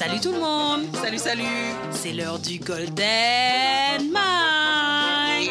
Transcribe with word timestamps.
Salut 0.00 0.18
tout 0.18 0.32
le 0.32 0.40
monde. 0.40 0.86
Salut, 0.94 1.18
salut. 1.18 1.74
C'est 1.90 2.14
l'heure 2.14 2.38
du 2.38 2.58
Golden 2.58 4.10
Mike 4.10 5.50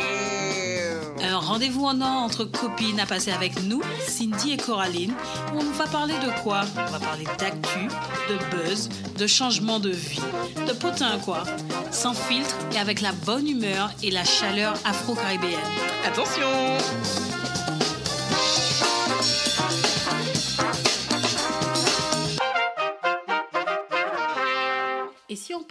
Un 1.21 1.37
rendez-vous 1.37 1.85
en 1.85 2.01
or 2.01 2.23
entre 2.23 2.45
copines 2.45 2.99
à 2.99 3.05
passer 3.05 3.29
avec 3.29 3.61
nous, 3.65 3.83
Cindy 4.07 4.53
et 4.53 4.57
Coraline, 4.57 5.13
où 5.53 5.59
on 5.59 5.71
va 5.73 5.85
parler 5.85 6.15
de 6.15 6.41
quoi? 6.41 6.61
On 6.75 6.91
va 6.91 6.97
parler 6.97 7.25
d'actu, 7.37 7.89
de 8.27 8.57
buzz, 8.57 8.89
de 9.19 9.27
changement 9.27 9.79
de 9.79 9.91
vie, 9.91 10.23
de 10.67 10.73
potin 10.73 11.19
quoi, 11.19 11.43
sans 11.91 12.15
filtre 12.15 12.55
et 12.73 12.79
avec 12.79 13.01
la 13.01 13.11
bonne 13.11 13.47
humeur 13.47 13.91
et 14.01 14.09
la 14.09 14.23
chaleur 14.23 14.73
afro-caribéenne. 14.83 15.59
Attention 16.07 17.28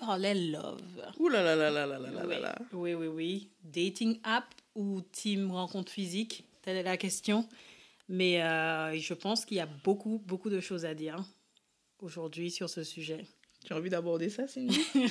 parlait 0.08 0.34
love 0.34 0.80
Ouh 1.18 1.28
là 1.28 1.42
là 1.42 1.54
là 1.54 1.70
là 1.70 1.86
là 1.86 1.98
là 1.98 2.10
là 2.10 2.22
oui. 2.24 2.34
là 2.34 2.40
là. 2.40 2.58
oui, 2.72 2.94
oui, 2.94 3.06
oui. 3.08 3.48
Dating 3.62 4.18
app 4.24 4.46
ou 4.74 5.02
team 5.12 5.50
rencontre 5.50 5.92
physique 5.92 6.44
Telle 6.62 6.78
est 6.78 6.82
la 6.82 6.96
question. 6.96 7.46
Mais 8.08 8.42
euh, 8.42 8.98
je 8.98 9.12
pense 9.12 9.44
qu'il 9.44 9.58
y 9.58 9.60
a 9.60 9.68
beaucoup, 9.84 10.22
beaucoup 10.24 10.48
de 10.48 10.60
choses 10.60 10.86
à 10.86 10.94
dire 10.94 11.22
aujourd'hui 12.00 12.50
sur 12.50 12.70
ce 12.70 12.84
sujet. 12.84 13.26
Tu 13.66 13.74
as 13.74 13.76
envie 13.76 13.90
d'aborder 13.90 14.30
ça, 14.30 14.48
Cindy? 14.48 14.80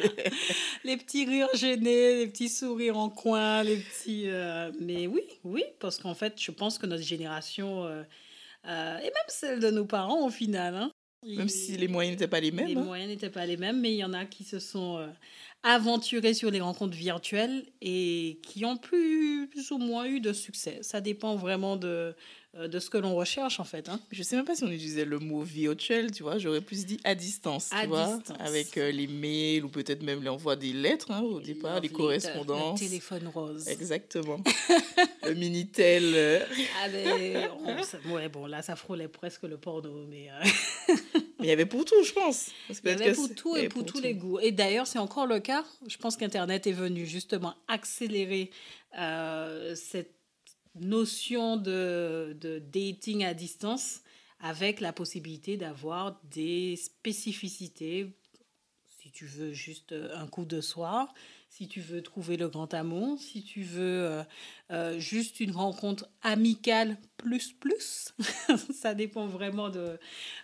Les 0.84 0.96
petits 0.96 1.26
rires 1.26 1.48
gênés, 1.54 2.18
les 2.18 2.26
petits 2.28 2.48
sourires 2.48 2.96
en 2.96 3.10
coin, 3.10 3.64
les 3.64 3.78
petits... 3.78 4.28
euh, 4.28 4.70
Mais 4.80 5.08
oui, 5.08 5.22
oui, 5.42 5.64
parce 5.80 5.98
qu'en 5.98 6.14
fait, 6.14 6.40
je 6.40 6.52
pense 6.52 6.78
que 6.78 6.86
notre 6.86 7.02
génération, 7.02 7.84
euh, 7.84 8.02
euh, 8.66 8.98
et 8.98 9.04
même 9.04 9.28
celle 9.28 9.60
de 9.60 9.70
nos 9.70 9.84
parents 9.84 10.24
au 10.24 10.30
final, 10.30 10.74
hein, 10.76 10.89
Même 11.22 11.48
si 11.48 11.76
les 11.76 11.88
moyens 11.88 12.14
n'étaient 12.14 12.28
pas 12.28 12.40
les 12.40 12.50
mêmes. 12.50 12.66
les 12.66 12.76
hein. 12.76 12.82
moyens 12.82 13.10
n'étaient 13.10 13.30
pas 13.30 13.44
les 13.44 13.56
mêmes, 13.56 13.80
mais 13.80 13.92
il 13.92 13.98
y 13.98 14.04
en 14.04 14.14
a 14.14 14.24
qui 14.24 14.42
se 14.42 14.58
sont 14.58 14.98
euh, 14.98 15.06
aventurés 15.62 16.34
sur 16.34 16.50
les 16.50 16.60
rencontres 16.60 16.96
virtuelles 16.96 17.64
et 17.82 18.38
qui 18.42 18.64
ont 18.64 18.76
plus, 18.76 19.48
ou 19.70 19.78
moins 19.78 20.06
eu 20.06 20.20
de 20.20 20.32
succès. 20.32 20.78
Ça 20.82 21.00
dépend 21.00 21.36
vraiment 21.36 21.76
de, 21.76 22.14
euh, 22.56 22.66
de 22.66 22.78
ce 22.78 22.88
que 22.88 22.96
l'on 22.98 23.14
recherche, 23.14 23.60
en 23.60 23.64
fait. 23.64 23.88
hein. 23.90 24.00
Je 24.10 24.22
sais 24.22 24.36
même 24.36 24.46
pas 24.46 24.54
si 24.54 24.64
on 24.64 24.70
utilisait 24.70 25.04
le 25.04 25.18
mot 25.18 25.42
virtuel, 25.42 26.12
tu 26.12 26.22
vois. 26.22 26.38
J'aurais 26.38 26.62
plus 26.62 26.86
dit 26.86 26.98
à 27.04 27.14
distance, 27.14 27.68
À 27.72 27.82
tu 27.82 27.88
vois. 27.88 28.16
distance. 28.16 28.36
Avec 28.40 28.78
euh, 28.78 28.90
les 28.90 29.06
mails 29.06 29.64
ou 29.64 29.68
peut-être 29.68 30.02
même 30.02 30.22
l'envoi 30.24 30.56
des 30.56 30.72
lettres 30.72 31.10
hein, 31.10 31.20
au 31.20 31.40
départ, 31.40 31.78
les 31.80 31.90
correspondances. 31.90 32.80
Le 32.80 32.86
téléphone 32.88 33.28
rose. 33.28 33.68
Exactement. 33.68 34.40
le 35.24 35.34
Minitel. 35.34 36.02
euh. 36.14 36.40
Ah, 36.82 36.88
on- 38.06 38.12
ouais, 38.14 38.28
bon, 38.30 38.46
là, 38.46 38.62
ça 38.62 38.76
frôlait 38.76 39.08
presque 39.08 39.42
le 39.42 39.58
porno, 39.58 40.06
mais 40.08 40.28
euh, 40.30 40.44
Mais 40.88 40.94
il 41.42 41.48
y 41.48 41.52
avait 41.52 41.66
pour 41.66 41.84
tout, 41.84 42.02
je 42.04 42.12
pense. 42.12 42.50
Parce 42.68 42.80
que 42.80 42.88
il 42.88 42.98
y 42.98 43.02
avait 43.02 43.14
pour 43.14 43.34
tout 43.34 43.56
et 43.56 43.68
pour 43.68 43.84
tous 43.84 43.98
tout. 43.98 44.02
les 44.02 44.14
goûts. 44.14 44.38
Et 44.40 44.52
d'ailleurs, 44.52 44.86
c'est 44.86 44.98
encore 44.98 45.26
le 45.26 45.40
cas. 45.40 45.64
Je 45.86 45.96
pense 45.96 46.16
qu'Internet 46.16 46.66
est 46.66 46.72
venu 46.72 47.06
justement 47.06 47.54
accélérer 47.68 48.50
euh, 48.98 49.74
cette 49.74 50.14
notion 50.78 51.56
de, 51.56 52.36
de 52.40 52.58
dating 52.58 53.24
à 53.24 53.34
distance 53.34 54.00
avec 54.40 54.80
la 54.80 54.92
possibilité 54.92 55.56
d'avoir 55.56 56.18
des 56.30 56.76
spécificités. 56.76 58.06
Si 58.88 59.10
tu 59.10 59.26
veux 59.26 59.52
juste 59.52 59.92
euh, 59.92 60.16
un 60.16 60.26
coup 60.26 60.44
de 60.44 60.60
soir, 60.60 61.12
si 61.50 61.66
tu 61.66 61.80
veux 61.80 62.00
trouver 62.00 62.36
le 62.36 62.48
grand 62.48 62.72
amour, 62.74 63.18
si 63.18 63.42
tu 63.42 63.62
veux 63.62 64.06
euh, 64.06 64.22
euh, 64.70 64.98
juste 65.00 65.40
une 65.40 65.50
rencontre 65.50 66.08
amicale 66.22 66.96
plus 67.16 67.52
plus, 67.52 68.14
ça 68.72 68.94
dépend 68.94 69.26
vraiment 69.26 69.68
de, 69.68 69.98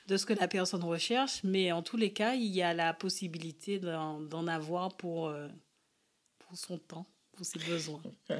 de 0.08 0.16
ce 0.16 0.26
que 0.26 0.32
la 0.32 0.48
personne 0.48 0.82
recherche, 0.82 1.42
mais 1.44 1.70
en 1.70 1.82
tous 1.82 1.96
les 1.96 2.12
cas, 2.12 2.34
il 2.34 2.52
y 2.52 2.60
a 2.60 2.74
la 2.74 2.92
possibilité 2.92 3.78
d'en 3.78 4.46
avoir 4.48 4.96
pour, 4.96 5.28
euh, 5.28 5.48
pour 6.40 6.58
son 6.58 6.76
temps, 6.76 7.06
pour 7.32 7.46
ses 7.46 7.60
besoins. 7.60 8.02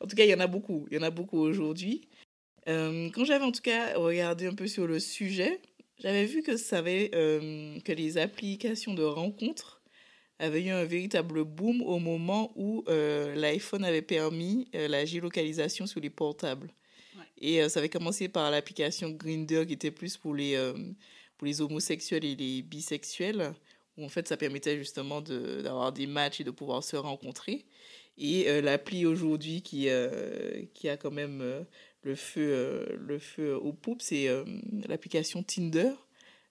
En 0.00 0.06
tout 0.06 0.16
cas, 0.16 0.24
il 0.24 0.30
y 0.30 0.34
en 0.34 0.40
a 0.40 0.46
beaucoup. 0.46 0.86
Il 0.90 0.96
y 0.96 1.00
en 1.00 1.02
a 1.02 1.10
beaucoup 1.10 1.38
aujourd'hui. 1.38 2.08
Quand 2.66 3.24
j'avais 3.24 3.44
en 3.44 3.52
tout 3.52 3.62
cas 3.62 3.98
regardé 3.98 4.46
un 4.46 4.54
peu 4.54 4.68
sur 4.68 4.86
le 4.86 5.00
sujet, 5.00 5.60
j'avais 5.98 6.26
vu 6.26 6.42
que 6.42 6.56
ça 6.56 6.78
avait, 6.78 7.10
que 7.10 7.92
les 7.92 8.18
applications 8.18 8.94
de 8.94 9.02
rencontres 9.02 9.81
avaient 10.42 10.62
eu 10.62 10.70
un 10.70 10.84
véritable 10.84 11.44
boom 11.44 11.82
au 11.82 11.98
moment 11.98 12.52
où 12.56 12.84
euh, 12.88 13.34
l'iPhone 13.34 13.84
avait 13.84 14.02
permis 14.02 14.68
euh, 14.74 14.88
la 14.88 15.04
géolocalisation 15.04 15.86
sur 15.86 16.00
les 16.00 16.10
portables. 16.10 16.68
Ouais. 17.16 17.24
Et 17.38 17.62
euh, 17.62 17.68
ça 17.68 17.78
avait 17.78 17.88
commencé 17.88 18.28
par 18.28 18.50
l'application 18.50 19.10
Grindr 19.10 19.66
qui 19.66 19.74
était 19.74 19.92
plus 19.92 20.16
pour 20.16 20.34
les, 20.34 20.56
pour 21.38 21.46
les 21.46 21.60
homosexuels 21.60 22.24
et 22.24 22.34
les 22.34 22.62
bisexuels, 22.62 23.54
où 23.96 24.04
en 24.04 24.08
fait 24.08 24.26
ça 24.26 24.36
permettait 24.36 24.76
justement 24.76 25.20
de- 25.20 25.62
d'avoir 25.62 25.92
des 25.92 26.06
matchs 26.06 26.40
et 26.40 26.44
de 26.44 26.50
pouvoir 26.50 26.82
se 26.82 26.96
rencontrer. 26.96 27.64
Et 28.18 28.60
l'appli 28.60 29.06
aujourd'hui 29.06 29.62
qui, 29.62 29.88
qui 30.74 30.88
a 30.88 30.96
quand 30.96 31.10
même 31.10 31.64
le 32.02 32.14
feu, 32.14 32.94
le 32.98 33.18
feu 33.18 33.56
aux 33.56 33.72
poupes, 33.72 34.02
c'est 34.02 34.28
l'application 34.86 35.42
Tinder, 35.42 35.92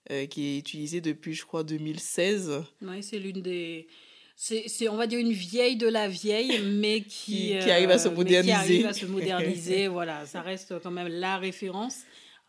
euh, 0.10 0.26
qui 0.26 0.48
est 0.48 0.58
utilisée 0.58 1.02
depuis, 1.02 1.34
je 1.34 1.46
crois, 1.46 1.64
2016. 1.64 2.64
Oui, 2.82 3.04
c'est 3.04 3.20
l'une 3.20 3.42
des. 3.42 3.88
C'est, 4.36 4.90
on 4.90 4.96
va 4.96 5.06
dire, 5.06 5.20
une 5.20 5.32
vieille 5.34 5.76
de 5.76 5.88
la 5.88 6.08
vieille, 6.08 6.60
mais 6.64 7.02
qui, 7.08 7.54
euh, 7.54 7.60
Qui- 7.60 7.66
qui 7.66 7.72
arrive 7.72 7.92
à 7.92 8.00
se 8.00 8.10
moderniser. 8.10 8.48
Qui 8.48 8.52
arrive 8.54 8.86
à 8.88 8.94
se 8.94 9.06
moderniser, 9.06 9.88
voilà. 9.88 10.26
Ça 10.26 10.42
reste 10.42 10.80
quand 10.82 10.90
même 10.92 11.08
la 11.10 11.38
référence. 11.38 11.98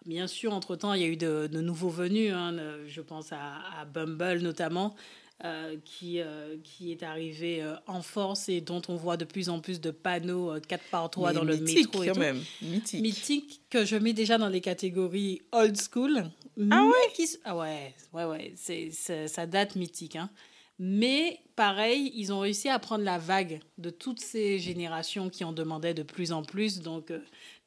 Bien 0.07 0.27
sûr, 0.27 0.53
entre-temps, 0.55 0.95
il 0.95 1.03
y 1.03 1.05
a 1.05 1.09
eu 1.09 1.17
de, 1.17 1.49
de 1.53 1.61
nouveaux 1.61 1.91
venus. 1.91 2.33
hein, 2.33 2.57
je 2.89 3.01
pense 3.03 3.33
à, 3.33 3.57
à 3.79 3.85
Bumble 3.85 4.39
notamment, 4.41 4.95
euh, 5.45 5.77
qui, 5.85 6.21
euh, 6.21 6.57
qui 6.63 6.93
est 6.93 7.03
arrivé 7.03 7.63
euh, 7.63 7.75
en 7.87 8.01
force 8.03 8.49
et 8.49 8.61
dont 8.61 8.83
on 8.89 8.95
voit 8.97 9.17
de 9.17 9.25
plus 9.25 9.49
en 9.49 9.61
plus 9.61 9.81
de 9.81 9.91
panneaux 9.91 10.53
euh, 10.53 10.61
4 10.61 10.83
par 10.91 11.11
3 11.11 11.31
Mais 11.31 11.35
dans 11.39 11.45
le 11.45 11.57
métro 11.57 12.03
et 12.03 12.07
quand 12.07 12.13
tout. 12.15 12.21
même. 12.21 12.43
Mythique. 12.63 13.01
Mythique 13.03 13.61
que 13.71 13.85
je 13.85 13.97
mets 13.97 14.13
déjà 14.13 14.39
dans 14.39 14.49
les 14.49 14.61
catégories 14.61 15.43
old 15.53 15.77
school. 15.77 16.25
Ah 16.71 16.85
ouais? 16.85 16.93
qui, 17.15 17.29
Ah 17.45 17.57
ouais, 17.57 17.95
ouais, 18.13 18.25
ouais. 18.25 18.53
C'est, 18.57 18.91
c'est- 18.93 19.27
ça 19.29 19.47
date 19.47 19.75
mythique. 19.77 20.17
Hein. 20.17 20.31
Mais 20.79 21.39
pareil, 21.55 22.13
ils 22.15 22.33
ont 22.33 22.41
réussi 22.41 22.69
à 22.69 22.79
prendre 22.79 23.05
la 23.05 23.19
vague 23.19 23.61
de 23.79 23.91
toutes 23.91 24.21
ces 24.21 24.59
générations 24.59 25.29
qui 25.29 25.45
en 25.45 25.53
demandaient 25.53 25.95
de 25.95 26.03
plus 26.03 26.33
en 26.33 26.43
plus. 26.43 26.81
Donc, 26.81 27.11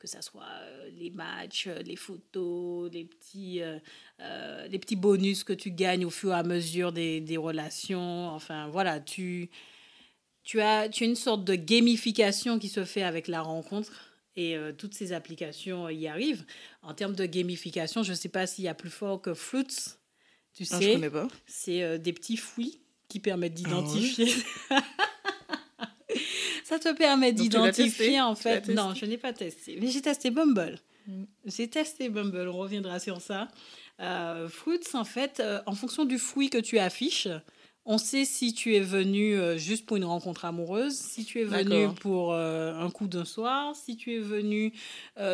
que 0.05 0.11
ça 0.11 0.21
soit 0.21 0.43
euh, 0.45 0.89
les 0.97 1.09
matchs, 1.09 1.67
euh, 1.67 1.81
les 1.81 1.95
photos, 1.95 2.91
les 2.91 3.05
petits, 3.05 3.61
euh, 3.61 4.67
les 4.67 4.79
petits 4.79 4.95
bonus 4.95 5.43
que 5.43 5.53
tu 5.53 5.71
gagnes 5.71 6.05
au 6.05 6.09
fur 6.09 6.31
et 6.31 6.35
à 6.35 6.43
mesure 6.43 6.91
des, 6.91 7.19
des 7.21 7.37
relations. 7.37 8.29
Enfin, 8.29 8.67
voilà, 8.69 8.99
tu, 8.99 9.49
tu, 10.43 10.61
as, 10.61 10.87
tu 10.89 11.03
as 11.03 11.07
une 11.07 11.15
sorte 11.15 11.43
de 11.43 11.55
gamification 11.55 12.59
qui 12.59 12.69
se 12.69 12.85
fait 12.85 13.03
avec 13.03 13.27
la 13.27 13.41
rencontre. 13.41 13.91
Et 14.37 14.55
euh, 14.57 14.73
toutes 14.73 14.93
ces 14.93 15.13
applications 15.13 15.87
y 15.89 16.07
arrivent. 16.07 16.45
En 16.81 16.93
termes 16.93 17.15
de 17.15 17.25
gamification, 17.25 18.03
je 18.03 18.11
ne 18.11 18.15
sais 18.17 18.27
pas 18.29 18.45
s'il 18.47 18.65
y 18.65 18.67
a 18.67 18.73
plus 18.73 18.89
fort 18.89 19.21
que 19.21 19.33
Fruits. 19.33 19.65
Tu 20.53 20.65
Ah, 20.71 20.79
je 20.79 20.85
sais, 20.85 20.93
connais 20.93 21.09
pas. 21.09 21.27
c'est 21.47 21.99
des 21.99 22.11
petits 22.13 22.37
fouilles 22.37 22.79
qui 23.07 23.19
permettent 23.19 23.53
Ah 23.55 23.69
d'identifier. 23.69 24.27
Ça 26.81 26.93
te 26.93 26.97
permet 26.97 27.31
d'identifier 27.31 28.21
en 28.21 28.35
fait. 28.35 28.67
Non, 28.69 28.93
je 28.93 29.05
n'ai 29.05 29.17
pas 29.17 29.33
testé. 29.33 29.77
Mais 29.79 29.87
j'ai 29.87 30.01
testé 30.01 30.29
Bumble. 30.29 30.79
Mm. 31.07 31.23
J'ai 31.45 31.67
testé 31.69 32.09
Bumble, 32.09 32.49
on 32.49 32.57
reviendra 32.57 32.99
sur 32.99 33.21
ça. 33.21 33.47
Euh, 34.01 34.49
Fruits, 34.49 34.79
en 34.93 35.05
fait, 35.05 35.39
euh, 35.39 35.61
en 35.65 35.75
fonction 35.75 36.05
du 36.05 36.17
fouille 36.17 36.49
que 36.49 36.57
tu 36.57 36.79
affiches, 36.79 37.29
on 37.85 37.97
sait 37.97 38.25
si 38.25 38.53
tu 38.53 38.75
es 38.75 38.79
venu 38.79 39.35
euh, 39.35 39.57
juste 39.57 39.85
pour 39.85 39.97
une 39.97 40.05
rencontre 40.05 40.45
amoureuse, 40.45 40.95
si 40.95 41.23
tu 41.23 41.39
es 41.39 41.43
venu 41.43 41.93
pour 42.01 42.33
euh, 42.33 42.73
un 42.73 42.89
coup 42.89 43.07
d'un 43.07 43.25
soir, 43.25 43.75
si 43.75 43.95
tu 43.95 44.15
es 44.15 44.19
venu 44.19 44.73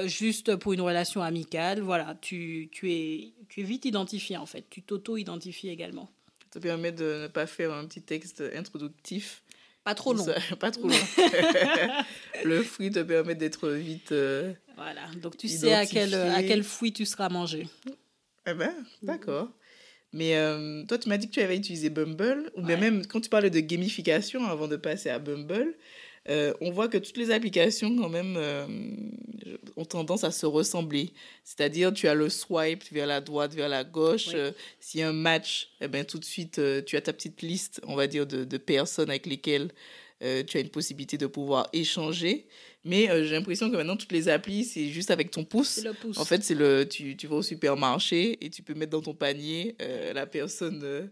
juste 0.05 0.55
pour 0.57 0.73
une 0.73 0.81
relation 0.81 1.21
amicale. 1.21 1.79
Voilà, 1.79 2.15
tu, 2.21 2.69
tu, 2.71 2.91
es, 2.91 3.33
tu 3.47 3.61
es 3.61 3.63
vite 3.63 3.85
identifié 3.85 4.37
en 4.37 4.45
fait. 4.45 4.65
Tu 4.69 4.81
t'auto-identifies 4.81 5.69
également. 5.69 6.09
Ça 6.53 6.59
permet 6.59 6.91
de 6.91 7.21
ne 7.23 7.27
pas 7.27 7.47
faire 7.47 7.71
un 7.71 7.85
petit 7.85 8.01
texte 8.01 8.43
introductif. 8.53 9.41
Pas 9.83 9.95
trop 9.95 10.13
long. 10.13 10.25
Pas 10.59 10.71
trop 10.71 10.87
long. 10.87 10.95
le 12.45 12.61
fruit 12.63 12.91
te 12.91 12.99
permet 12.99 13.35
d'être 13.35 13.69
vite. 13.69 14.11
euh, 14.11 14.53
Voilà, 14.75 15.01
donc 15.21 15.37
tu 15.37 15.47
sais 15.47 15.73
à 15.73 15.85
quel, 15.85 16.13
à 16.13 16.43
quel 16.43 16.63
fruit 16.63 16.93
tu 16.93 17.05
seras 17.05 17.29
mangé. 17.29 17.67
Eh 18.47 18.53
ben, 18.53 18.73
d'accord. 19.01 19.49
Mais 20.13 20.35
euh, 20.35 20.83
toi, 20.85 20.97
tu 20.97 21.07
m'as 21.09 21.17
dit 21.17 21.27
que 21.29 21.33
tu 21.33 21.41
avais 21.41 21.55
utilisé 21.57 21.89
Bumble, 21.89 22.51
ou 22.55 22.61
bien 22.61 22.77
même 22.77 23.05
quand 23.07 23.21
tu 23.21 23.29
parlais 23.29 23.49
de 23.49 23.59
gamification 23.59 24.45
avant 24.45 24.67
de 24.67 24.75
passer 24.75 25.09
à 25.09 25.19
Bumble, 25.19 25.73
euh, 26.29 26.53
on 26.61 26.71
voit 26.71 26.87
que 26.87 26.97
toutes 26.97 27.17
les 27.17 27.31
applications, 27.31 27.95
quand 27.95 28.09
même, 28.09 28.35
euh, 28.37 28.67
ont 29.75 29.85
tendance 29.85 30.23
à 30.23 30.31
se 30.31 30.45
ressembler. 30.45 31.13
C'est-à-dire, 31.43 31.91
tu 31.93 32.07
as 32.07 32.13
le 32.13 32.29
swipe 32.29 32.83
vers 32.91 33.07
la 33.07 33.21
droite, 33.21 33.53
vers 33.55 33.69
la 33.69 33.83
gauche. 33.83 34.27
Oui. 34.27 34.33
euh, 34.35 34.51
S'il 34.79 34.99
y 34.99 35.03
a 35.03 35.09
un 35.09 35.13
match, 35.13 35.69
eh 35.81 35.87
ben, 35.87 36.05
tout 36.05 36.19
de 36.19 36.25
suite, 36.25 36.61
tu 36.85 36.95
as 36.95 37.01
ta 37.01 37.13
petite 37.13 37.41
liste, 37.41 37.81
on 37.87 37.95
va 37.95 38.07
dire, 38.07 38.27
de, 38.27 38.43
de 38.43 38.57
personnes 38.57 39.09
avec 39.09 39.25
lesquelles 39.25 39.71
tu 40.45 40.57
as 40.57 40.59
une 40.59 40.69
possibilité 40.69 41.17
de 41.17 41.25
pouvoir 41.25 41.67
échanger. 41.73 42.45
Mais 42.85 43.07
j'ai 43.25 43.33
l'impression 43.33 43.71
que 43.71 43.75
maintenant, 43.75 43.97
toutes 43.97 44.11
les 44.11 44.29
applis, 44.29 44.63
c'est 44.65 44.89
juste 44.89 45.09
avec 45.09 45.31
ton 45.31 45.43
pouce. 45.43 45.83
Le 45.83 45.93
pouce. 45.93 46.19
En 46.19 46.25
fait, 46.25 46.43
c'est 46.43 46.53
le, 46.53 46.87
tu, 46.87 47.17
tu 47.17 47.25
vas 47.25 47.37
au 47.37 47.41
supermarché 47.41 48.37
et 48.45 48.51
tu 48.51 48.61
peux 48.61 48.75
mettre 48.75 48.91
dans 48.91 49.01
ton 49.01 49.15
panier 49.15 49.75
la, 50.13 50.27
personne, 50.27 51.09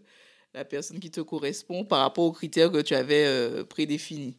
la 0.54 0.64
personne 0.64 1.00
qui 1.00 1.10
te 1.10 1.20
correspond 1.20 1.84
par 1.84 1.98
rapport 2.02 2.22
aux 2.24 2.30
critères 2.30 2.70
que 2.70 2.82
tu 2.82 2.94
avais 2.94 3.64
prédéfinis. 3.64 4.36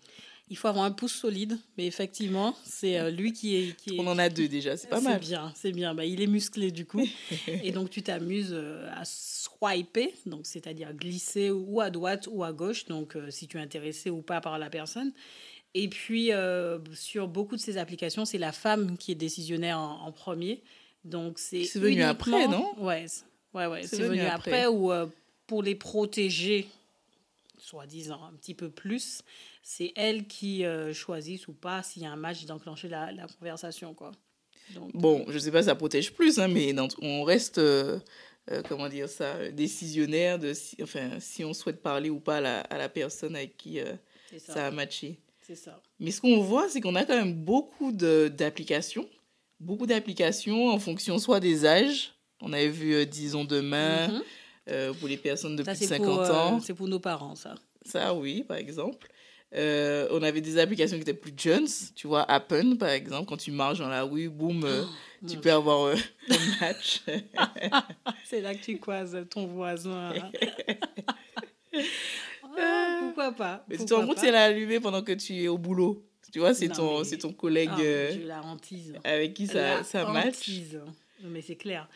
Il 0.52 0.58
faut 0.58 0.68
avoir 0.68 0.86
un 0.86 0.92
pouce 0.92 1.14
solide, 1.14 1.58
mais 1.78 1.88
effectivement, 1.88 2.56
c'est 2.64 3.10
lui 3.10 3.32
qui 3.32 3.56
est, 3.56 3.76
qui 3.76 3.96
est, 3.96 4.00
On 4.00 4.06
en 4.06 4.20
a 4.20 4.30
deux 4.30 4.48
déjà, 4.48 4.78
c'est 4.78 4.90
pas 4.90 5.02
mal. 5.02 5.14
C'est 5.14 5.30
bien, 5.30 5.54
c'est 5.56 5.72
bien. 5.72 5.96
Bah, 5.96 6.06
il 6.06 6.22
est 6.22 6.28
musclé 6.28 6.72
du 6.72 6.86
coup. 6.86 7.08
et 7.48 7.72
donc, 7.72 7.90
tu 7.90 8.04
t'amuses 8.04 8.54
à 8.94 9.04
swiper, 9.06 10.14
donc 10.26 10.46
c'est-à-dire 10.46 10.94
glisser 10.94 11.52
ou 11.52 11.80
à 11.80 11.90
droite 11.90 12.28
ou 12.30 12.44
à 12.44 12.52
gauche, 12.52 12.86
donc 12.86 13.18
si 13.30 13.48
tu 13.48 13.58
es 13.58 13.62
intéressé 13.62 14.10
ou 14.10 14.22
pas 14.22 14.42
par 14.42 14.60
la 14.60 14.70
personne. 14.70 15.14
Et 15.74 15.88
puis, 15.88 16.34
euh, 16.34 16.80
sur 16.94 17.28
beaucoup 17.28 17.56
de 17.56 17.62
ces 17.62 17.78
applications, 17.78 18.26
c'est 18.26 18.38
la 18.38 18.52
femme 18.52 18.98
qui 18.98 19.12
est 19.12 19.16
décisionnaire 19.16 19.80
en, 19.80 20.12
premier. 20.12 20.62
Donc, 21.06 21.40
c'est 21.40 21.64
C'est 21.64 21.80
venu 21.80 22.02
après, 22.04 22.48
non? 22.48 22.74
Ouais, 22.78 23.06
ouais, 23.54 23.68
ouais 23.68 23.84
c'est 23.84 24.02
venu, 24.02 24.22
après, 24.22 24.68
ou 24.68 24.92
euh, 24.92 25.08
pour 25.48 25.64
les 25.64 25.76
protéger, 25.76 26.68
soi-disant 27.58 28.22
un 28.24 28.34
petit 28.34 28.54
peu 28.54 28.70
plus, 28.70 29.22
c'est 29.62 29.94
elle 29.96 30.28
qui 30.28 30.66
euh, 30.66 30.94
choisit 30.94 31.48
ou 31.48 31.54
pas 31.54 31.84
s'il 31.84 32.04
y 32.04 32.06
a 32.06 32.12
un 32.12 32.16
match 32.16 32.46
d'enclencher 32.46 32.88
la, 32.90 33.12
la, 33.12 33.28
conversation, 33.28 33.94
quoi. 33.94 34.12
Donc, 34.74 34.92
bon, 34.94 35.26
je 35.28 35.38
sais 35.38 35.52
pas 35.52 35.64
ça 35.64 35.76
protège 35.76 36.14
plus, 36.14 36.40
hein, 36.40 36.48
mais 36.48 36.74
on 37.02 37.24
reste, 37.24 37.60
comment 38.70 38.88
dire 38.88 39.10
ça, 39.10 39.50
décisionnaire 39.52 40.40
de 40.40 40.54
si, 40.54 40.78
enfin, 40.82 41.20
si 41.20 41.44
on 41.44 41.54
souhaite 41.54 41.82
parler 41.82 42.10
ou 42.10 42.20
pas 42.20 42.38
à 42.38 42.42
la, 42.42 42.60
à 42.62 42.78
la 42.78 42.88
personne 42.88 43.36
avec 43.36 43.58
qui 43.58 43.80
ça. 44.38 44.54
ça 44.54 44.68
a 44.68 44.72
matché. 44.72 45.20
Ça. 45.56 45.82
Mais 46.00 46.12
ce 46.12 46.22
qu'on 46.22 46.42
voit, 46.42 46.70
c'est 46.70 46.82
qu'on 46.82 46.96
a 46.96 47.04
quand 47.04 47.16
même 47.16 47.34
beaucoup 47.34 47.92
d'applications. 47.92 49.08
Beaucoup 49.60 49.86
d'applications 49.86 50.70
en 50.70 50.80
fonction 50.80 51.18
soit 51.20 51.40
des 51.40 51.66
âges. 51.66 52.14
On 52.42 52.54
avait 52.54 52.70
vu, 52.70 52.94
euh, 52.96 53.06
disons, 53.06 53.46
demain, 53.46 54.08
mm 54.08 54.12
-hmm. 54.12 54.24
euh, 54.70 54.94
pour 54.94 55.08
les 55.08 55.18
personnes 55.18 55.56
de 55.56 55.64
ça, 55.64 55.74
plus 55.74 55.82
de 55.82 55.86
50 55.88 56.06
pour, 56.06 56.36
ans. 56.36 56.60
c'est 56.60 56.74
pour 56.74 56.88
nos 56.88 57.00
parents, 57.00 57.36
ça. 57.36 57.56
Ça, 57.86 58.14
oui, 58.14 58.44
par 58.44 58.58
exemple. 58.58 59.08
Euh, 59.54 60.08
on 60.12 60.24
avait 60.24 60.42
des 60.42 60.58
applications 60.58 60.96
qui 60.96 61.02
étaient 61.02 61.14
plus 61.14 61.34
jeunes. 61.36 61.68
Tu 61.96 62.08
vois, 62.08 62.24
Happen, 62.24 62.78
par 62.78 62.90
exemple, 62.90 63.28
quand 63.28 63.38
tu 63.38 63.52
marches 63.52 63.80
dans 63.80 63.90
la 63.90 64.04
rue, 64.04 64.30
boum, 64.30 64.64
oh, 64.66 65.28
tu 65.28 65.38
peux 65.38 65.52
avoir 65.52 65.94
un 66.30 66.60
match. 66.62 67.02
c'est 68.26 68.42
là 68.42 68.56
que 68.56 68.62
tu 68.62 68.78
croises 68.78 69.18
ton 69.30 69.48
voisin. 69.48 70.14
Ah, 72.60 73.00
pourquoi 73.00 73.32
pas 73.32 73.66
Mais 73.70 73.78
tu 73.78 73.86
te 73.86 73.94
rends 73.94 74.06
compte 74.06 74.20
qu'elle 74.20 74.36
a 74.36 74.44
allumé 74.44 74.82
pendant 74.82 75.02
que 75.02 75.14
tu 75.14 75.42
es 75.42 75.48
au 75.48 75.58
boulot. 75.58 76.06
Tu 76.34 76.40
vois, 76.40 76.54
c'est 76.54 76.68
ton, 76.68 77.02
mais... 77.02 77.18
ton 77.18 77.32
collègue 77.32 77.72
oh, 77.74 77.82
euh, 77.82 78.28
la 78.28 78.42
hantise. 78.42 78.94
avec 79.06 79.34
qui 79.34 79.48
ça, 79.48 79.78
la 79.78 79.84
ça 79.84 80.06
match. 80.06 80.50
Mais 81.24 81.42
c'est 81.42 81.56
clair. 81.56 81.88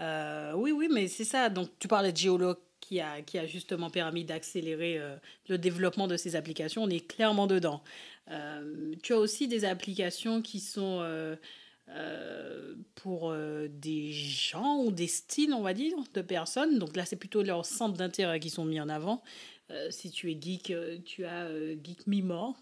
Euh, 0.00 0.52
oui, 0.54 0.72
oui, 0.72 0.88
mais 0.90 1.08
c'est 1.08 1.24
ça. 1.24 1.48
Donc, 1.48 1.68
tu 1.78 1.88
parlais 1.88 2.12
de 2.12 2.16
Géolo 2.16 2.54
qui 2.84 3.00
a, 3.00 3.22
qui 3.22 3.38
a 3.38 3.46
justement 3.46 3.88
permis 3.88 4.24
d'accélérer 4.24 4.98
euh, 4.98 5.16
le 5.48 5.56
développement 5.56 6.06
de 6.06 6.16
ces 6.16 6.36
applications. 6.36 6.82
On 6.82 6.90
est 6.90 7.06
clairement 7.06 7.46
dedans. 7.46 7.82
Euh, 8.30 8.94
tu 9.02 9.14
as 9.14 9.18
aussi 9.18 9.48
des 9.48 9.64
applications 9.64 10.42
qui 10.42 10.60
sont 10.60 10.98
euh, 11.00 11.36
pour 12.94 13.34
des 13.68 14.12
gens 14.12 14.82
ou 14.82 14.90
des 14.90 15.06
styles, 15.06 15.54
on 15.54 15.62
va 15.62 15.72
dire, 15.72 15.96
de 16.12 16.20
personnes. 16.20 16.78
Donc 16.78 16.96
là, 16.96 17.04
c'est 17.06 17.16
plutôt 17.16 17.42
leurs 17.42 17.64
centres 17.64 17.96
d'intérêt 17.96 18.40
qui 18.40 18.50
sont 18.50 18.64
mis 18.64 18.80
en 18.80 18.88
avant. 18.88 19.22
Si 19.90 20.10
tu 20.10 20.30
es 20.30 20.38
geek, 20.40 20.72
tu 21.04 21.24
as 21.24 21.48
Geek 21.82 22.06
Me 22.06 22.22
More. 22.22 22.54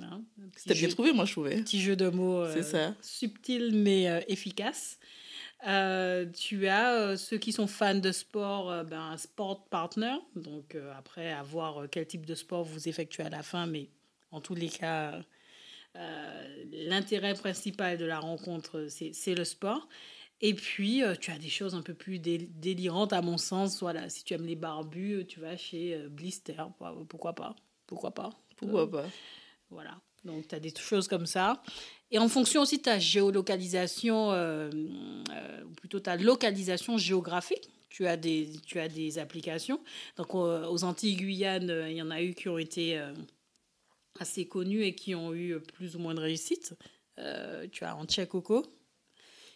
Hein, 0.00 0.22
C'était 0.56 0.74
bien 0.74 0.88
trouvé, 0.88 1.12
moi, 1.12 1.24
je 1.24 1.32
trouvais. 1.32 1.56
Petit 1.56 1.80
jeu 1.80 1.96
de 1.96 2.08
mots 2.08 2.44
subtil 3.02 3.72
mais 3.74 4.24
efficace. 4.28 4.98
Tu 5.62 6.68
as 6.68 7.16
ceux 7.16 7.38
qui 7.38 7.52
sont 7.52 7.66
fans 7.66 7.94
de 7.94 8.12
sport, 8.12 8.84
ben, 8.84 9.16
sport 9.16 9.64
partner. 9.66 10.16
Donc 10.36 10.76
après, 10.96 11.32
à 11.32 11.42
voir 11.42 11.86
quel 11.90 12.06
type 12.06 12.26
de 12.26 12.34
sport 12.34 12.64
vous 12.64 12.88
effectuez 12.88 13.24
à 13.24 13.30
la 13.30 13.42
fin, 13.42 13.66
mais 13.66 13.88
en 14.30 14.40
tous 14.40 14.54
les 14.54 14.68
cas, 14.68 15.20
l'intérêt 16.72 17.34
principal 17.34 17.98
de 17.98 18.04
la 18.04 18.20
rencontre, 18.20 18.86
c'est 18.88 19.34
le 19.34 19.44
sport. 19.44 19.88
Et 20.40 20.54
puis, 20.54 21.02
euh, 21.02 21.14
tu 21.16 21.30
as 21.30 21.38
des 21.38 21.48
choses 21.48 21.74
un 21.74 21.82
peu 21.82 21.94
plus 21.94 22.18
délirantes, 22.20 23.12
à 23.12 23.22
mon 23.22 23.38
sens. 23.38 23.80
Voilà, 23.80 24.08
si 24.08 24.22
tu 24.24 24.34
aimes 24.34 24.46
les 24.46 24.56
barbus, 24.56 25.14
euh, 25.14 25.24
tu 25.24 25.40
vas 25.40 25.56
chez 25.56 25.94
euh, 25.94 26.08
Blister. 26.08 26.62
Pourquoi 27.08 27.32
pas? 27.32 27.56
Pourquoi 27.86 28.12
pas? 28.12 28.30
Pourquoi 28.56 28.88
pas? 28.88 29.06
Voilà. 29.70 30.00
Donc, 30.24 30.46
tu 30.46 30.54
as 30.54 30.60
des 30.60 30.72
choses 30.74 31.08
comme 31.08 31.26
ça. 31.26 31.62
Et 32.10 32.18
en 32.18 32.28
fonction 32.28 32.62
aussi 32.62 32.78
de 32.78 32.82
ta 32.82 32.98
géolocalisation, 32.98 34.30
ou 34.30 35.70
plutôt 35.76 36.00
ta 36.00 36.16
localisation 36.16 36.96
géographique, 36.96 37.68
tu 37.90 38.06
as 38.06 38.16
des, 38.16 38.48
tu 38.66 38.78
as 38.78 38.88
des 38.88 39.18
applications. 39.18 39.80
Donc, 40.16 40.34
aux 40.34 40.84
Antilles 40.84 41.16
Guyane, 41.16 41.86
il 41.88 41.96
y 41.96 42.02
en 42.02 42.10
a 42.10 42.22
eu 42.22 42.34
qui 42.34 42.48
ont 42.48 42.58
été 42.58 42.98
assez 44.18 44.46
connus 44.46 44.84
et 44.84 44.94
qui 44.94 45.14
ont 45.14 45.34
eu 45.34 45.60
plus 45.74 45.96
ou 45.96 45.98
moins 45.98 46.14
de 46.14 46.20
réussite. 46.20 46.74
tu 47.72 47.84
as 47.84 47.94
Antia 47.94 48.24
Coco, 48.24 48.64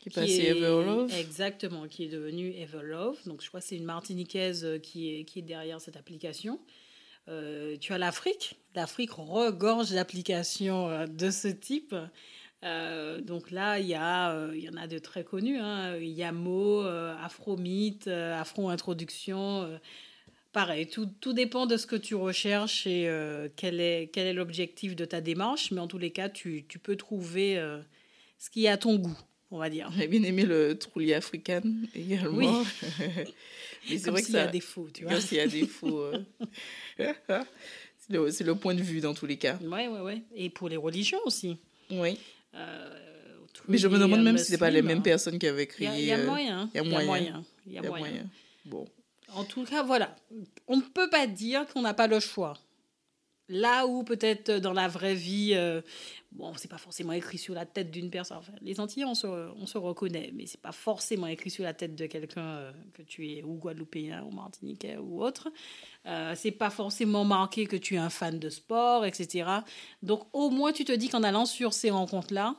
qui, 0.02 0.10
qui 0.10 0.40
est 0.40 0.50
Everlove. 0.50 1.12
Exactement, 1.14 1.86
qui 1.86 2.04
est 2.04 2.08
devenu 2.08 2.52
Everlove. 2.56 3.18
Donc 3.26 3.42
je 3.42 3.48
crois 3.48 3.60
que 3.60 3.66
c'est 3.66 3.76
une 3.76 3.84
Martiniquaise 3.84 4.64
euh, 4.64 4.78
qui 4.78 5.14
est, 5.14 5.24
qui 5.24 5.38
est 5.38 5.42
derrière 5.42 5.80
cette 5.80 5.96
application. 5.96 6.58
Euh, 7.28 7.76
tu 7.80 7.92
as 7.92 7.98
l'Afrique. 7.98 8.56
L'Afrique 8.74 9.12
regorge 9.12 9.90
d'applications 9.90 10.88
euh, 10.88 11.06
de 11.06 11.30
ce 11.30 11.46
type. 11.46 11.94
Euh, 12.64 13.20
donc 13.20 13.50
là, 13.50 13.78
il 13.78 13.86
y, 13.86 13.94
a, 13.94 14.32
euh, 14.32 14.52
il 14.54 14.62
y 14.62 14.68
en 14.68 14.76
a 14.76 14.86
de 14.86 14.98
très 14.98 15.24
connus. 15.24 15.58
Hein. 15.58 15.96
Yamo, 15.96 16.82
euh, 16.82 17.14
Afromite, 17.20 18.08
Afro 18.08 18.68
Introduction. 18.68 19.80
pareil, 20.52 20.86
tout, 20.86 21.08
tout, 21.20 21.32
dépend 21.32 21.66
de 21.66 21.76
ce 21.76 21.86
que 21.86 21.96
tu 21.96 22.14
recherches 22.14 22.86
et 22.86 23.10
quel 23.56 23.80
est, 23.80 24.10
quel 24.12 24.26
est 24.26 24.32
l'objectif 24.32 24.94
de 24.94 25.04
ta 25.04 25.20
démarche. 25.20 25.70
Mais 25.72 25.80
en 25.80 25.88
tous 25.88 25.98
les 25.98 26.10
cas, 26.10 26.28
tu, 26.28 26.64
tu 26.68 26.78
peux 26.78 26.96
trouver 26.96 27.60
ce 28.38 28.50
qui 28.50 28.66
est 28.66 28.68
à 28.68 28.76
ton 28.76 28.96
goût 28.96 29.18
on 29.54 29.58
va 29.58 29.68
dire. 29.68 29.90
J'ai 29.94 30.08
bien 30.08 30.22
aimé 30.22 30.46
le 30.46 30.78
troulier 30.78 31.12
africain 31.12 31.60
également. 31.94 32.38
Oui. 32.38 32.46
Mais 33.90 33.98
c'est 33.98 34.10
vrai 34.10 34.22
qu'il 34.22 34.32
y 34.32 34.38
a 34.38 34.46
des 34.46 34.60
faux, 34.60 34.88
tu 34.90 35.04
vois. 35.04 35.20
S'il 35.20 35.36
y 35.36 35.40
a 35.40 35.46
des 35.46 35.66
faux. 35.66 36.10
c'est, 36.96 37.12
le, 38.08 38.44
le, 38.46 38.54
point 38.54 38.74
de 38.74 38.80
vue 38.80 39.00
dans 39.00 39.12
tous 39.12 39.26
les 39.26 39.36
cas. 39.36 39.58
Oui, 39.60 39.88
oui, 39.90 39.98
oui. 40.02 40.22
Et 40.34 40.48
pour 40.48 40.70
les 40.70 40.78
religions 40.78 41.18
aussi. 41.26 41.58
Oui. 41.90 42.18
Euh, 42.54 42.90
Mais 43.68 43.78
je 43.78 43.88
me 43.88 43.98
demande 43.98 44.22
même 44.22 44.38
si 44.38 44.46
ce 44.46 44.52
n'est 44.52 44.58
pas 44.58 44.70
les 44.70 44.82
mêmes 44.82 45.02
personnes 45.02 45.38
qui 45.38 45.46
avaient 45.46 45.66
créé. 45.66 45.88
Il 45.96 46.04
y, 46.04 46.12
a 46.12 46.18
moyen. 46.18 46.68
Il 46.74 46.76
y 46.76 46.80
a 46.80 46.84
moyen. 46.84 47.44
Il 47.66 47.72
y 47.72 47.78
a 47.78 47.82
moyen. 47.82 48.26
Bon. 48.64 48.86
En 49.34 49.44
tout 49.44 49.64
cas, 49.64 49.82
voilà. 49.82 50.14
On 50.68 50.76
ne 50.76 50.82
peut 50.82 51.08
pas 51.08 51.26
dire 51.26 51.66
qu'on 51.66 51.82
n'a 51.82 51.94
pas 51.94 52.06
le 52.06 52.20
choix. 52.20 52.54
Là 53.48 53.86
où 53.86 54.04
peut-être 54.04 54.52
dans 54.52 54.72
la 54.72 54.88
vraie 54.88 55.14
vie, 55.14 55.52
euh, 55.54 55.82
bon, 56.30 56.54
c'est 56.56 56.70
pas 56.70 56.78
forcément 56.78 57.12
écrit 57.12 57.38
sur 57.38 57.54
la 57.54 57.66
tête 57.66 57.90
d'une 57.90 58.08
personne. 58.08 58.38
Enfin, 58.38 58.52
les 58.62 58.74
se, 58.74 59.26
on 59.56 59.66
se 59.66 59.78
reconnaît, 59.78 60.30
mais 60.34 60.46
c'est 60.46 60.60
pas 60.60 60.72
forcément 60.72 61.26
écrit 61.26 61.50
sur 61.50 61.64
la 61.64 61.74
tête 61.74 61.94
de 61.94 62.06
quelqu'un 62.06 62.46
euh, 62.46 62.72
que 62.94 63.02
tu 63.02 63.28
es 63.30 63.42
ou 63.42 63.54
guadeloupéen 63.54 64.22
ou 64.24 64.30
martiniquais 64.30 64.96
ou 64.96 65.22
autre. 65.22 65.48
Euh, 66.06 66.34
c'est 66.36 66.52
pas 66.52 66.70
forcément 66.70 67.24
marqué 67.24 67.66
que 67.66 67.76
tu 67.76 67.96
es 67.96 67.98
un 67.98 68.10
fan 68.10 68.38
de 68.38 68.48
sport, 68.48 69.04
etc. 69.04 69.50
Donc 70.02 70.22
au 70.32 70.50
moins 70.50 70.72
tu 70.72 70.84
te 70.84 70.92
dis 70.92 71.08
qu'en 71.08 71.22
allant 71.22 71.46
sur 71.46 71.72
ces 71.72 71.90
rencontres-là, 71.90 72.56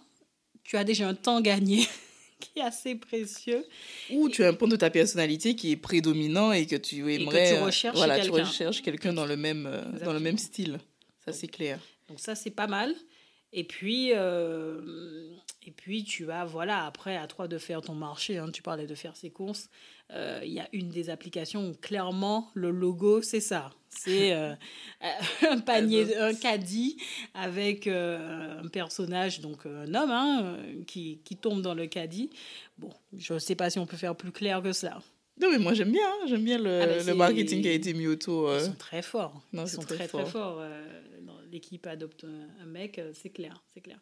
tu 0.63 0.77
as 0.77 0.83
déjà 0.83 1.07
un 1.07 1.15
temps 1.15 1.41
gagné. 1.41 1.87
qui 2.43 2.59
est 2.59 2.63
assez 2.63 2.95
précieux. 2.95 3.65
Ou 4.11 4.29
tu 4.29 4.43
as 4.43 4.49
un 4.49 4.53
point 4.53 4.67
de 4.67 4.75
ta 4.75 4.89
personnalité 4.89 5.55
qui 5.55 5.71
est 5.71 5.77
prédominant 5.77 6.51
et 6.51 6.65
que 6.65 6.75
tu 6.75 7.13
aimerais. 7.13 7.49
Et 7.49 7.53
que 7.53 7.57
tu 7.57 7.63
recherches 7.63 7.97
voilà, 7.97 8.19
quelqu'un. 8.19 8.37
tu 8.37 8.43
recherches 8.43 8.81
quelqu'un 8.81 9.13
dans 9.13 9.25
le 9.25 9.37
même 9.37 9.65
euh, 9.67 9.81
dans 10.03 10.13
le 10.13 10.19
même 10.19 10.37
style. 10.37 10.79
Ça 11.25 11.33
c'est 11.33 11.47
clair. 11.47 11.79
Donc 12.09 12.19
ça 12.19 12.35
c'est 12.35 12.51
pas 12.51 12.67
mal. 12.67 12.93
Et 13.53 13.63
puis, 13.63 14.11
euh, 14.13 15.29
et 15.65 15.71
puis 15.71 16.03
tu 16.03 16.29
as, 16.31 16.43
voilà, 16.43 16.85
après, 16.85 17.15
à 17.15 17.27
toi 17.27 17.47
de 17.47 17.57
faire 17.57 17.81
ton 17.81 17.93
marché. 17.93 18.37
Hein, 18.37 18.49
tu 18.51 18.61
parlais 18.61 18.87
de 18.87 18.95
faire 18.95 19.15
ses 19.15 19.29
courses. 19.29 19.69
Euh, 20.11 20.41
il 20.43 20.51
y 20.51 20.59
a 20.59 20.67
une 20.73 20.89
des 20.89 21.09
applications 21.09 21.69
où 21.69 21.73
clairement, 21.73 22.51
le 22.53 22.71
logo, 22.71 23.21
c'est 23.21 23.39
ça. 23.39 23.71
C'est 23.89 24.33
euh, 24.33 24.53
un 25.49 25.59
panier, 25.59 26.17
un 26.17 26.33
caddie 26.33 26.97
avec 27.33 27.87
euh, 27.87 28.61
un 28.61 28.67
personnage, 28.67 29.39
donc 29.39 29.65
un 29.65 29.93
homme, 29.93 30.11
hein, 30.11 30.57
qui, 30.87 31.19
qui, 31.23 31.37
tombe 31.37 31.61
dans 31.61 31.75
le 31.75 31.85
caddie. 31.87 32.29
Bon, 32.77 32.89
je 33.15 33.35
ne 33.35 33.39
sais 33.39 33.55
pas 33.55 33.69
si 33.69 33.79
on 33.79 33.85
peut 33.85 33.97
faire 33.97 34.15
plus 34.15 34.31
clair 34.31 34.61
que 34.61 34.73
cela. 34.73 35.01
Non, 35.39 35.49
mais 35.51 35.57
moi 35.57 35.73
j'aime 35.73 35.91
bien, 35.91 36.05
hein. 36.05 36.25
j'aime 36.27 36.43
bien 36.43 36.59
le, 36.59 36.81
ah 36.81 37.03
le, 37.03 37.15
marketing 37.15 37.63
qui 37.63 37.67
a 37.67 37.71
été 37.71 37.93
mis 37.93 38.05
autour. 38.05 38.53
Ils 38.53 38.61
sont 38.61 38.75
très 38.75 39.01
forts. 39.01 39.41
Non, 39.51 39.65
Ils 39.65 39.69
sont 39.69 39.81
très, 39.81 39.95
très, 39.95 40.07
fort. 40.07 40.21
très 40.21 40.31
forts 40.31 40.61
l'équipe 41.53 41.87
adopte 41.87 42.25
un 42.25 42.65
mec, 42.65 42.99
euh, 42.99 43.11
c'est 43.13 43.29
clair, 43.29 43.63
c'est 43.73 43.79
clair. 43.79 43.99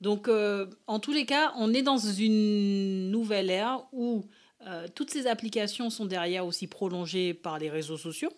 Donc, 0.00 0.28
euh, 0.28 0.66
en 0.86 0.98
tous 0.98 1.12
les 1.12 1.26
cas, 1.26 1.52
on 1.56 1.72
est 1.72 1.82
dans 1.82 1.98
une 1.98 3.10
nouvelle 3.10 3.50
ère 3.50 3.86
où 3.92 4.24
euh, 4.66 4.88
toutes 4.94 5.10
ces 5.10 5.26
applications 5.26 5.90
sont 5.90 6.06
derrière 6.06 6.44
aussi 6.44 6.66
prolongées 6.66 7.34
par 7.34 7.58
les 7.58 7.70
réseaux 7.70 7.98
sociaux. 7.98 8.32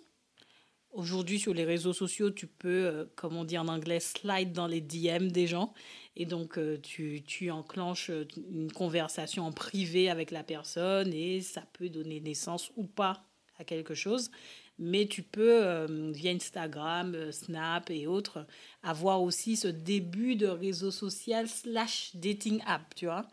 Aujourd'hui, 0.91 1.38
sur 1.38 1.55
les 1.55 1.65
réseaux 1.65 1.93
sociaux, 1.93 2.31
tu 2.31 2.47
peux, 2.47 3.09
comme 3.15 3.37
on 3.37 3.45
dit 3.45 3.59
en 3.59 3.69
anglais, 3.69 4.00
slide 4.00 4.53
dans 4.53 4.67
les 4.67 4.81
DM 4.81 5.29
des 5.29 5.47
gens. 5.47 5.75
Et 6.17 6.25
donc, 6.25 6.59
tu, 6.83 7.23
tu, 7.25 7.50
enclenches 7.50 8.11
une 8.50 8.73
conversation 8.73 9.45
en 9.45 9.53
privé 9.53 10.09
avec 10.09 10.31
la 10.31 10.43
personne 10.43 11.12
et 11.12 11.43
ça 11.43 11.62
peut 11.75 11.91
donner 11.91 12.21
naissance 12.21 12.73
ou 12.77 12.85
pas 12.85 13.23
à 13.59 13.65
quelque 13.65 13.95
chose. 13.95 14.31
Mais 14.79 15.07
tu 15.07 15.23
peux, 15.23 15.87
via 16.13 16.31
Instagram, 16.31 17.33
Snap 17.33 17.91
et 17.91 18.07
autres, 18.07 18.47
avoir 18.83 19.23
aussi 19.23 19.57
ce 19.57 19.67
début 19.69 20.37
de 20.37 20.47
réseau 20.47 20.91
social 20.91 21.49
slash 21.49 22.13
dating 22.15 22.63
app, 22.65 22.95
tu 22.95 23.07
vois. 23.07 23.27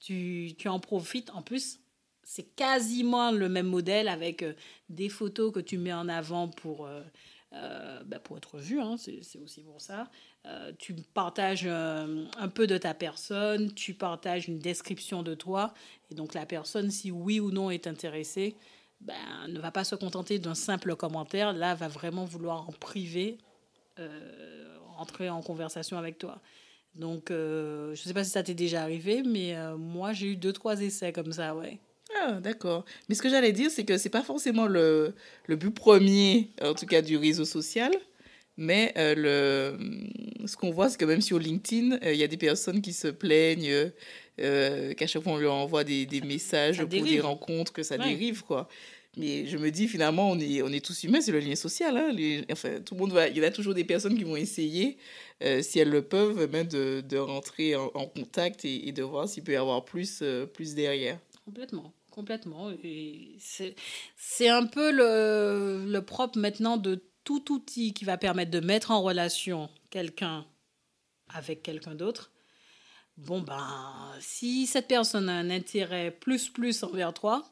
Tu, 0.00 0.54
tu 0.56 0.68
en 0.68 0.78
profites. 0.80 1.30
En 1.30 1.42
plus, 1.42 1.80
c'est 2.28 2.54
quasiment 2.54 3.30
le 3.30 3.48
même 3.48 3.68
modèle 3.68 4.06
avec 4.06 4.42
euh, 4.42 4.52
des 4.90 5.08
photos 5.08 5.50
que 5.50 5.60
tu 5.60 5.78
mets 5.78 5.94
en 5.94 6.10
avant 6.10 6.48
pour, 6.48 6.86
euh, 6.86 7.00
euh, 7.54 8.02
bah, 8.04 8.18
pour 8.18 8.36
être 8.36 8.58
vu, 8.58 8.78
hein, 8.78 8.96
c'est 8.98 9.38
aussi 9.38 9.62
pour 9.62 9.80
ça. 9.80 10.10
tu 10.78 10.94
partages 11.14 11.66
un 11.66 12.48
peu 12.48 12.66
de 12.66 12.76
ta 12.76 12.92
personne, 12.92 13.72
tu 13.72 13.94
partages 13.94 14.46
une 14.46 14.58
description 14.58 15.22
de 15.22 15.34
toi, 15.34 15.72
et 16.10 16.14
donc 16.14 16.34
la 16.34 16.44
personne, 16.44 16.90
si 16.90 17.10
oui 17.10 17.40
ou 17.40 17.50
non 17.50 17.70
est 17.70 17.86
intéressée, 17.86 18.56
ben, 19.00 19.48
ne 19.48 19.60
va 19.60 19.70
pas 19.70 19.84
se 19.84 19.94
contenter 19.94 20.38
d'un 20.38 20.54
simple 20.54 20.96
commentaire, 20.96 21.52
là 21.52 21.74
va 21.74 21.88
vraiment 21.88 22.24
vouloir 22.24 22.68
en 22.68 22.72
privé 22.72 23.38
entrer 24.96 25.28
en 25.28 25.42
conversation 25.42 25.98
avec 25.98 26.18
toi. 26.18 26.40
Donc, 26.94 27.30
je 27.30 27.90
ne 27.90 27.96
sais 27.96 28.14
pas 28.14 28.22
si 28.22 28.30
ça 28.30 28.44
t'est 28.44 28.54
déjà 28.54 28.82
arrivé, 28.82 29.24
mais 29.24 29.56
moi, 29.76 30.12
j'ai 30.12 30.28
eu 30.28 30.36
deux, 30.36 30.52
trois 30.52 30.80
essais 30.80 31.12
comme 31.12 31.32
ça, 31.32 31.56
ouais. 31.56 31.80
Ah, 32.16 32.32
d'accord. 32.40 32.84
Mais 33.08 33.14
ce 33.14 33.22
que 33.22 33.28
j'allais 33.28 33.52
dire, 33.52 33.70
c'est 33.70 33.84
que 33.84 33.98
c'est 33.98 34.08
pas 34.08 34.22
forcément 34.22 34.66
le, 34.66 35.14
le, 35.46 35.56
but 35.56 35.70
premier, 35.70 36.50
en 36.62 36.74
tout 36.74 36.86
cas, 36.86 37.02
du 37.02 37.16
réseau 37.16 37.44
social. 37.44 37.92
Mais 38.60 38.92
euh, 38.98 39.14
le, 39.78 40.46
ce 40.48 40.56
qu'on 40.56 40.72
voit, 40.72 40.90
c'est 40.90 40.98
que 40.98 41.04
même 41.04 41.20
sur 41.20 41.38
LinkedIn, 41.38 41.92
euh, 42.02 42.12
il 42.12 42.18
y 42.18 42.24
a 42.24 42.26
des 42.26 42.36
personnes 42.36 42.82
qui 42.82 42.92
se 42.92 43.06
plaignent 43.06 43.92
euh, 44.40 44.94
qu'à 44.94 45.06
chaque 45.06 45.22
fois 45.22 45.34
on 45.34 45.36
leur 45.36 45.54
envoie 45.54 45.84
des, 45.84 46.06
des 46.06 46.20
messages 46.20 46.78
pour 46.78 46.88
des 46.88 47.20
rencontres, 47.20 47.72
que 47.72 47.84
ça 47.84 47.96
dérive, 47.96 48.42
quoi. 48.42 48.68
Mais 49.16 49.46
je 49.46 49.56
me 49.58 49.70
dis, 49.70 49.86
finalement, 49.88 50.30
on 50.30 50.38
est, 50.38 50.62
on 50.62 50.68
est 50.68 50.84
tous 50.84 51.04
humains, 51.04 51.20
c'est 51.20 51.32
le 51.32 51.38
lien 51.38 51.54
social. 51.54 51.96
Hein. 51.96 52.12
Les, 52.12 52.44
enfin, 52.50 52.80
tout 52.84 52.94
le 52.94 53.00
monde 53.00 53.12
va, 53.12 53.28
il 53.28 53.36
y 53.36 53.40
en 53.40 53.44
a 53.44 53.50
toujours 53.50 53.74
des 53.74 53.84
personnes 53.84 54.16
qui 54.16 54.24
vont 54.24 54.36
essayer, 54.36 54.98
si 55.60 55.78
elles 55.78 55.90
le 55.90 56.02
peuvent, 56.02 56.50
même 56.50 56.66
de, 56.66 57.00
de 57.00 57.16
rentrer 57.16 57.76
en, 57.76 58.06
contact 58.06 58.64
et, 58.64 58.88
et, 58.88 58.92
de 58.92 59.02
voir 59.04 59.28
s'il 59.28 59.44
peut 59.44 59.52
y 59.52 59.56
avoir 59.56 59.84
plus, 59.84 60.22
plus 60.52 60.74
derrière. 60.74 61.18
Complètement 61.44 61.92
complètement. 62.18 62.72
Et 62.82 63.36
c'est 64.16 64.48
un 64.48 64.66
peu 64.66 64.90
le, 64.90 65.84
le 65.86 66.02
propre 66.02 66.36
maintenant 66.36 66.76
de 66.76 67.00
tout 67.28 67.52
outil 67.52 67.92
qui 67.92 68.06
va 68.06 68.16
permettre 68.16 68.50
de 68.50 68.60
mettre 68.60 68.90
en 68.90 69.02
relation 69.02 69.68
quelqu'un 69.90 70.46
avec 71.28 71.62
quelqu'un 71.62 71.94
d'autre. 71.94 72.32
Bon, 73.18 73.42
ben, 73.42 74.14
si 74.18 74.66
cette 74.66 74.88
personne 74.88 75.28
a 75.28 75.34
un 75.34 75.50
intérêt 75.50 76.10
plus 76.10 76.48
plus 76.48 76.82
envers 76.82 77.12
toi, 77.12 77.44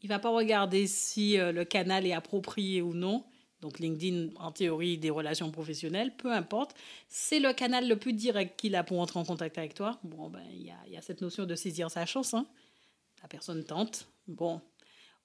il 0.00 0.08
va 0.08 0.20
pas 0.20 0.30
regarder 0.30 0.86
si 0.86 1.40
euh, 1.40 1.50
le 1.50 1.64
canal 1.64 2.06
est 2.06 2.12
approprié 2.12 2.82
ou 2.82 2.94
non. 2.94 3.24
Donc 3.62 3.80
LinkedIn, 3.80 4.28
en 4.36 4.52
théorie, 4.52 4.96
des 4.96 5.10
relations 5.10 5.50
professionnelles, 5.50 6.16
peu 6.16 6.30
importe. 6.30 6.76
C'est 7.08 7.40
le 7.40 7.52
canal 7.52 7.88
le 7.88 7.96
plus 7.96 8.12
direct 8.12 8.56
qu'il 8.56 8.76
a 8.76 8.84
pour 8.84 9.00
entrer 9.00 9.18
en 9.18 9.24
contact 9.24 9.58
avec 9.58 9.74
toi. 9.74 9.98
Bon, 10.04 10.30
ben, 10.30 10.44
il 10.52 10.62
y 10.62 10.96
a, 10.96 11.02
cette 11.02 11.20
notion 11.20 11.46
de 11.46 11.56
saisir 11.56 11.90
sa 11.90 12.06
chance. 12.06 12.32
Hein 12.32 12.46
la 13.22 13.26
personne 13.26 13.64
tente. 13.64 14.06
Bon, 14.28 14.60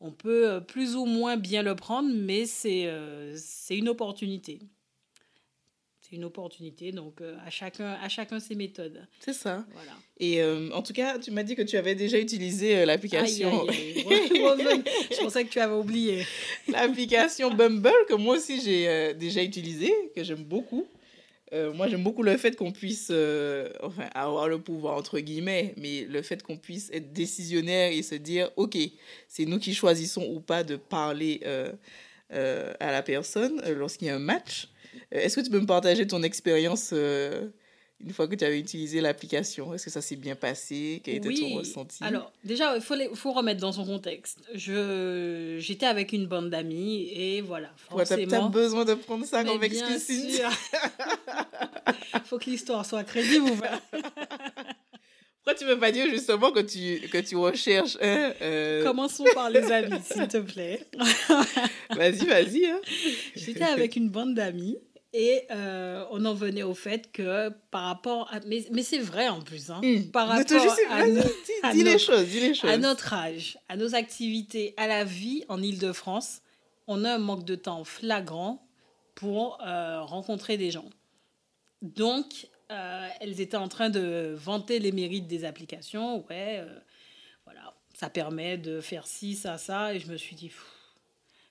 on 0.01 0.11
peut 0.11 0.49
euh, 0.49 0.59
plus 0.59 0.95
ou 0.95 1.05
moins 1.05 1.37
bien 1.37 1.61
le 1.61 1.75
prendre, 1.75 2.09
mais 2.11 2.45
c'est 2.45 2.83
euh, 2.85 3.37
une 3.69 3.87
opportunité. 3.87 4.59
C'est 6.01 6.15
une 6.15 6.25
opportunité, 6.25 6.91
donc 6.91 7.21
euh, 7.21 7.37
à, 7.45 7.49
chacun, 7.49 7.93
à 8.01 8.09
chacun 8.09 8.39
ses 8.39 8.55
méthodes. 8.55 9.07
C'est 9.19 9.33
ça. 9.33 9.65
Voilà. 9.71 9.91
Et 10.19 10.43
en 10.73 10.81
tout 10.83 10.93
cas, 10.93 11.17
tu 11.17 11.31
m'as 11.31 11.43
dit 11.43 11.55
que 11.55 11.61
tu 11.61 11.77
avais 11.77 11.95
déjà 11.95 12.19
utilisé 12.19 12.85
l'application. 12.85 13.65
Je 13.71 15.23
pensais 15.23 15.45
que 15.45 15.49
tu 15.49 15.59
avais 15.59 15.73
oublié. 15.73 16.25
L'application 16.67 17.51
Bumble, 17.51 17.91
que 18.07 18.13
moi 18.13 18.35
aussi 18.35 18.61
j'ai 18.61 19.15
déjà 19.15 19.41
utilisé, 19.41 19.91
que 20.15 20.23
j'aime 20.23 20.43
beaucoup. 20.43 20.85
Euh, 21.53 21.73
moi, 21.73 21.87
j'aime 21.87 22.03
beaucoup 22.03 22.23
le 22.23 22.37
fait 22.37 22.55
qu'on 22.55 22.71
puisse 22.71 23.09
euh, 23.11 23.69
enfin, 23.81 24.07
avoir 24.13 24.47
le 24.47 24.59
pouvoir, 24.59 24.95
entre 24.95 25.19
guillemets, 25.19 25.73
mais 25.77 26.05
le 26.09 26.21
fait 26.21 26.41
qu'on 26.43 26.57
puisse 26.57 26.89
être 26.93 27.11
décisionnaire 27.11 27.91
et 27.91 28.01
se 28.03 28.15
dire, 28.15 28.49
OK, 28.55 28.77
c'est 29.27 29.45
nous 29.45 29.59
qui 29.59 29.73
choisissons 29.73 30.25
ou 30.31 30.39
pas 30.39 30.63
de 30.63 30.77
parler 30.77 31.41
euh, 31.43 32.73
à 32.79 32.91
la 32.91 33.01
personne 33.01 33.61
lorsqu'il 33.75 34.07
y 34.07 34.11
a 34.11 34.15
un 34.15 34.19
match. 34.19 34.69
Est-ce 35.11 35.35
que 35.35 35.41
tu 35.41 35.49
peux 35.49 35.59
me 35.59 35.65
partager 35.65 36.07
ton 36.07 36.23
expérience 36.23 36.93
une 38.03 38.13
fois 38.13 38.27
que 38.27 38.35
tu 38.35 38.43
avais 38.45 38.59
utilisé 38.59 39.01
l'application 39.01 39.73
Est-ce 39.73 39.85
que 39.85 39.91
ça 39.91 40.01
s'est 40.01 40.15
bien 40.15 40.35
passé? 40.35 41.01
Quel 41.03 41.15
était 41.15 41.33
ton 41.33 41.55
ressenti? 41.55 42.03
Alors, 42.03 42.31
déjà, 42.43 42.75
il 42.75 42.81
faut, 42.81 42.95
faut 43.15 43.33
remettre 43.33 43.61
dans 43.61 43.71
son 43.71 43.85
contexte. 43.85 44.39
J'étais 44.53 45.85
avec 45.85 46.13
une 46.13 46.27
bande 46.27 46.49
d'amis 46.49 47.09
et 47.13 47.41
voilà. 47.41 47.71
Forcément... 47.89 48.27
tu 48.27 48.35
as, 48.35 48.47
besoin 48.49 48.85
de 48.85 48.93
prendre 48.93 49.25
ça 49.25 49.43
comme 49.43 49.63
excuse. 49.63 50.09
Il 50.09 50.41
faut 52.25 52.37
que 52.37 52.49
l'histoire 52.49 52.85
soit 52.85 53.03
crédible. 53.03 53.51
Pourquoi 55.43 55.57
tu 55.57 55.65
ne 55.65 55.73
veux 55.73 55.79
pas 55.79 55.91
dire 55.91 56.07
justement 56.07 56.51
que 56.51 56.59
tu, 56.59 57.07
que 57.09 57.17
tu 57.17 57.35
recherches 57.35 57.97
euh... 58.01 58.83
Commençons 58.83 59.25
par 59.33 59.49
les 59.49 59.71
amis, 59.71 59.99
s'il 60.03 60.27
te 60.27 60.37
plaît. 60.37 60.85
vas-y, 61.95 62.25
vas-y. 62.27 62.65
Hein. 62.67 62.79
J'étais 63.35 63.63
avec 63.63 63.95
une 63.95 64.09
bande 64.09 64.35
d'amis 64.35 64.77
et 65.13 65.45
euh, 65.51 66.05
on 66.11 66.23
en 66.23 66.33
venait 66.33 66.63
au 66.63 66.73
fait 66.73 67.11
que 67.11 67.49
par 67.69 67.83
rapport 67.83 68.33
à... 68.33 68.39
Mais, 68.47 68.65
mais 68.71 68.83
c'est 68.83 68.99
vrai 68.99 69.27
en 69.27 69.41
plus. 69.41 69.69
Hein, 69.69 69.81
hmm. 69.83 70.09
Par 70.11 70.29
rapport 70.29 70.77
à, 70.89 71.73
dis, 71.73 71.83
les 71.83 71.99
choses, 71.99 72.27
dis 72.27 72.39
les 72.39 72.53
choses. 72.53 72.69
à 72.69 72.77
notre 72.77 73.13
âge, 73.13 73.57
à 73.67 73.75
nos 73.75 73.93
activités, 73.93 74.73
à 74.77 74.87
la 74.87 75.03
vie 75.03 75.43
en 75.49 75.61
Ile-de-France, 75.61 76.41
on 76.87 77.03
a 77.03 77.15
un 77.15 77.17
manque 77.17 77.43
de 77.43 77.55
temps 77.55 77.83
flagrant 77.83 78.65
pour 79.15 79.61
euh, 79.61 80.01
rencontrer 80.01 80.57
des 80.57 80.71
gens. 80.71 80.89
Donc, 81.81 82.47
euh, 82.71 83.07
elles 83.19 83.41
étaient 83.41 83.57
en 83.57 83.67
train 83.67 83.89
de 83.89 84.33
vanter 84.37 84.79
les 84.79 84.93
mérites 84.93 85.27
des 85.27 85.43
applications. 85.43 86.25
Ouais, 86.29 86.65
voilà, 87.43 87.73
ça 87.93 88.09
permet 88.09 88.57
de 88.57 88.79
faire 88.79 89.05
ci, 89.05 89.35
ça, 89.35 89.57
ça. 89.57 89.93
Et 89.93 89.99
je 89.99 90.09
me 90.09 90.15
suis 90.15 90.37
dit, 90.37 90.51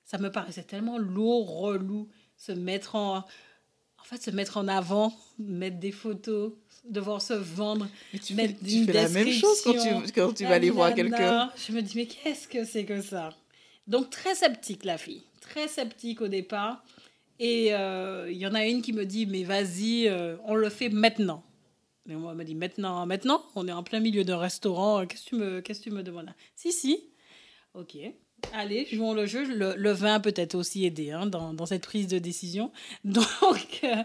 ça 0.06 0.16
me 0.16 0.32
paraissait 0.32 0.62
tellement 0.62 0.98
lourd, 0.98 1.60
relou, 1.60 2.08
se 2.38 2.52
mettre 2.52 2.94
en 2.94 3.24
en 4.00 4.04
fait, 4.04 4.22
se 4.22 4.30
mettre 4.30 4.56
en 4.56 4.68
avant, 4.68 5.14
mettre 5.38 5.78
des 5.78 5.92
photos, 5.92 6.52
devoir 6.84 7.20
se 7.20 7.34
vendre, 7.34 7.88
tu 8.24 8.34
mettre 8.34 8.58
fais, 8.58 8.66
tu 8.66 8.84
fais 8.84 8.92
la 8.92 9.08
même 9.08 9.30
chose 9.30 9.60
quand 9.62 9.72
tu, 9.72 10.12
quand 10.12 10.32
tu 10.32 10.44
vas 10.44 10.54
aller 10.54 10.70
voir 10.70 10.94
quelqu'un. 10.94 11.50
Je 11.56 11.72
me 11.72 11.82
dis, 11.82 11.92
mais 11.96 12.06
qu'est-ce 12.06 12.48
que 12.48 12.64
c'est 12.64 12.84
que 12.84 13.00
ça? 13.02 13.30
Donc, 13.86 14.10
très 14.10 14.34
sceptique, 14.34 14.84
la 14.84 14.98
fille. 14.98 15.22
Très 15.40 15.68
sceptique 15.68 16.20
au 16.20 16.28
départ. 16.28 16.84
Et 17.38 17.72
euh, 17.72 18.30
il 18.30 18.36
y 18.36 18.46
en 18.46 18.54
a 18.54 18.66
une 18.66 18.82
qui 18.82 18.92
me 18.92 19.04
dit, 19.04 19.26
mais 19.26 19.44
vas-y, 19.44 20.06
euh, 20.08 20.36
on 20.44 20.54
le 20.54 20.68
fait 20.68 20.90
maintenant. 20.90 21.42
Et 22.08 22.14
moi, 22.14 22.32
elle 22.32 22.38
me 22.38 22.44
dit, 22.44 22.54
maintenant, 22.54 23.04
maintenant? 23.06 23.44
On 23.54 23.66
est 23.66 23.72
en 23.72 23.82
plein 23.82 24.00
milieu 24.00 24.24
d'un 24.24 24.38
restaurant. 24.38 25.06
Qu'est-ce 25.06 25.24
que 25.24 25.28
tu 25.30 25.34
me, 25.36 25.60
qu'est-ce 25.60 25.80
que 25.80 25.84
tu 25.84 25.90
me 25.90 26.02
demandes 26.02 26.34
Si, 26.54 26.72
si. 26.72 27.04
Ok. 27.74 27.96
Allez, 28.52 28.86
jouons 28.92 29.14
le 29.14 29.26
jeu. 29.26 29.44
Le, 29.44 29.90
vin 29.92 30.20
peut-être 30.20 30.54
aussi 30.54 30.84
aidé 30.84 31.10
hein, 31.10 31.26
dans, 31.26 31.66
cette 31.66 31.82
prise 31.82 32.08
de 32.08 32.18
décision. 32.18 32.70
Donc, 33.04 33.80
euh, 33.84 34.02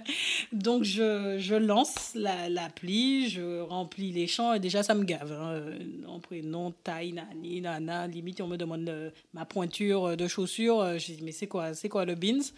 donc 0.52 0.84
je, 0.84 1.56
lance 1.56 2.14
l'appli, 2.16 3.30
je 3.30 3.62
remplis 3.62 4.12
les 4.12 4.28
champs 4.28 4.54
et 4.54 4.60
déjà 4.60 4.84
ça 4.84 4.94
me 4.94 5.04
gave. 5.04 5.32
Hein. 5.32 6.20
prénom, 6.22 6.74
taille, 6.84 7.14
nani, 7.14 7.62
nana. 7.62 8.08
Limite, 8.08 8.42
on 8.42 8.48
me 8.48 8.58
demande 8.58 8.88
euh, 8.90 9.10
ma 9.34 9.46
pointure 9.46 10.16
de 10.16 10.28
chaussures. 10.28 10.82
Euh, 10.82 10.98
je 10.98 11.14
dis, 11.14 11.20
mais 11.24 11.32
c'est 11.32 11.48
quoi, 11.48 11.72
quoi 11.90 12.06
le 12.06 12.16
beans? 12.16 12.52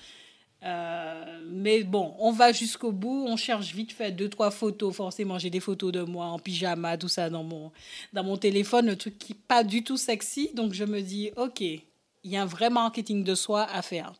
Euh, 0.63 1.41
mais 1.45 1.83
bon, 1.83 2.15
on 2.19 2.31
va 2.31 2.51
jusqu'au 2.51 2.91
bout, 2.91 3.25
on 3.27 3.37
cherche 3.37 3.73
vite 3.73 3.91
fait 3.91 4.11
deux, 4.11 4.29
trois 4.29 4.51
photos. 4.51 4.95
Forcément, 4.95 5.37
j'ai 5.37 5.49
des 5.49 5.59
photos 5.59 5.91
de 5.91 6.01
moi 6.01 6.25
en 6.25 6.39
pyjama, 6.39 6.97
tout 6.97 7.07
ça 7.07 7.29
dans 7.29 7.43
mon, 7.43 7.71
dans 8.13 8.23
mon 8.23 8.37
téléphone, 8.37 8.87
le 8.87 8.95
truc 8.95 9.17
qui 9.17 9.33
pas 9.33 9.63
du 9.63 9.83
tout 9.83 9.97
sexy. 9.97 10.49
Donc 10.53 10.73
je 10.73 10.83
me 10.83 11.01
dis, 11.01 11.31
ok, 11.35 11.61
il 11.61 11.83
y 12.23 12.37
a 12.37 12.41
un 12.41 12.45
vrai 12.45 12.69
marketing 12.69 13.23
de 13.23 13.35
soi 13.35 13.63
à 13.63 13.81
faire. 13.81 14.13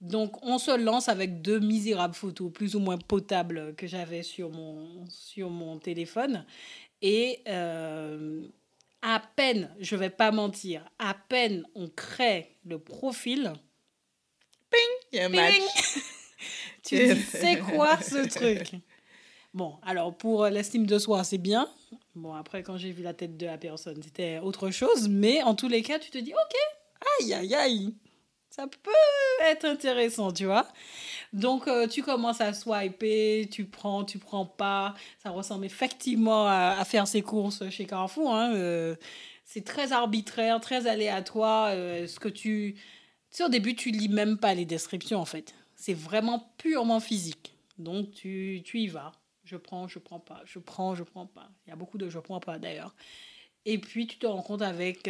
Donc 0.00 0.44
on 0.46 0.58
se 0.58 0.76
lance 0.76 1.08
avec 1.08 1.42
deux 1.42 1.58
misérables 1.58 2.14
photos, 2.14 2.52
plus 2.52 2.76
ou 2.76 2.78
moins 2.78 2.98
potables, 2.98 3.74
que 3.76 3.86
j'avais 3.86 4.22
sur 4.22 4.50
mon, 4.50 5.04
sur 5.08 5.50
mon 5.50 5.78
téléphone. 5.78 6.44
Et 7.02 7.40
euh, 7.48 8.42
à 9.02 9.20
peine, 9.34 9.70
je 9.80 9.96
vais 9.96 10.10
pas 10.10 10.30
mentir, 10.30 10.88
à 11.00 11.14
peine 11.14 11.64
on 11.74 11.88
crée 11.88 12.56
le 12.64 12.78
profil, 12.78 13.52
il 15.12 15.18
y 15.18 15.20
a 15.20 15.26
un 15.26 15.28
match. 15.28 15.54
tu 16.82 16.96
dis, 17.14 17.20
c'est 17.22 17.58
quoi 17.58 18.00
ce 18.00 18.28
truc? 18.28 18.80
Bon, 19.54 19.76
alors 19.84 20.16
pour 20.16 20.46
l'estime 20.46 20.86
de 20.86 20.98
soi, 20.98 21.24
c'est 21.24 21.38
bien. 21.38 21.68
Bon, 22.14 22.34
après, 22.34 22.62
quand 22.62 22.76
j'ai 22.76 22.90
vu 22.90 23.02
la 23.02 23.14
tête 23.14 23.36
de 23.36 23.46
la 23.46 23.58
personne, 23.58 24.02
c'était 24.02 24.38
autre 24.40 24.70
chose. 24.70 25.08
Mais 25.08 25.42
en 25.42 25.54
tous 25.54 25.68
les 25.68 25.82
cas, 25.82 25.98
tu 25.98 26.10
te 26.10 26.18
dis, 26.18 26.32
ok, 26.32 26.56
aïe, 27.20 27.34
aïe, 27.34 27.54
aïe. 27.54 27.94
ça 28.50 28.66
peut 28.66 28.90
être 29.46 29.64
intéressant, 29.64 30.32
tu 30.32 30.44
vois. 30.44 30.66
Donc, 31.32 31.66
euh, 31.66 31.86
tu 31.86 32.02
commences 32.02 32.40
à 32.40 32.52
swiper, 32.52 33.48
tu 33.50 33.64
prends, 33.64 34.04
tu 34.04 34.18
prends 34.18 34.46
pas. 34.46 34.94
Ça 35.22 35.30
ressemble 35.30 35.64
effectivement 35.64 36.46
à, 36.46 36.84
faire 36.84 37.06
ses 37.06 37.22
courses 37.22 37.68
chez 37.70 37.86
Carrefour. 37.86 38.34
Hein. 38.34 38.52
Euh, 38.54 38.96
c'est 39.44 39.64
très 39.64 39.92
arbitraire, 39.92 40.60
très 40.60 40.86
aléatoire. 40.86 41.70
Euh, 41.70 42.06
ce 42.06 42.20
que 42.20 42.28
tu... 42.28 42.76
tu 43.30 43.38
sais, 43.38 43.44
au 43.44 43.48
début, 43.48 43.74
tu 43.74 43.90
lis 43.90 44.08
même 44.08 44.38
pas 44.38 44.54
les 44.54 44.64
descriptions, 44.64 45.18
en 45.18 45.24
fait. 45.24 45.54
C'est 45.74 45.94
vraiment 45.94 46.52
purement 46.58 47.00
physique. 47.00 47.54
Donc, 47.78 48.10
tu, 48.12 48.62
tu 48.64 48.80
y 48.80 48.88
vas. 48.88 49.12
Je 49.44 49.56
prends, 49.56 49.88
je 49.88 49.98
prends 49.98 50.20
pas. 50.20 50.42
Je 50.44 50.58
prends, 50.58 50.94
je 50.94 51.04
prends 51.04 51.26
pas. 51.26 51.50
Il 51.66 51.70
y 51.70 51.72
a 51.72 51.76
beaucoup 51.76 51.98
de 51.98 52.08
je 52.08 52.18
prends 52.18 52.40
pas, 52.40 52.58
d'ailleurs. 52.58 52.94
Et 53.64 53.78
puis, 53.78 54.06
tu 54.06 54.18
te 54.18 54.26
rends 54.26 54.42
compte 54.42 54.62
avec 54.62 55.08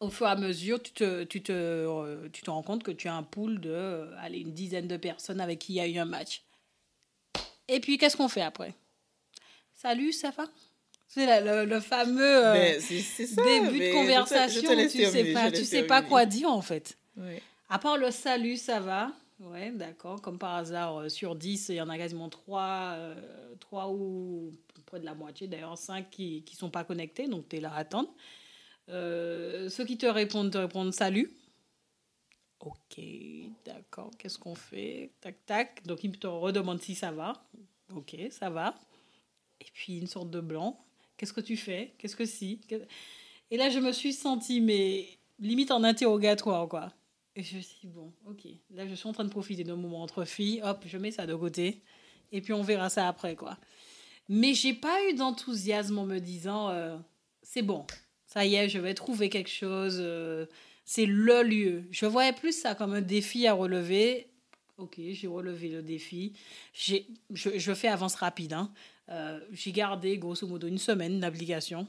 au 0.00 0.10
fur 0.10 0.26
et 0.26 0.30
à 0.30 0.36
mesure, 0.36 0.82
tu 0.82 0.92
te, 0.92 1.24
tu 1.24 1.42
te, 1.42 1.52
euh, 1.52 2.28
tu 2.32 2.42
te 2.42 2.50
rends 2.50 2.62
compte 2.62 2.82
que 2.82 2.90
tu 2.90 3.08
as 3.08 3.14
un 3.14 3.22
pool 3.22 3.60
de 3.60 3.70
euh, 3.70 4.16
allez, 4.18 4.38
une 4.40 4.52
dizaine 4.52 4.88
de 4.88 4.96
personnes 4.96 5.40
avec 5.40 5.60
qui 5.60 5.74
il 5.74 5.76
y 5.76 5.80
a 5.80 5.86
eu 5.86 5.98
un 5.98 6.04
match. 6.04 6.44
Et 7.68 7.80
puis, 7.80 7.98
qu'est-ce 7.98 8.16
qu'on 8.16 8.28
fait 8.28 8.42
après? 8.42 8.74
Salut, 9.74 10.12
ça 10.12 10.30
va? 10.30 10.46
C'est 11.08 11.40
le, 11.40 11.64
le, 11.64 11.80
fameux 11.80 12.46
euh, 12.46 12.54
début 12.54 13.78
de 13.78 13.92
conversation 13.92 14.70
où 14.70 14.88
tu 14.88 15.04
sais 15.04 15.32
pas, 15.32 15.50
tu 15.50 15.64
sais 15.64 15.84
pas 15.84 16.02
quoi 16.02 16.26
dire 16.26 16.50
en 16.50 16.62
fait. 16.62 16.98
À 17.68 17.78
part 17.78 17.96
le 17.96 18.10
salut, 18.10 18.56
ça 18.56 18.80
va. 18.80 19.12
Ouais, 19.40 19.70
d'accord. 19.70 20.20
Comme 20.20 20.38
par 20.38 20.56
hasard, 20.56 21.10
sur 21.10 21.36
10, 21.36 21.68
il 21.70 21.76
y 21.76 21.80
en 21.80 21.88
a 21.88 21.96
quasiment 21.96 22.28
3, 22.28 22.96
3 23.60 23.88
ou 23.90 24.52
près 24.84 25.00
de 25.00 25.04
la 25.04 25.14
moitié, 25.14 25.46
d'ailleurs 25.46 25.78
5 25.78 26.10
qui 26.10 26.44
ne 26.50 26.56
sont 26.56 26.70
pas 26.70 26.84
connectés, 26.84 27.28
donc 27.28 27.48
tu 27.48 27.56
es 27.56 27.60
là 27.60 27.72
à 27.72 27.78
attendre. 27.78 28.12
Euh, 28.88 29.68
ceux 29.68 29.84
qui 29.84 29.98
te 29.98 30.06
répondent 30.06 30.52
te 30.52 30.58
répondent 30.58 30.92
salut. 30.92 31.30
Ok, 32.60 33.00
d'accord, 33.64 34.10
qu'est-ce 34.18 34.38
qu'on 34.38 34.54
fait? 34.54 35.12
Tac, 35.20 35.44
tac. 35.44 35.86
Donc, 35.86 36.02
ils 36.04 36.18
te 36.18 36.26
redemandent 36.26 36.80
si 36.80 36.94
ça 36.94 37.10
va. 37.10 37.44
Ok, 37.94 38.16
ça 38.30 38.50
va. 38.50 38.74
Et 39.60 39.66
puis, 39.72 39.98
une 39.98 40.06
sorte 40.06 40.30
de 40.30 40.40
blanc. 40.40 40.82
Qu'est-ce 41.16 41.32
que 41.32 41.40
tu 41.40 41.56
fais? 41.56 41.94
Qu'est-ce 41.98 42.16
que 42.16 42.24
si? 42.24 42.60
Et 43.50 43.56
là, 43.56 43.70
je 43.70 43.78
me 43.78 43.92
suis 43.92 44.12
sentie, 44.12 44.60
mais 44.60 45.06
limite 45.38 45.70
en 45.70 45.82
interrogatoire, 45.84 46.68
quoi. 46.68 46.92
Et 47.34 47.42
je 47.42 47.56
me 47.56 47.60
suis 47.60 47.78
dit, 47.82 47.88
bon, 47.88 48.12
ok. 48.26 48.46
Là, 48.70 48.86
je 48.86 48.94
suis 48.94 49.08
en 49.08 49.12
train 49.12 49.24
de 49.24 49.30
profiter 49.30 49.64
d'un 49.64 49.76
moment 49.76 50.02
entre 50.02 50.24
filles. 50.24 50.60
Hop, 50.64 50.84
je 50.86 50.98
mets 50.98 51.10
ça 51.10 51.26
de 51.26 51.34
côté. 51.34 51.82
Et 52.32 52.40
puis, 52.40 52.52
on 52.52 52.62
verra 52.62 52.88
ça 52.88 53.08
après, 53.08 53.36
quoi. 53.36 53.58
Mais 54.28 54.54
j'ai 54.54 54.74
pas 54.74 54.98
eu 55.08 55.14
d'enthousiasme 55.14 55.98
en 55.98 56.06
me 56.06 56.18
disant, 56.18 56.70
euh, 56.70 56.96
c'est 57.42 57.62
bon, 57.62 57.86
ça 58.26 58.44
y 58.44 58.56
est, 58.56 58.68
je 58.68 58.78
vais 58.78 58.94
trouver 58.94 59.28
quelque 59.28 59.50
chose. 59.50 59.98
Euh, 60.00 60.46
c'est 60.84 61.06
le 61.06 61.42
lieu. 61.42 61.84
Je 61.90 62.06
voyais 62.06 62.32
plus 62.32 62.52
ça 62.52 62.74
comme 62.74 62.92
un 62.92 63.00
défi 63.00 63.46
à 63.46 63.52
relever. 63.52 64.28
Ok, 64.78 64.96
j'ai 64.98 65.26
relevé 65.26 65.68
le 65.68 65.82
défi. 65.82 66.34
Je, 66.74 66.96
je, 67.30 67.74
fais 67.74 67.88
avance 67.88 68.14
rapide. 68.14 68.52
Hein. 68.52 68.72
Euh, 69.08 69.40
j'ai 69.52 69.72
gardé 69.72 70.18
grosso 70.18 70.46
modo 70.46 70.66
une 70.66 70.78
semaine 70.78 71.20
d'application. 71.20 71.86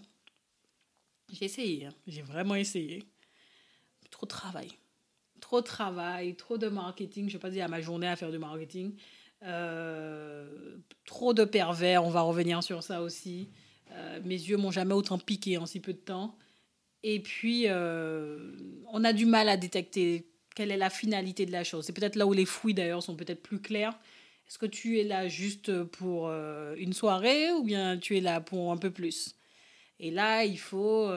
J'ai 1.32 1.46
essayé, 1.46 1.86
hein. 1.86 1.94
j'ai 2.06 2.22
vraiment 2.22 2.56
essayé. 2.56 3.04
Trop 4.12 4.26
de 4.26 4.32
travail. 4.32 4.72
Trop 5.42 5.62
de 5.62 5.66
travail, 5.66 6.36
trop 6.36 6.58
de 6.58 6.68
marketing. 6.68 7.24
Je 7.24 7.30
ne 7.30 7.34
vais 7.34 7.42
pas 7.42 7.50
dire 7.50 7.66
à 7.66 7.68
ma 7.68 7.82
journée 7.82 8.08
à 8.08 8.16
faire 8.16 8.32
du 8.32 8.38
marketing. 8.38 8.96
Euh, 9.44 10.78
trop 11.06 11.34
de 11.34 11.44
pervers, 11.44 12.04
on 12.04 12.10
va 12.10 12.22
revenir 12.22 12.64
sur 12.64 12.82
ça 12.84 13.02
aussi. 13.02 13.50
Euh, 13.92 14.20
mes 14.24 14.36
yeux 14.36 14.58
m'ont 14.58 14.72
jamais 14.72 14.94
autant 14.94 15.18
piqué 15.18 15.58
en 15.58 15.66
si 15.66 15.80
peu 15.80 15.94
de 15.94 15.98
temps. 15.98 16.38
Et 17.04 17.22
puis, 17.22 17.68
on 17.70 19.04
a 19.04 19.14
du 19.14 19.26
mal 19.26 19.50
à 19.50 19.58
détecter 19.58 20.28
quelle 20.56 20.72
est 20.72 20.78
la 20.78 20.90
finalité 20.90 21.46
de 21.46 21.52
la 21.52 21.64
chose. 21.64 21.86
C'est 21.86 21.94
peut-être 21.94 22.16
là 22.16 22.26
où 22.26 22.34
les 22.34 22.46
fouilles 22.46 22.74
d'ailleurs 22.74 23.04
sont 23.04 23.16
peut-être 23.16 23.44
plus 23.44 23.62
claires. 23.62 23.98
Est-ce 24.48 24.58
que 24.58 24.66
tu 24.66 25.00
es 25.00 25.04
là 25.04 25.28
juste 25.28 25.84
pour 25.84 26.28
euh, 26.28 26.76
une 26.78 26.94
soirée 26.94 27.52
ou 27.52 27.64
bien 27.64 27.98
tu 27.98 28.18
es 28.18 28.22
là 28.22 28.40
pour 28.40 28.72
un 28.72 28.78
peu 28.78 28.92
plus? 28.92 29.36
Et 30.00 30.12
là, 30.12 30.46
il 30.46 30.60
faut 30.60 31.10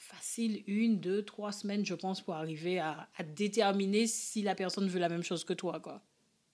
facile 0.00 0.62
une, 0.66 0.98
deux, 0.98 1.22
trois 1.22 1.52
semaines, 1.52 1.84
je 1.84 1.94
pense, 1.94 2.20
pour 2.20 2.34
arriver 2.34 2.78
à, 2.78 3.08
à, 3.16 3.22
déterminer 3.22 4.06
si 4.06 4.42
la 4.42 4.54
personne 4.54 4.88
veut 4.88 4.98
la 4.98 5.08
même 5.08 5.22
chose 5.22 5.44
que 5.44 5.52
toi. 5.52 5.80
Quoi. 5.80 6.02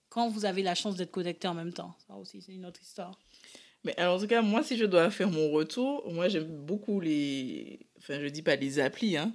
Quand 0.09 0.29
vous 0.29 0.45
avez 0.45 0.63
la 0.63 0.75
chance 0.75 0.97
d'être 0.97 1.11
connecté 1.13 1.49
en 1.49 1.55
même 1.55 1.73
temps, 1.73 1.95
ça 2.07 2.15
aussi, 2.15 2.43
c'est 2.43 2.53
une 2.53 2.67
autre 2.67 2.81
histoire. 2.83 3.19
Mais 3.85 3.97
alors, 3.99 4.17
en 4.17 4.21
tout 4.21 4.27
cas, 4.27 4.43
moi, 4.43 4.63
si 4.63 4.77
je 4.77 4.85
dois 4.85 5.11
faire 5.11 5.31
mon 5.31 5.51
retour, 5.51 6.13
moi, 6.13 6.29
j'aime 6.29 6.45
beaucoup 6.45 7.01
les. 7.01 7.79
Enfin, 7.99 8.21
je 8.21 8.27
dis 8.27 8.43
pas 8.43 8.57
les 8.57 8.81
applis, 8.81 9.17
hein, 9.17 9.33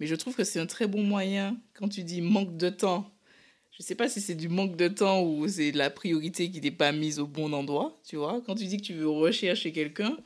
mais 0.00 0.06
je 0.06 0.14
trouve 0.14 0.34
que 0.34 0.44
c'est 0.44 0.58
un 0.58 0.66
très 0.66 0.86
bon 0.86 1.02
moyen 1.02 1.56
quand 1.74 1.88
tu 1.88 2.02
dis 2.02 2.20
manque 2.20 2.56
de 2.56 2.68
temps. 2.68 3.11
Je 3.82 3.88
sais 3.88 3.96
pas 3.96 4.08
si 4.08 4.20
c'est 4.20 4.36
du 4.36 4.48
manque 4.48 4.76
de 4.76 4.86
temps 4.86 5.24
ou 5.24 5.48
c'est 5.48 5.72
la 5.72 5.90
priorité 5.90 6.48
qui 6.48 6.60
n'est 6.60 6.70
pas 6.70 6.92
mise 6.92 7.18
au 7.18 7.26
bon 7.26 7.52
endroit, 7.52 7.98
tu 8.08 8.14
vois. 8.14 8.40
Quand 8.46 8.54
tu 8.54 8.66
dis 8.66 8.76
que 8.76 8.82
tu 8.84 8.94
veux 8.94 9.08
rechercher 9.08 9.72
quelqu'un, 9.72 10.16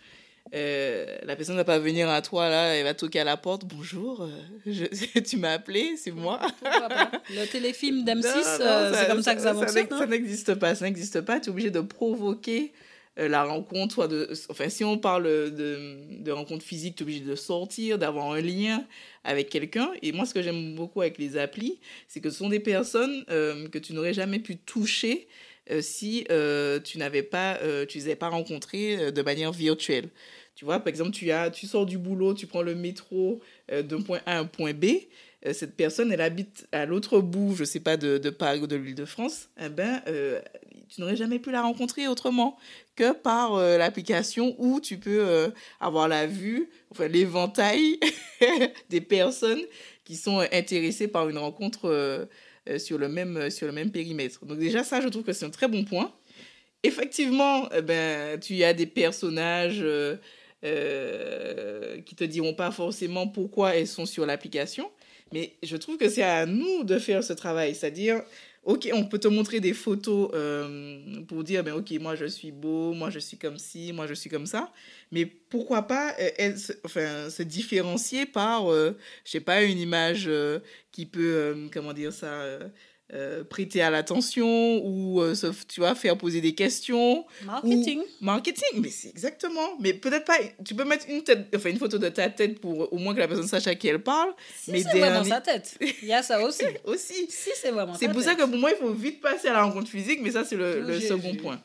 euh, 0.54 1.16
la 1.24 1.36
personne 1.36 1.54
ne 1.54 1.60
va 1.60 1.64
pas 1.64 1.78
venir 1.78 2.06
à 2.10 2.20
toi 2.20 2.50
là, 2.50 2.74
elle 2.74 2.84
va 2.84 2.92
toquer 2.92 3.20
à 3.20 3.24
la 3.24 3.38
porte. 3.38 3.64
Bonjour, 3.64 4.20
euh, 4.20 4.28
je, 4.66 5.20
tu 5.20 5.38
m'as 5.38 5.52
appelé, 5.52 5.96
c'est 5.96 6.10
moi. 6.10 6.38
Le 7.30 7.50
téléfilm 7.50 8.04
d'M6, 8.04 8.26
euh, 8.60 8.92
c'est 8.94 9.06
comme 9.06 9.22
ça, 9.22 9.34
que 9.34 9.40
ça, 9.40 9.54
fonctionne. 9.54 9.88
Ça 9.88 10.06
n'existe 10.06 10.54
pas, 10.56 10.74
ça 10.74 10.84
n'existe 10.84 11.22
pas. 11.22 11.40
Tu 11.40 11.46
es 11.46 11.50
obligé 11.50 11.70
de 11.70 11.80
provoquer 11.80 12.74
la 13.16 13.44
rencontre, 13.44 14.06
de, 14.08 14.30
enfin, 14.50 14.68
si 14.68 14.84
on 14.84 14.98
parle 14.98 15.24
de, 15.24 15.96
de 16.20 16.30
rencontre 16.30 16.64
physique, 16.64 16.96
tu 16.96 17.02
es 17.02 17.04
obligé 17.04 17.20
de 17.20 17.34
sortir, 17.34 17.98
d'avoir 17.98 18.32
un 18.32 18.40
lien 18.40 18.84
avec 19.24 19.48
quelqu'un. 19.48 19.90
Et 20.02 20.12
moi, 20.12 20.26
ce 20.26 20.34
que 20.34 20.42
j'aime 20.42 20.74
beaucoup 20.74 21.00
avec 21.00 21.18
les 21.18 21.38
applis, 21.38 21.78
c'est 22.08 22.20
que 22.20 22.30
ce 22.30 22.38
sont 22.38 22.50
des 22.50 22.60
personnes 22.60 23.24
euh, 23.30 23.68
que 23.68 23.78
tu 23.78 23.94
n'aurais 23.94 24.12
jamais 24.12 24.38
pu 24.38 24.56
toucher 24.56 25.28
euh, 25.70 25.80
si 25.80 26.26
tu 26.84 26.98
n'avais 26.98 27.22
pas, 27.22 27.58
tu 27.88 27.98
les 27.98 28.16
pas 28.16 28.30
de 28.30 29.22
manière 29.22 29.52
virtuelle. 29.52 30.08
Tu 30.54 30.64
vois, 30.64 30.78
par 30.78 30.88
exemple, 30.88 31.10
tu, 31.10 31.30
as, 31.30 31.50
tu 31.50 31.66
sors 31.66 31.86
du 31.86 31.98
boulot, 31.98 32.34
tu 32.34 32.46
prends 32.46 32.62
le 32.62 32.74
métro 32.74 33.40
d'un 33.70 34.00
point 34.00 34.20
A 34.26 34.36
à 34.36 34.38
un 34.38 34.46
point 34.46 34.72
B. 34.72 34.86
cette 35.52 35.74
personne, 35.74 36.12
elle 36.12 36.22
habite 36.22 36.66
à 36.72 36.86
l'autre 36.86 37.20
bout, 37.20 37.54
je 37.54 37.64
sais 37.64 37.80
pas, 37.80 37.96
de, 37.96 38.18
de 38.18 38.30
Paris 38.30 38.60
ou 38.60 38.66
de 38.66 38.76
l'île 38.76 38.94
de 38.94 39.04
France. 39.04 39.48
Eh 39.60 39.68
ben, 39.68 40.02
tu 40.88 41.00
n'aurais 41.00 41.16
jamais 41.16 41.38
pu 41.38 41.50
la 41.50 41.62
rencontrer 41.62 42.08
autrement 42.08 42.56
que 42.94 43.12
par 43.12 43.54
euh, 43.54 43.78
l'application 43.78 44.54
où 44.58 44.80
tu 44.80 44.98
peux 44.98 45.26
euh, 45.26 45.48
avoir 45.80 46.08
la 46.08 46.26
vue, 46.26 46.68
enfin 46.90 47.08
l'éventail 47.08 47.98
des 48.90 49.00
personnes 49.00 49.62
qui 50.04 50.16
sont 50.16 50.40
intéressées 50.52 51.08
par 51.08 51.28
une 51.28 51.38
rencontre 51.38 51.88
euh, 51.88 52.26
sur, 52.78 52.98
le 52.98 53.08
même, 53.08 53.50
sur 53.50 53.66
le 53.66 53.72
même 53.72 53.90
périmètre. 53.90 54.44
Donc 54.44 54.58
déjà 54.58 54.84
ça, 54.84 55.00
je 55.00 55.08
trouve 55.08 55.24
que 55.24 55.32
c'est 55.32 55.46
un 55.46 55.50
très 55.50 55.68
bon 55.68 55.84
point. 55.84 56.12
Effectivement, 56.82 57.68
eh 57.74 57.82
ben, 57.82 58.38
tu 58.38 58.62
as 58.62 58.72
des 58.72 58.86
personnages 58.86 59.84
qui 60.62 62.14
te 62.14 62.24
diront 62.24 62.54
pas 62.54 62.70
forcément 62.70 63.26
pourquoi 63.26 63.74
elles 63.74 63.86
sont 63.88 64.06
sur 64.06 64.26
l'application, 64.26 64.90
mais 65.32 65.54
je 65.62 65.76
trouve 65.76 65.96
que 65.96 66.08
c'est 66.08 66.22
à 66.22 66.46
nous 66.46 66.84
de 66.84 66.98
faire 66.98 67.24
ce 67.24 67.32
travail, 67.32 67.74
c'est-à-dire 67.74 68.22
ok, 68.66 68.90
on 68.92 69.04
peut 69.04 69.18
te 69.18 69.28
montrer 69.28 69.60
des 69.60 69.72
photos 69.72 70.28
euh, 70.34 71.22
pour 71.28 71.44
dire, 71.44 71.62
ben, 71.62 71.74
ok, 71.74 71.92
moi 72.00 72.16
je 72.16 72.26
suis 72.26 72.50
beau, 72.50 72.92
moi 72.92 73.10
je 73.10 73.20
suis 73.20 73.38
comme 73.38 73.58
ci, 73.58 73.92
moi 73.92 74.06
je 74.08 74.14
suis 74.14 74.28
comme 74.28 74.44
ça. 74.44 74.72
Mais 75.12 75.24
pourquoi 75.24 75.82
pas 75.82 76.14
euh, 76.18 76.56
se 77.30 77.42
différencier 77.42 78.26
par, 78.26 78.70
euh, 78.70 78.98
je 79.24 79.30
sais 79.30 79.40
pas, 79.40 79.62
une 79.62 79.78
image 79.78 80.28
qui 80.90 81.06
peut, 81.06 81.68
comment 81.72 81.92
dire 81.92 82.12
ça, 82.12 82.58
euh, 83.14 83.44
prêter 83.44 83.82
à 83.82 83.90
l'attention 83.90 84.84
ou 84.84 85.20
euh, 85.20 85.32
tu 85.68 85.78
vois 85.80 85.94
faire 85.94 86.18
poser 86.18 86.40
des 86.40 86.56
questions 86.56 87.24
marketing. 87.44 88.02
marketing 88.20 88.80
mais 88.82 88.88
c'est 88.88 89.10
exactement 89.10 89.76
mais 89.78 89.94
peut-être 89.94 90.24
pas 90.24 90.36
tu 90.64 90.74
peux 90.74 90.84
mettre 90.84 91.06
une 91.08 91.22
tête 91.22 91.46
enfin 91.54 91.70
une 91.70 91.78
photo 91.78 91.98
de 91.98 92.08
ta 92.08 92.28
tête 92.30 92.60
pour 92.60 92.92
au 92.92 92.98
moins 92.98 93.14
que 93.14 93.20
la 93.20 93.28
personne 93.28 93.46
sache 93.46 93.68
à 93.68 93.76
qui 93.76 93.86
elle 93.86 94.02
parle 94.02 94.30
si 94.60 94.72
mais 94.72 94.82
c'est 94.82 94.98
vraiment 94.98 95.22
sa 95.22 95.40
tête 95.40 95.78
il 95.80 96.08
y 96.08 96.12
a 96.12 96.24
ça 96.24 96.42
aussi. 96.44 96.64
Aussi. 96.84 97.30
Si 97.30 97.50
c'est 97.54 97.70
vraiment 97.70 97.94
c'est 97.94 98.08
pour 98.08 98.22
ça 98.22 98.34
que 98.34 98.42
pour 98.42 98.56
moi 98.58 98.72
il 98.72 98.76
faut 98.76 98.92
vite 98.92 99.20
passer 99.20 99.46
à 99.46 99.52
la 99.52 99.62
rencontre 99.62 99.88
physique 99.88 100.18
mais 100.20 100.32
ça 100.32 100.44
c'est 100.44 100.56
le, 100.56 100.80
le 100.80 100.98
second 100.98 101.36
point. 101.36 101.62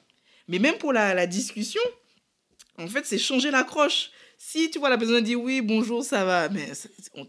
Mais 0.47 0.59
même 0.59 0.75
pour 0.75 0.93
la, 0.93 1.15
la 1.15 1.25
discussion 1.25 1.81
en 2.77 2.87
fait 2.87 3.03
c'est 3.07 3.17
changer 3.17 3.49
l'accroche 3.49 4.11
si 4.43 4.71
tu 4.71 4.79
vois 4.79 4.89
la 4.89 4.97
personne 4.97 5.23
dit 5.23 5.35
oui, 5.35 5.61
bonjour, 5.61 6.03
ça 6.03 6.25
va, 6.25 6.49
mais 6.49 6.71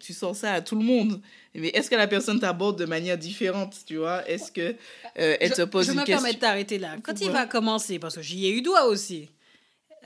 tu 0.00 0.14
sors 0.14 0.34
ça 0.34 0.54
à 0.54 0.60
tout 0.62 0.74
le 0.74 0.82
monde. 0.82 1.20
Mais 1.54 1.68
est-ce 1.68 1.90
que 1.90 1.94
la 1.94 2.08
personne 2.08 2.40
t'aborde 2.40 2.78
de 2.78 2.86
manière 2.86 3.18
différente, 3.18 3.76
tu 3.86 3.96
vois? 3.96 4.26
Est-ce 4.26 4.50
que 4.50 4.74
euh, 5.18 5.36
elle 5.38 5.52
te 5.52 5.62
pose 5.62 5.88
une 5.88 5.96
question 5.96 6.06
Je 6.06 6.12
me 6.12 6.16
permets 6.16 6.32
de 6.32 6.38
t'arrêter 6.38 6.78
là. 6.78 6.96
Quand 7.02 7.20
il 7.20 7.30
va 7.30 7.46
commencer, 7.46 7.98
parce 7.98 8.16
que 8.16 8.22
j'y 8.22 8.46
ai 8.46 8.56
eu 8.56 8.62
droit 8.62 8.84
aussi. 8.84 9.28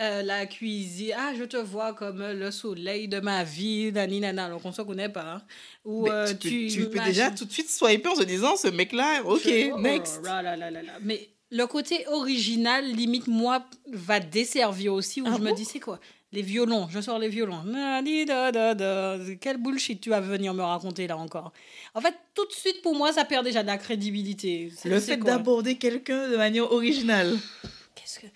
Euh, 0.01 0.23
la 0.23 0.47
cuisine, 0.47 1.14
ah, 1.16 1.33
je 1.38 1.45
te 1.45 1.57
vois 1.57 1.95
comme 1.95 2.23
le 2.23 2.51
soleil 2.51 3.09
de 3.09 3.21
ma 3.21 3.45
vie, 3.45 3.92
nani, 3.92 4.21
nana, 4.21 4.51
qu'on 4.61 4.69
ne 4.69 4.75
se 4.75 4.83
connaît 4.83 5.09
pas. 5.09 5.37
Hein. 5.37 5.42
Ou 5.85 6.09
euh, 6.09 6.35
tu, 6.38 6.66
tu, 6.69 6.90
peux, 6.90 6.99
déjà 6.99 7.31
tout 7.31 7.47
de 7.47 7.53
suite 7.53 7.71
swiper 7.71 8.11
en 8.11 8.16
se 8.16 8.25
disant, 8.25 8.57
ce 8.57 8.69
mec-là, 8.69 9.23
ok, 9.25 9.49
oh, 9.73 9.81
next. 9.81 10.23
là, 10.25 10.42
là, 10.42 10.57
là, 10.57 10.71
là. 10.71 10.83
Mais 11.01 11.31
le 11.51 11.66
côté 11.66 12.05
original, 12.09 12.85
limite, 12.85 13.29
moi, 13.29 13.64
va 13.90 14.21
desservir 14.21 14.92
aussi, 14.92 15.23
où 15.23 15.27
ah 15.29 15.37
je 15.38 15.42
me 15.42 15.53
dis, 15.53 15.64
c'est 15.64 15.81
quoi? 15.81 16.01
Les 16.33 16.43
violons, 16.43 16.89
je 16.91 17.01
sors 17.01 17.19
les 17.19 17.29
violons. 17.29 17.62
Quel 19.41 19.57
bullshit 19.59 20.01
tu 20.01 20.11
vas 20.11 20.21
venir 20.21 20.53
me 20.55 20.62
raconter 20.62 21.07
là 21.07 21.17
encore. 21.17 21.53
En 21.95 22.01
fait, 22.01 22.15
tout 22.35 22.47
de 22.47 22.53
suite, 22.53 22.83
pour 22.83 22.95
moi, 22.97 23.12
ça 23.12 23.25
perd 23.25 23.45
déjà 23.45 23.62
de 23.62 23.69
la 23.69 23.79
crédibilité. 23.79 24.73
Le 24.85 25.01
fait 25.01 25.17
d'aborder 25.17 25.77
quelqu'un 25.77 26.29
de 26.29 26.37
manière 26.37 26.71
originale. 26.73 27.37
Qu'est-ce 27.95 28.21
que. 28.21 28.27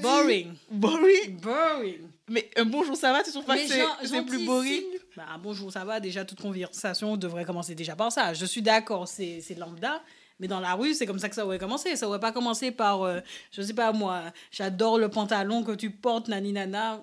Boring. 0.00 0.54
Boring. 0.70 1.40
Boring. 1.40 1.98
Mais 2.28 2.48
un 2.56 2.64
bonjour, 2.64 2.96
ça 2.96 3.12
va, 3.12 3.22
tu 3.24 3.30
trouves 3.32 3.44
pas 3.44 3.56
que 3.56 3.66
c'est 3.66 4.22
plus 4.24 4.44
boring? 4.46 4.84
bah, 5.16 5.24
Un 5.34 5.38
bonjour, 5.38 5.72
ça 5.72 5.84
va, 5.84 5.98
déjà, 6.00 6.24
toute 6.24 6.40
conversation 6.40 7.16
devrait 7.16 7.44
commencer 7.44 7.74
déjà 7.74 7.96
par 7.96 8.12
ça. 8.12 8.32
Je 8.32 8.46
suis 8.46 8.62
d'accord, 8.62 9.08
c'est 9.08 9.42
lambda. 9.58 10.02
Mais 10.38 10.48
dans 10.48 10.60
la 10.60 10.74
rue, 10.74 10.94
c'est 10.94 11.06
comme 11.06 11.18
ça 11.18 11.28
que 11.28 11.34
ça 11.34 11.44
aurait 11.46 11.58
commencé. 11.58 11.96
Ça 11.96 12.06
aurait 12.06 12.20
pas 12.20 12.30
commencé 12.30 12.70
par, 12.70 13.02
euh, 13.02 13.20
je 13.52 13.62
sais 13.62 13.72
pas 13.74 13.92
moi, 13.92 14.24
j'adore 14.50 14.98
le 14.98 15.08
pantalon 15.08 15.64
que 15.64 15.72
tu 15.72 15.90
portes, 15.90 16.28
nani 16.28 16.52
nana. 16.52 17.00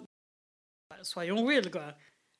Soyons 1.03 1.45
real, 1.45 1.69
quoi. 1.69 1.95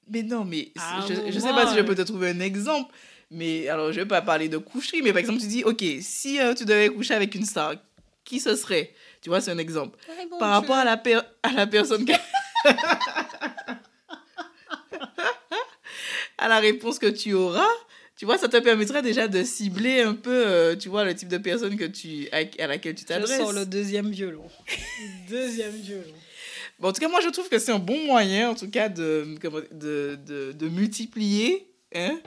Mais 0.10 0.24
non, 0.24 0.44
mais 0.44 0.72
ah, 0.78 1.06
je, 1.08 1.32
je 1.32 1.40
sais 1.40 1.50
pas 1.50 1.68
si 1.68 1.78
je 1.78 1.82
peux 1.82 1.96
te 1.96 2.02
trouver 2.02 2.30
un 2.30 2.40
exemple. 2.40 2.94
Mais 3.32 3.68
alors, 3.68 3.92
je 3.92 4.00
vais 4.00 4.06
pas 4.06 4.22
parler 4.22 4.48
de 4.50 4.58
coucherie, 4.58 5.02
mais 5.02 5.12
par 5.12 5.20
exemple, 5.20 5.40
tu 5.40 5.48
dis, 5.48 5.64
ok, 5.64 5.84
si 6.02 6.40
euh, 6.40 6.54
tu 6.54 6.66
devais 6.66 6.90
coucher 6.90 7.14
avec 7.14 7.34
une 7.36 7.46
star, 7.46 7.76
qui 8.24 8.40
ce 8.40 8.56
serait? 8.56 8.94
Tu 9.22 9.30
vois, 9.30 9.42
c'est 9.42 9.52
un 9.52 9.58
exemple. 9.58 9.98
par 10.40 10.50
rapport 10.52 10.76
à 10.76 10.86
la, 10.86 11.02
à 11.44 11.52
la 11.54 11.68
personne 11.68 12.06
à 16.38 16.48
la 16.48 16.60
réponse 16.60 17.00
que 17.00 17.08
tu 17.08 17.34
auras, 17.34 17.68
tu 18.16 18.26
vois, 18.26 18.38
ça 18.38 18.48
te 18.48 18.58
permettrait 18.58 19.02
déjà 19.02 19.28
de 19.28 19.44
cibler 19.44 20.02
un 20.02 20.14
peu, 20.14 20.46
euh, 20.46 20.76
tu 20.76 20.90
vois, 20.90 21.04
le 21.04 21.16
type 21.16 21.30
de 21.30 21.38
personne 21.38 21.76
que 21.78 21.86
tu, 21.86 22.28
à, 22.32 22.68
laquelle 22.68 22.96
tu 22.96 23.06
t'adresses. 23.06 23.42
Je 23.50 23.56
le 23.60 23.66
deuxième 23.66 24.12
violon. 24.12 24.46
deuxième 25.30 25.76
violon. 25.76 26.14
Bon, 26.84 26.90
en 26.90 26.92
tout 26.92 27.00
cas, 27.00 27.08
moi, 27.08 27.22
je 27.22 27.30
trouve 27.30 27.48
que 27.48 27.60
c'est 27.60 27.72
un 27.72 27.80
bon 27.80 28.06
moyen, 28.06 28.50
en 28.50 28.56
tout 28.56 28.70
cas, 28.70 28.90
de, 28.90 29.38
de, 29.72 30.16
de, 30.16 30.52
de 30.52 30.68
multiplier 30.68 31.66
hein, 31.96 32.20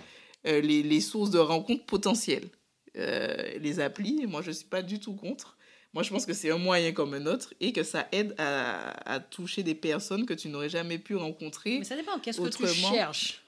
euh, 0.47 0.63
les, 0.63 0.83
les, 0.83 1.03
sources 1.03 1.29
de 1.29 1.39
rencontres 1.39 1.85
potentielles. 1.85 2.49
Euh, 2.97 3.59
les 3.59 3.81
applis, 3.81 4.27
moi, 4.27 4.41
je 4.41 4.49
ne 4.49 4.55
suis 4.55 4.65
pas 4.65 4.81
du 4.81 4.99
tout 4.99 5.15
contre. 5.15 5.59
Moi, 5.93 6.03
je 6.05 6.09
pense 6.09 6.25
que 6.25 6.33
c'est 6.33 6.51
un 6.51 6.57
moyen 6.57 6.93
comme 6.93 7.13
un 7.13 7.27
autre 7.27 7.53
et 7.61 7.75
que 7.75 7.83
ça 7.83 8.09
aide 8.13 8.35
à, 8.39 8.93
à 9.13 9.21
toucher 9.21 9.63
des 9.63 9.75
personnes 9.75 10.25
que 10.25 10.33
tu 10.33 10.49
n'aurais 10.49 10.71
jamais 10.71 10.99
pu 10.99 11.17
rencontrer. 11.17 11.81
Mais 11.81 11.85
ça 11.85 11.95
dépend, 11.95 12.19
qu'est-ce 12.19 12.41
que 12.41 12.49
tu 12.49 12.67
cherches? 12.67 13.43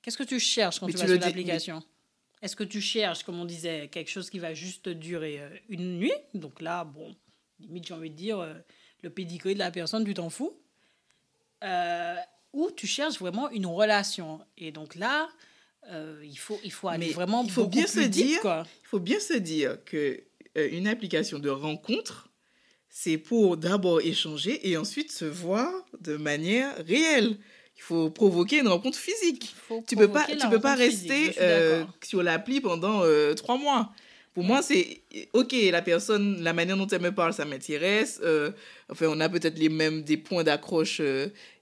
Qu'est-ce 0.00 0.16
que 0.16 0.22
tu 0.22 0.40
cherches 0.40 0.80
quand 0.80 0.86
tu 0.86 0.96
vas 0.96 1.06
sur 1.06 1.20
l'application? 1.20 1.82
Est-ce 2.40 2.56
que 2.56 2.64
tu 2.64 2.80
cherches, 2.80 3.22
comme 3.22 3.38
on 3.38 3.44
disait, 3.44 3.88
quelque 3.88 4.10
chose 4.10 4.30
qui 4.30 4.38
va 4.38 4.54
juste 4.54 4.88
durer 4.88 5.40
euh, 5.42 5.50
une 5.68 5.98
nuit? 5.98 6.12
Donc 6.32 6.62
là, 6.62 6.84
bon, 6.84 7.14
limite, 7.60 7.86
j'ai 7.86 7.92
envie 7.92 8.08
de 8.08 8.16
dire, 8.16 8.40
le 9.02 9.10
pédigré 9.10 9.54
de 9.54 9.58
la 9.58 9.70
personne, 9.70 10.04
tu 10.04 10.14
t'en 10.14 10.30
fous. 10.30 10.56
Euh, 11.64 12.16
ou 12.52 12.70
tu 12.70 12.86
cherches 12.86 13.18
vraiment 13.18 13.50
une 13.50 13.66
relation. 13.66 14.40
Et 14.56 14.72
donc 14.72 14.94
là, 14.94 15.28
il, 16.22 16.38
faut, 16.38 16.60
il 16.64 16.72
faut 16.72 16.88
aller 16.88 17.10
vraiment 17.12 17.42
il 17.44 17.50
faut 17.50 17.66
bien 17.66 17.86
se 17.86 18.00
dire, 18.00 18.40
Il 18.44 18.86
faut 18.86 18.98
bien 18.98 19.18
se 19.20 19.34
dire 19.34 19.82
que 19.84 20.22
une 20.54 20.86
application 20.86 21.38
de 21.38 21.48
rencontre, 21.48 22.28
c'est 22.90 23.16
pour 23.16 23.56
d'abord 23.56 24.00
échanger 24.00 24.68
et 24.68 24.76
ensuite 24.76 25.12
se 25.12 25.24
voir 25.24 25.72
de 26.00 26.16
manière 26.16 26.76
réelle 26.84 27.38
il 27.78 27.82
faut 27.82 28.10
provoquer 28.10 28.58
une 28.58 28.68
rencontre 28.68 28.98
physique. 28.98 29.54
Tu 29.86 29.94
peux 29.96 30.08
pas, 30.08 30.24
tu 30.24 30.48
peux 30.48 30.60
pas 30.60 30.74
rester 30.74 31.34
euh, 31.40 31.84
sur 32.02 32.22
l'appli 32.22 32.60
pendant 32.60 33.02
euh, 33.04 33.34
trois 33.34 33.56
mois. 33.56 33.92
Pour 34.34 34.44
moi, 34.44 34.62
c'est 34.62 35.02
ok, 35.32 35.54
la 35.70 35.82
personne, 35.82 36.42
la 36.42 36.52
manière 36.52 36.76
dont 36.76 36.86
elle 36.86 37.02
me 37.02 37.12
parle, 37.12 37.32
ça 37.32 37.44
m'intéresse. 37.44 38.20
Euh, 38.22 38.52
enfin, 38.88 39.06
on 39.08 39.20
a 39.20 39.28
peut-être 39.28 39.58
les 39.58 39.68
mêmes 39.68 40.02
des 40.02 40.16
points 40.16 40.44
d'accroche 40.44 41.02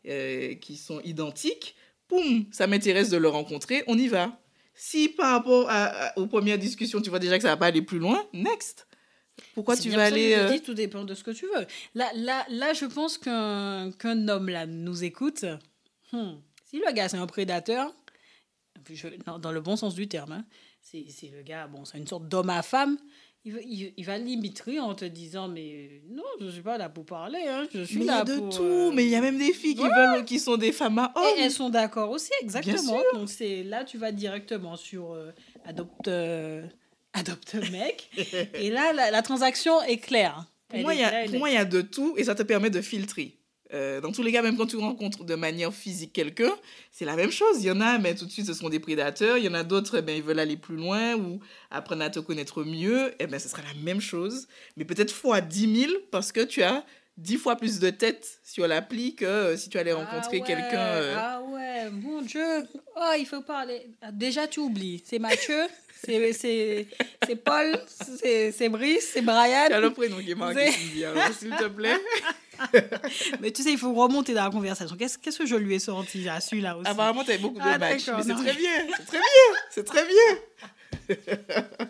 qui 0.04 0.76
sont 0.76 1.00
identiques. 1.00 1.74
Poum, 2.08 2.46
ça 2.52 2.66
m'intéresse 2.66 3.10
de 3.10 3.16
le 3.16 3.28
rencontrer, 3.28 3.82
on 3.86 3.98
y 3.98 4.06
va. 4.06 4.38
Si 4.74 5.08
par 5.08 5.32
rapport 5.32 5.70
aux 6.16 6.26
premières 6.26 6.58
discussions, 6.58 7.00
tu 7.00 7.10
vois 7.10 7.18
déjà 7.18 7.36
que 7.36 7.42
ça 7.42 7.48
va 7.48 7.56
pas 7.56 7.66
aller 7.66 7.82
plus 7.82 7.98
loin, 7.98 8.24
next. 8.32 8.86
Pourquoi 9.54 9.76
tu 9.76 9.90
vas 9.90 10.04
aller. 10.04 10.36
dis, 10.50 10.62
tout 10.62 10.74
dépend 10.74 11.04
de 11.04 11.14
ce 11.14 11.24
que 11.24 11.30
tu 11.30 11.46
veux. 11.46 11.66
Là, 11.94 12.10
là, 12.14 12.44
là 12.48 12.72
je 12.72 12.84
pense 12.84 13.18
qu'un 13.18 13.90
qu'un 13.98 14.28
homme 14.28 14.48
là 14.48 14.66
nous 14.66 15.02
écoute. 15.02 15.44
Hmm. 16.12 16.36
Si 16.66 16.78
le 16.78 16.92
gars, 16.92 17.08
c'est 17.08 17.16
un 17.16 17.26
prédateur, 17.26 17.94
dans, 19.38 19.52
le 19.52 19.60
bon 19.60 19.76
sens 19.76 19.94
du 19.94 20.08
terme, 20.08 20.32
hein, 20.32 20.44
c'est 20.90 21.30
le 21.32 21.42
gars, 21.42 21.66
bon, 21.66 21.84
c'est 21.84 21.98
une 21.98 22.06
sorte 22.06 22.28
d'homme 22.28 22.50
à 22.50 22.62
femme, 22.62 22.96
il, 23.46 23.92
il, 23.96 24.04
va 24.04 24.18
limiter 24.18 24.80
en 24.80 24.94
te 24.94 25.04
disant 25.04 25.46
mais 25.46 26.02
non 26.10 26.24
je 26.40 26.48
suis 26.48 26.62
pas 26.62 26.78
là 26.78 26.88
pour 26.88 27.06
parler 27.06 27.38
hein, 27.48 27.68
je 27.72 27.82
suis 27.84 27.98
mais 27.98 28.04
là 28.06 28.24
il 28.26 28.28
y 28.28 28.32
a 28.32 28.36
de 28.36 28.50
tout 28.50 28.62
euh, 28.62 28.90
mais 28.92 29.04
il 29.04 29.10
y 29.10 29.14
a 29.14 29.20
même 29.20 29.38
des 29.38 29.52
filles 29.52 29.76
qui 29.76 29.82
veulent 29.82 30.24
qui 30.24 30.40
sont 30.40 30.56
des 30.56 30.72
femmes 30.72 30.98
à 30.98 31.12
hommes. 31.14 31.24
et 31.38 31.42
elles 31.42 31.52
sont 31.52 31.70
d'accord 31.70 32.10
aussi 32.10 32.32
exactement. 32.42 33.00
Donc 33.14 33.28
c'est 33.28 33.62
là 33.62 33.84
tu 33.84 33.98
vas 33.98 34.10
directement 34.10 34.74
sur 34.74 35.12
euh, 35.12 35.30
adopte 35.64 36.08
euh, 36.08 36.66
adopte 37.12 37.54
mec. 37.70 38.10
Et 38.54 38.70
là 38.70 38.92
la, 38.92 39.22
transaction 39.22 39.80
est 39.82 39.98
claire. 39.98 40.44
Pour 40.68 40.80
moi 40.80 40.94
il 40.94 41.00
y 41.00 41.04
a 41.04 41.24
pour 41.26 41.38
moi 41.38 41.50
il 41.50 41.54
y 41.54 41.58
a 41.58 41.64
de 41.64 41.82
tout 41.82 42.14
et 42.16 42.24
ça 42.24 42.34
te 42.34 42.42
permet 42.42 42.70
de 42.70 42.80
filtrer 42.80 43.38
euh, 43.74 44.00
dans 44.00 44.12
tous 44.12 44.22
les 44.22 44.32
cas, 44.32 44.42
même 44.42 44.56
quand 44.56 44.66
tu 44.66 44.76
rencontres 44.76 45.24
de 45.24 45.34
manière 45.34 45.72
physique 45.72 46.12
quelqu'un, 46.12 46.52
c'est 46.92 47.04
la 47.04 47.16
même 47.16 47.30
chose. 47.30 47.56
Il 47.58 47.66
y 47.66 47.70
en 47.70 47.80
a, 47.80 47.98
mais 47.98 48.14
tout 48.14 48.26
de 48.26 48.30
suite, 48.30 48.46
ce 48.46 48.54
sont 48.54 48.68
des 48.68 48.80
prédateurs. 48.80 49.38
Il 49.38 49.44
y 49.44 49.48
en 49.48 49.54
a 49.54 49.64
d'autres, 49.64 50.00
ben, 50.00 50.16
ils 50.16 50.22
veulent 50.22 50.38
aller 50.38 50.56
plus 50.56 50.76
loin 50.76 51.14
ou 51.14 51.40
apprendre 51.70 52.02
à 52.02 52.10
te 52.10 52.20
connaître 52.20 52.64
mieux. 52.64 53.12
Eh 53.18 53.26
ben, 53.26 53.38
ce 53.38 53.48
sera 53.48 53.62
la 53.62 53.74
même 53.82 54.00
chose, 54.00 54.46
mais 54.76 54.84
peut-être 54.84 55.12
fois 55.12 55.40
10 55.40 55.80
000 55.88 55.92
parce 56.10 56.32
que 56.32 56.40
tu 56.40 56.62
as 56.62 56.84
10 57.18 57.38
fois 57.38 57.56
plus 57.56 57.78
de 57.78 57.90
tête 57.90 58.40
sur 58.44 58.68
l'appli 58.68 59.14
que 59.14 59.24
euh, 59.24 59.56
si 59.56 59.70
tu 59.70 59.78
allais 59.78 59.92
rencontrer 59.92 60.40
ah 60.42 60.46
quelqu'un. 60.46 60.78
Euh. 60.78 61.14
Ah 61.16 61.40
ouais, 61.42 61.90
mon 61.90 62.20
Dieu. 62.22 62.66
Oh, 62.96 63.12
il 63.18 63.26
faut 63.26 63.40
parler. 63.40 63.88
Déjà, 64.12 64.46
tu 64.46 64.60
oublies. 64.60 65.02
C'est 65.04 65.18
Mathieu. 65.18 65.62
c'est 66.06 66.86
Paul, 67.42 67.78
c'est 67.88 68.68
Brice, 68.68 69.10
c'est 69.14 69.22
Brian. 69.22 69.66
Tu 69.68 69.80
le 69.80 69.90
prénom 69.90 70.18
qui 70.18 70.30
est 70.30 70.34
marqué, 70.34 70.70
s'il 70.70 71.50
te 71.50 71.68
plaît. 71.68 71.96
mais 73.40 73.50
tu 73.50 73.62
sais, 73.62 73.72
il 73.72 73.78
faut 73.78 73.92
remonter 73.94 74.34
dans 74.34 74.44
la 74.44 74.50
conversation. 74.50 74.96
Qu'est-ce 74.96 75.38
que 75.38 75.46
je 75.46 75.56
lui 75.56 75.74
ai 75.74 75.78
sorti? 75.78 76.28
À 76.28 76.40
celui-là 76.40 76.76
aussi 76.76 76.88
Apparemment, 76.88 77.24
tu 77.24 77.36
beaucoup 77.38 77.56
de 77.56 77.62
ah, 77.62 77.78
matchs. 77.78 78.08
Mais 78.08 78.22
c'est 78.22 78.34
très 78.34 78.54
bien. 78.54 78.70
C'est 78.96 79.04
très 79.04 79.18
bien. 79.18 79.58
C'est 79.70 79.84
très 79.84 80.04
bien. 80.06 81.86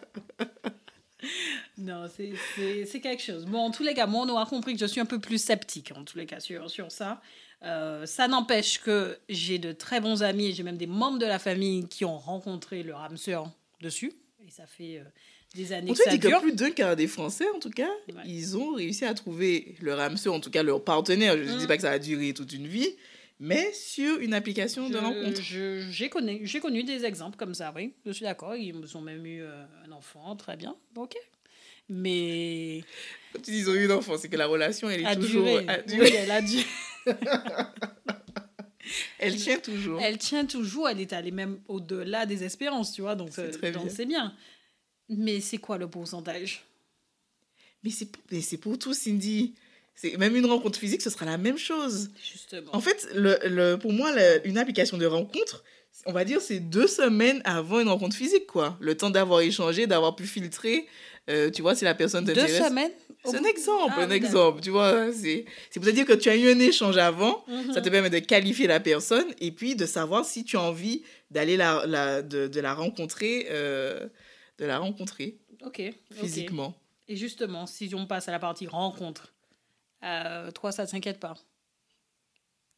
non, 1.79 2.07
c'est 2.09 3.01
quelque 3.01 3.23
chose. 3.23 3.47
Bon, 3.47 3.59
en 3.59 3.71
tous 3.71 3.83
les 3.83 3.95
cas, 3.95 4.07
moi, 4.07 4.25
on 4.27 4.29
aura 4.29 4.47
compris 4.47 4.75
que 4.75 4.81
je 4.81 4.87
suis 4.87 5.01
un 5.01 5.07
peu 5.07 5.19
plus 5.19 5.39
sceptique, 5.39 5.93
en 5.97 6.05
tous 6.05 6.19
les 6.19 6.27
cas, 6.27 6.41
sur, 6.41 6.71
sur 6.71 6.91
ça. 6.91 7.21
Euh, 7.63 8.05
ça 8.07 8.29
n'empêche 8.29 8.81
que 8.81 9.19
j'ai 9.29 9.59
de 9.59 9.73
très 9.73 10.01
bons 10.01 10.23
amis 10.23 10.47
et 10.47 10.53
j'ai 10.53 10.63
même 10.63 10.77
des 10.77 10.87
membres 10.87 11.19
de 11.19 11.27
la 11.27 11.39
famille 11.39 11.89
qui 11.89 12.05
ont 12.05 12.19
rencontré 12.19 12.83
leur 12.83 13.01
âme 13.01 13.17
sœur 13.17 13.51
dessus. 13.81 14.13
Et 14.47 14.51
ça 14.51 14.67
fait... 14.67 14.99
Euh, 14.99 15.05
des 15.57 15.73
années. 15.73 15.91
On 15.91 15.95
que 15.95 16.11
dit 16.11 16.19
que 16.19 16.41
plus 16.41 16.53
d'un 16.53 16.71
quart 16.71 16.97
des 16.97 17.07
Français, 17.07 17.47
en 17.55 17.59
tout 17.59 17.71
cas, 17.71 17.91
ils 18.25 18.57
ont 18.57 18.75
réussi 18.75 19.05
à 19.05 19.15
trouver 19.15 19.75
leur 19.81 19.99
âme 19.99 20.17
en 20.27 20.41
tout 20.41 20.51
cas 20.51 20.63
leur 20.63 20.85
partenaire. 20.85 21.37
Je 21.37 21.43
ne 21.51 21.59
dis 21.59 21.65
mm. 21.65 21.69
pas 21.69 21.77
que 21.77 21.83
ça 21.83 21.91
a 21.91 21.99
duré 21.99 22.33
toute 22.35 22.53
une 22.53 22.67
vie, 22.67 22.91
mais 23.41 23.73
sur 23.73 24.19
une 24.21 24.35
application 24.35 24.89
de 24.89 24.99
rencontre. 24.99 25.41
J'ai 25.91 26.09
connu, 26.09 26.47
connu 26.61 26.85
des 26.85 27.05
exemples 27.05 27.37
comme 27.37 27.55
ça, 27.55 27.73
oui. 27.75 27.95
Je 28.05 28.13
suis 28.13 28.25
d'accord. 28.25 28.55
Ils 28.55 28.97
ont 28.97 29.01
même 29.03 29.27
eu 29.27 29.43
euh, 29.43 29.65
un 29.87 29.93
enfant, 29.93 30.37
très 30.37 30.57
bien. 30.57 30.77
Ok. 30.97 31.17
Mais. 31.89 32.83
Quand 33.33 33.41
tu 33.43 33.51
dis 33.53 33.59
ils 33.59 33.71
ont 33.71 33.75
eu 33.75 33.91
un 33.91 33.97
enfant, 33.97 34.17
c'est 34.19 34.29
que 34.29 34.37
la 34.37 34.47
relation, 34.47 34.91
elle 34.91 35.07
est 35.07 35.15
toujours. 35.15 35.45
Duré. 35.45 35.67
Oui, 36.01 36.11
elle 36.17 36.31
a 36.31 36.43
dû. 36.43 36.59
elle 39.19 39.37
tient 39.37 39.59
toujours. 39.59 40.01
Elle 40.01 40.19
tient 40.19 40.47
toujours. 40.47 40.89
Elle 40.89 41.01
est 41.01 41.13
allée 41.13 41.31
même 41.31 41.61
au-delà 41.69 42.27
des 42.27 42.43
espérances, 42.43 42.93
tu 42.93 43.03
vois. 43.03 43.15
Donc, 43.15 43.31
c'est 43.33 43.65
euh, 43.65 44.05
bien. 44.05 44.35
Mais 45.09 45.41
c'est 45.41 45.59
quoi 45.59 45.79
le 45.79 45.89
pourcentage 45.89 46.65
Mais 47.83 47.91
c'est 48.41 48.57
pour 48.57 48.79
tout, 48.79 48.95
Cindy. 48.95 49.55
Même 50.19 50.37
une 50.37 50.47
rencontre 50.47 50.79
physique, 50.79 51.01
ce 51.01 51.09
sera 51.09 51.25
la 51.25 51.39
même 51.39 51.57
chose. 51.57 52.11
Justement. 52.23 52.75
En 52.75 52.81
fait, 52.81 53.09
le, 53.15 53.39
le, 53.45 53.77
pour 53.77 53.93
moi, 53.93 54.13
une 54.45 54.59
application 54.59 54.99
de 54.99 55.07
rencontre, 55.07 55.65
on 56.05 56.13
va 56.13 56.25
dire, 56.25 56.41
c'est 56.43 56.61
deux 56.61 56.87
semaines 56.87 57.41
avant 57.45 57.81
une 57.81 57.89
rencontre 57.89 58.15
physique, 58.15 58.47
quoi. 58.47 58.77
Le 58.81 58.97
temps 58.97 59.09
d'avoir 59.09 59.41
échangé, 59.41 59.87
d'avoir 59.87 60.15
pu 60.15 60.27
filtrer, 60.27 60.87
euh, 61.31 61.51
tu 61.51 61.63
vois, 61.63 61.75
si 61.75 61.85
la 61.85 61.95
personne 61.95 62.27
t'intéresse. 62.27 62.59
Deux 62.59 62.65
semaines 62.65 62.93
C'est 63.25 63.37
un 63.37 63.45
exemple, 63.45 63.95
ah, 63.97 64.03
un 64.03 64.11
exemple, 64.11 64.61
tu 64.61 64.71
vois. 64.71 65.11
C'est 65.13 65.47
pour 65.75 65.85
te 65.85 65.91
dire 65.91 66.05
que 66.05 66.13
tu 66.13 66.29
as 66.29 66.37
eu 66.37 66.51
un 66.51 66.59
échange 66.59 66.99
avant, 66.99 67.45
mhm. 67.49 67.73
ça 67.73 67.81
te 67.81 67.89
permet 67.89 68.11
de 68.11 68.19
qualifier 68.19 68.67
la 68.67 68.81
personne 68.81 69.27
et 69.41 69.51
puis 69.51 69.75
de 69.75 69.87
savoir 69.87 70.27
si 70.27 70.45
tu 70.45 70.57
as 70.57 70.61
envie 70.63 71.03
d'aller 71.31 71.57
la, 71.57 71.85
la, 71.87 72.23
de, 72.23 72.47
de, 72.47 72.61
la 72.61 72.75
rencontrer. 72.75 73.47
Euh, 73.51 74.07
de 74.59 74.65
la 74.65 74.79
rencontrer 74.79 75.39
ok 75.65 75.83
physiquement. 76.13 76.75
Et 77.09 77.17
justement, 77.17 77.67
si 77.67 77.95
on 77.95 78.07
passe 78.07 78.29
à 78.29 78.33
la 78.33 78.39
partie 78.39 78.67
rencontre, 78.67 79.33
euh, 80.03 80.51
toi, 80.51 80.73
ça 80.73 80.85
ne 80.85 80.89
t'inquiète 80.89 81.21
pas? 81.21 81.35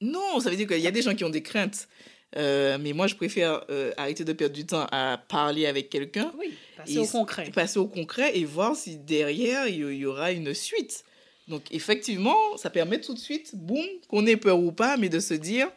Non, 0.01 0.41
ça 0.41 0.51
veut 0.51 0.57
dire 0.57 0.69
qu'il 0.69 0.81
y 0.81 0.87
a 0.87 0.91
des 0.91 1.03
gens 1.03 1.15
qui 1.15 1.25
ont 1.25 1.31
des 1.31 1.43
craintes. 1.43 1.89
Euh, 2.37 2.77
mais 2.79 2.93
moi, 2.93 3.07
je 3.07 3.15
préfère 3.15 3.65
euh, 3.71 3.93
arrêter 3.97 4.23
de 4.23 4.33
perdre 4.35 4.55
du 4.55 4.67
temps 4.67 4.87
à 4.93 5.17
parler 5.17 5.67
avec 5.67 5.89
quelqu'un. 5.89 6.31
Oui, 6.39 6.55
passer 6.77 6.99
au 6.99 7.07
concret. 7.07 7.51
Passer 7.51 7.79
au 7.79 7.87
concret 7.87 8.37
et 8.37 8.45
voir 8.45 8.77
si 8.77 8.99
derrière, 8.99 9.67
il 9.67 9.95
y, 9.95 10.07
aura 10.07 10.33
une 10.33 10.53
suite. 10.53 11.05
Donc, 11.49 11.63
effectivement, 11.71 12.57
ça 12.59 12.69
permet 12.69 13.01
tout 13.01 13.15
de 13.15 13.19
suite, 13.19 13.55
boum, 13.55 13.85
qu'on 14.09 14.27
ait 14.27 14.37
peur 14.37 14.59
ou 14.59 14.73
pas, 14.73 14.99
mais 14.99 15.09
de 15.09 15.21
se 15.21 15.33
dire, 15.33 15.71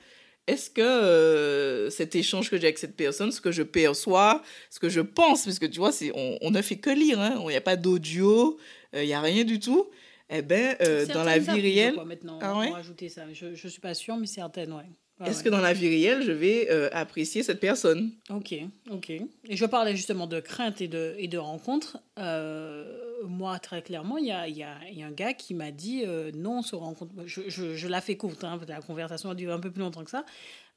est-ce 0.48 0.70
que 0.70 0.82
euh, 0.82 1.90
cet 1.90 2.16
échange 2.16 2.50
que 2.50 2.58
j'ai 2.58 2.66
avec 2.66 2.78
cette 2.80 2.96
personne, 2.96 3.32
ce 3.32 3.42
que 3.42 3.52
je 3.52 3.64
perçois, 3.64 4.42
ce 4.70 4.80
que 4.80 4.90
je 4.90 5.02
pense, 5.02 5.46
parce 5.46 5.60
que 5.60 5.66
tu 5.66 5.80
vois, 5.80 5.92
on, 6.16 6.38
on 6.42 6.52
ne 6.52 6.62
fait 6.62 6.78
que 6.78 6.90
lire, 6.90 7.20
hein, 7.20 7.38
il 7.42 7.48
n'y 7.48 7.56
a 7.56 7.62
pas 7.62 7.76
d'audio, 7.76 8.58
euh, 8.96 9.04
il 9.04 9.08
n'y 9.08 9.14
a 9.14 9.22
rien 9.22 9.44
du 9.44 9.60
tout. 9.60 9.90
Eh 10.34 10.42
bien, 10.42 10.76
euh, 10.82 11.06
dans 11.08 11.26
la 11.26 11.38
vie 11.38 11.60
réelle. 11.60 11.96
maintenant, 12.06 12.40
ah 12.42 12.58
ouais? 12.58 12.72
ajouter 12.74 13.10
ça. 13.10 13.24
Je 13.34 13.48
ne 13.48 13.56
suis 13.56 13.82
pas 13.82 13.94
sûre, 13.94 14.16
mais 14.16 14.28
certaines, 14.28 14.72
ouais. 14.72 14.90
Est-ce 15.26 15.44
que 15.44 15.50
dans 15.50 15.60
la 15.62 15.74
vie 15.74 15.88
réelle, 15.88 16.24
je 16.24 16.32
vais 16.32 16.68
euh, 16.70 16.90
apprécier 16.92 17.44
cette 17.44 17.60
personne? 17.60 18.12
Ok, 18.30 18.56
ok. 18.90 19.10
Et 19.10 19.56
je 19.56 19.66
parlais 19.66 19.96
justement 19.96 20.28
de 20.28 20.40
crainte 20.40 20.82
et 20.82 20.88
de, 20.88 21.16
et 21.18 21.28
de 21.28 21.38
rencontres. 21.38 21.98
Euh, 22.20 22.98
moi, 23.26 23.60
très 23.60 23.82
clairement, 23.82 24.18
il 24.18 24.28
y 24.28 24.32
a, 24.32 24.48
y, 24.48 24.64
a, 24.64 24.78
y 24.92 25.04
a, 25.04 25.08
un 25.08 25.12
gars 25.12 25.34
qui 25.34 25.54
m'a 25.54 25.72
dit 25.72 26.04
euh, 26.06 26.32
non, 26.34 26.60
on 26.60 26.62
se 26.62 26.76
rencontre. 26.76 27.12
Je, 27.26 27.42
je, 27.48 27.76
je 27.76 27.88
la 27.88 28.02
fais 28.02 28.18
courte, 28.18 28.44
hein, 28.44 28.60
la 28.68 28.82
conversation 28.82 29.30
a 29.30 29.36
duré 29.36 29.54
un 29.54 29.60
peu 29.60 29.72
plus 29.72 29.82
longtemps 29.82 30.04
que 30.04 30.12
ça. 30.12 30.26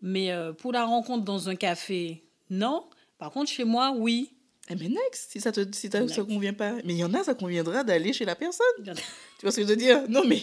Mais 0.03 0.31
pour 0.59 0.73
la 0.73 0.85
rencontre 0.85 1.25
dans 1.25 1.49
un 1.49 1.57
café, 1.57 2.25
non. 2.51 2.85
Par 3.19 3.31
contre, 3.31 3.51
chez 3.51 3.65
moi, 3.65 3.95
oui. 3.97 4.31
Eh 4.71 4.75
bien, 4.75 4.89
next, 4.89 5.31
si 5.31 5.41
ça 5.41 5.51
ne 5.51 5.65
si 5.73 5.89
ça 5.89 6.05
te 6.05 6.21
convient 6.21 6.53
pas. 6.53 6.75
Mais 6.85 6.95
il 6.95 6.99
y 6.99 7.05
en 7.05 7.13
a, 7.15 7.23
ça 7.23 7.35
conviendra 7.35 7.85
d'aller 7.85 8.13
chez 8.13 8.25
la 8.25 8.35
personne. 8.35 8.65
tu 8.83 8.93
vois 9.43 9.51
ce 9.51 9.57
que 9.57 9.63
je 9.63 9.69
veux 9.69 9.77
dire? 9.77 10.03
Non, 10.09 10.23
mais 10.27 10.43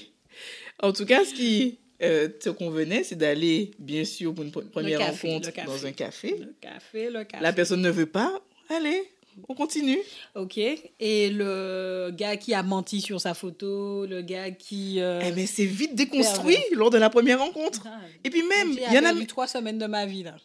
en 0.81 0.93
tout 0.93 1.05
cas, 1.05 1.23
ce 1.25 1.33
qui 1.33 1.79
euh, 2.01 2.27
te 2.27 2.49
convenait, 2.49 3.03
c'est 3.03 3.15
d'aller, 3.15 3.71
bien 3.79 4.03
sûr, 4.05 4.33
pour 4.33 4.43
une 4.43 4.51
première 4.51 4.99
rencontre 4.99 5.49
dans 5.65 5.85
un 5.85 5.91
café. 5.91 6.35
Le 6.39 6.53
café, 6.59 7.09
le 7.09 7.23
café. 7.23 7.43
La 7.43 7.53
personne 7.53 7.81
ne 7.81 7.89
veut 7.89 8.05
pas, 8.05 8.41
allez, 8.69 9.03
on 9.47 9.53
continue. 9.53 9.99
Ok. 10.35 10.57
Et 10.57 11.29
le 11.29 12.11
gars 12.11 12.37
qui 12.37 12.53
a 12.53 12.63
menti 12.63 13.01
sur 13.01 13.21
sa 13.21 13.33
photo, 13.33 14.05
le 14.05 14.21
gars 14.21 14.51
qui. 14.51 14.99
Euh, 14.99 15.21
eh 15.25 15.31
bien, 15.31 15.45
c'est 15.45 15.65
vite 15.65 15.95
déconstruit 15.95 16.57
lors 16.73 16.89
de 16.89 16.97
la 16.97 17.09
première 17.09 17.39
rencontre. 17.39 17.83
Ah, 17.85 17.99
Et 18.23 18.29
puis 18.29 18.43
même, 18.43 18.71
il 18.71 18.93
y 18.93 18.99
en 18.99 19.05
a. 19.05 19.13
eu 19.13 19.27
trois 19.27 19.47
semaines 19.47 19.77
de 19.77 19.87
ma 19.87 20.05
vie, 20.05 20.23
là 20.23 20.35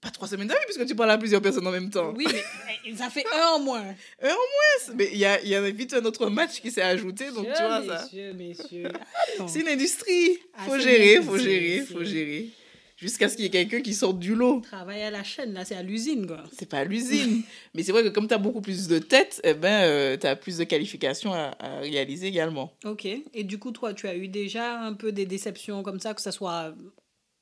pas 0.00 0.10
trois 0.10 0.28
semaines 0.28 0.48
d'avis, 0.48 0.64
puisque 0.64 0.86
tu 0.86 0.94
parles 0.94 1.10
à 1.10 1.18
plusieurs 1.18 1.42
personnes 1.42 1.66
en 1.66 1.70
même 1.70 1.90
temps. 1.90 2.14
Oui, 2.16 2.26
mais 2.28 2.96
ça 2.96 3.10
fait 3.10 3.24
un 3.34 3.56
en 3.56 3.60
moins. 3.60 3.82
un 4.22 4.28
en 4.28 4.30
moins 4.30 4.94
Mais 4.94 5.10
il 5.12 5.18
y, 5.18 5.24
a, 5.24 5.42
y 5.42 5.54
avait 5.54 5.72
vite 5.72 5.94
un 5.94 6.04
autre 6.04 6.28
match 6.28 6.60
qui 6.60 6.70
s'est 6.70 6.82
ajouté, 6.82 7.30
donc 7.30 7.46
tu 7.46 7.62
vois 7.62 7.84
ça. 7.84 8.02
Messieurs, 8.04 8.32
messieurs. 8.34 8.92
C'est 9.46 9.60
une 9.60 9.68
industrie. 9.68 10.38
Ah, 10.54 10.64
faut 10.64 10.78
gérer, 10.78 11.22
faut 11.22 11.38
gérer, 11.38 11.80
faut 11.80 12.04
gérer. 12.04 12.50
Jusqu'à 12.96 13.30
ce 13.30 13.36
qu'il 13.36 13.46
y 13.46 13.48
ait 13.48 13.50
quelqu'un 13.50 13.80
qui 13.80 13.94
sorte 13.94 14.18
du 14.18 14.34
lot. 14.34 14.60
Travailler 14.60 15.04
à 15.04 15.10
la 15.10 15.24
chaîne, 15.24 15.54
là, 15.54 15.64
c'est 15.64 15.74
à 15.74 15.82
l'usine, 15.82 16.26
quoi. 16.26 16.44
C'est 16.52 16.68
pas 16.68 16.80
à 16.80 16.84
l'usine. 16.84 17.42
mais 17.74 17.82
c'est 17.82 17.92
vrai 17.92 18.02
que 18.02 18.10
comme 18.10 18.28
tu 18.28 18.34
as 18.34 18.38
beaucoup 18.38 18.60
plus 18.60 18.88
de 18.88 18.98
tête, 18.98 19.40
eh 19.42 19.54
ben, 19.54 19.84
euh, 19.84 20.18
tu 20.18 20.26
as 20.26 20.36
plus 20.36 20.58
de 20.58 20.64
qualifications 20.64 21.32
à, 21.32 21.56
à, 21.58 21.78
réaliser 21.80 22.26
également. 22.26 22.74
Ok. 22.84 23.06
Et 23.06 23.42
du 23.42 23.58
coup, 23.58 23.70
toi, 23.70 23.94
tu 23.94 24.06
as 24.06 24.14
eu 24.14 24.28
déjà 24.28 24.78
un 24.80 24.92
peu 24.92 25.12
des 25.12 25.24
déceptions 25.24 25.82
comme 25.82 25.98
ça, 25.98 26.12
que 26.12 26.20
ce 26.20 26.30
soit 26.30 26.74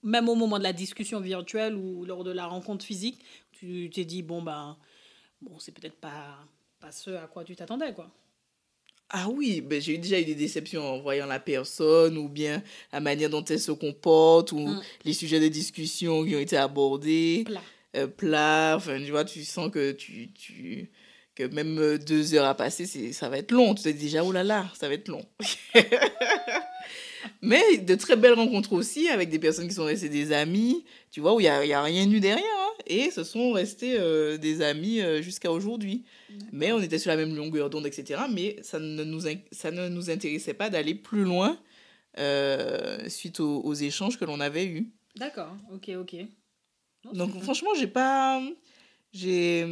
même 0.03 0.29
au 0.29 0.35
moment 0.35 0.59
de 0.59 0.63
la 0.63 0.73
discussion 0.73 1.21
virtuelle 1.21 1.75
ou 1.75 2.05
lors 2.05 2.25
de 2.25 2.31
la 2.31 2.47
rencontre 2.47 2.85
physique, 2.85 3.21
tu 3.53 3.91
t'es 3.93 4.05
dit, 4.05 4.23
bon, 4.23 4.43
ben, 4.43 4.77
bon, 5.41 5.59
c'est 5.59 5.73
peut-être 5.73 5.97
pas, 5.97 6.39
pas 6.81 6.93
ce 6.93 7.11
à 7.11 7.27
quoi 7.27 7.45
tu 7.45 7.57
t'attendais, 7.57 7.93
quoi. 7.93 8.11
Ah 9.11 9.29
oui, 9.31 9.63
ben 9.63 9.81
j'ai 9.81 9.97
déjà 9.97 10.21
eu 10.21 10.25
des 10.27 10.35
déceptions 10.35 10.87
en 10.87 10.99
voyant 10.99 11.25
la 11.25 11.41
personne 11.41 12.19
ou 12.19 12.29
bien 12.29 12.63
la 12.93 13.01
manière 13.01 13.31
dont 13.31 13.43
elle 13.43 13.59
se 13.59 13.73
comporte 13.73 14.53
ou 14.53 14.59
mm. 14.59 14.83
les 15.05 15.15
sujets 15.15 15.41
de 15.41 15.49
discussion 15.49 16.27
qui 16.27 16.37
ont 16.37 16.41
été 16.41 16.59
abordés. 16.59 17.45
Plat. 17.47 17.63
Euh, 17.97 18.07
plat, 18.07 18.75
enfin, 18.77 18.99
tu 18.99 19.11
vois, 19.11 19.25
tu 19.25 19.45
sens 19.45 19.71
que 19.71 19.93
tu, 19.93 20.31
tu 20.33 20.91
que 21.35 21.45
même 21.45 21.79
euh, 21.79 21.99
deux 21.99 22.35
heures 22.35 22.45
à 22.45 22.55
passer, 22.55 23.13
ça 23.13 23.29
va 23.31 23.39
être 23.39 23.53
long. 23.53 23.75
Tu 23.75 23.85
te 23.85 23.89
dis 23.89 24.07
déjà, 24.07 24.25
oh 24.25 24.33
là 24.33 24.45
là, 24.45 24.67
ça 24.79 24.89
va 24.89 24.95
être 24.95 25.09
long. 25.09 25.25
Mais 27.43 27.79
de 27.79 27.95
très 27.95 28.17
belles 28.17 28.35
rencontres 28.35 28.73
aussi 28.73 29.09
avec 29.09 29.31
des 29.31 29.39
personnes 29.39 29.69
qui 29.69 29.75
sont 29.75 29.85
restées 29.85 30.09
des 30.09 30.33
amis, 30.33 30.85
tu 31.11 31.21
vois, 31.21 31.35
où 31.35 31.41
il 31.41 31.45
n'y 31.45 31.49
a, 31.49 31.65
y 31.65 31.73
a, 31.73 31.83
rien 31.83 32.11
eu 32.11 32.21
derrière. 32.21 32.45
Hein, 32.45 32.83
et 32.87 33.11
ce 33.11 33.25
sont 33.25 33.53
restés 33.53 33.97
euh, 33.99 34.37
des 34.39 34.63
amis 34.63 35.01
euh, 35.01 35.23
jusqu'à 35.23 35.53
aujourd'hui. 35.53 36.05
Mais 36.53 36.73
on 36.73 36.81
était 36.81 36.99
sur 36.99 37.11
la 37.11 37.17
même 37.17 37.35
longueur 37.35 37.71
d'onde, 37.71 37.87
etc. 37.87 38.23
Mais 38.31 38.57
ça 38.63 38.79
ne 38.79 39.05
nous, 39.05 39.23
ça 39.53 39.71
ne 39.71 39.89
nous 39.89 40.11
intéressait 40.11 40.55
pas 40.55 40.71
d'aller 40.71 40.95
plus 40.95 41.25
loin 41.25 41.59
euh, 42.19 43.09
suite 43.09 43.41
aux, 43.41 43.61
aux, 43.61 43.75
échanges 43.75 44.19
que 44.19 44.25
l'on 44.25 44.41
avait 44.41 44.67
eus. 44.67 44.91
D'accord, 45.17 45.57
ok, 45.73 45.91
ok. 46.01 46.17
Non, 47.05 47.13
Donc 47.13 47.43
franchement, 47.43 47.71
j'ai 47.79 47.87
pas... 47.87 48.43
J'ai... 49.13 49.65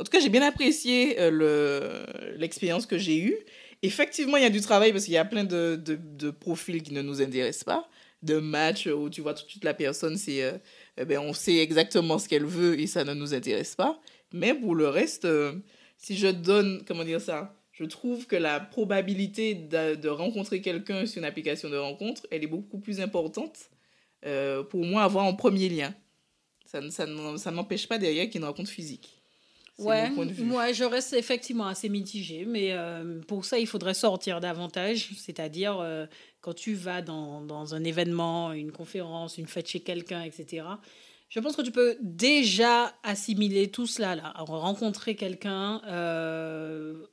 En 0.00 0.04
tout 0.04 0.10
cas, 0.10 0.18
j'ai 0.18 0.30
bien 0.30 0.42
apprécié 0.42 1.16
l'expérience 2.36 2.86
que 2.86 2.98
j'ai 2.98 3.18
eue 3.18 3.36
effectivement, 3.84 4.36
il 4.36 4.42
y 4.42 4.46
a 4.46 4.50
du 4.50 4.60
travail 4.60 4.92
parce 4.92 5.04
qu'il 5.04 5.14
y 5.14 5.18
a 5.18 5.24
plein 5.24 5.44
de, 5.44 5.76
de, 5.76 6.30
profils 6.30 6.82
qui 6.82 6.92
ne 6.92 7.02
nous 7.02 7.20
intéressent 7.20 7.64
pas, 7.64 7.88
de 8.22 8.38
matchs 8.38 8.86
où 8.86 9.10
tu 9.10 9.20
vois 9.20 9.34
tout 9.34 9.44
de 9.44 9.50
suite 9.50 9.64
la 9.64 9.74
personne, 9.74 10.16
c'est, 10.16 10.42
euh, 10.42 10.56
eh 10.96 11.04
ben, 11.04 11.18
on 11.18 11.32
sait 11.32 11.58
exactement 11.58 12.18
ce 12.18 12.28
qu'elle 12.28 12.46
veut 12.46 12.80
et 12.80 12.86
ça 12.86 13.04
ne 13.04 13.12
nous 13.12 13.34
intéresse 13.34 13.74
pas. 13.74 14.00
Mais 14.32 14.54
pour 14.54 14.74
le 14.74 14.88
reste, 14.88 15.26
euh, 15.26 15.52
si 15.98 16.16
je 16.16 16.28
donne, 16.28 16.82
comment 16.86 17.04
dire 17.04 17.20
ça, 17.20 17.54
je 17.72 17.84
trouve 17.84 18.26
que 18.26 18.36
la 18.36 18.60
probabilité 18.60 19.54
de, 19.54 20.08
rencontrer 20.08 20.60
quelqu'un 20.62 21.06
sur 21.06 21.18
une 21.18 21.24
application 21.24 21.68
de 21.68 21.76
rencontre, 21.76 22.26
elle 22.30 22.42
est 22.44 22.48
beaucoup 22.48 22.78
plus 22.78 23.00
importante 23.00 23.70
euh, 24.24 24.62
pour 24.62 24.84
moi 24.84 25.02
avoir 25.02 25.26
un 25.26 25.34
premier 25.34 25.68
lien. 25.68 25.94
Ça, 26.64 26.80
ça, 26.90 27.06
ça 27.36 27.50
n'empêche 27.50 27.86
pas 27.86 27.98
derrière 27.98 28.24
qu'il 28.24 28.34
y 28.34 28.36
ait 28.36 28.40
une 28.40 28.46
rencontre 28.46 28.70
physique. 28.70 29.13
Ouais, 29.78 30.08
moi 30.38 30.72
je 30.72 30.84
reste 30.84 31.14
effectivement 31.14 31.66
assez 31.66 31.88
mitigée, 31.88 32.44
mais 32.44 32.72
euh, 32.72 33.20
pour 33.22 33.44
ça 33.44 33.58
il 33.58 33.66
faudrait 33.66 33.94
sortir 33.94 34.40
davantage, 34.40 35.10
c'est-à-dire 35.16 35.80
euh, 35.80 36.06
quand 36.40 36.54
tu 36.54 36.74
vas 36.74 37.02
dans, 37.02 37.40
dans, 37.40 37.74
un 37.74 37.82
événement, 37.82 38.52
une 38.52 38.70
conférence, 38.70 39.36
une 39.36 39.48
fête 39.48 39.66
chez 39.66 39.80
quelqu'un, 39.80 40.22
etc. 40.22 40.66
Je 41.28 41.40
pense 41.40 41.56
que 41.56 41.62
tu 41.62 41.72
peux 41.72 41.96
déjà 42.00 42.94
assimiler 43.02 43.68
tout 43.68 43.88
cela 43.88 44.14
là, 44.14 44.32
rencontrer 44.36 45.16
quelqu'un, 45.16 45.82
euh, 45.88 47.06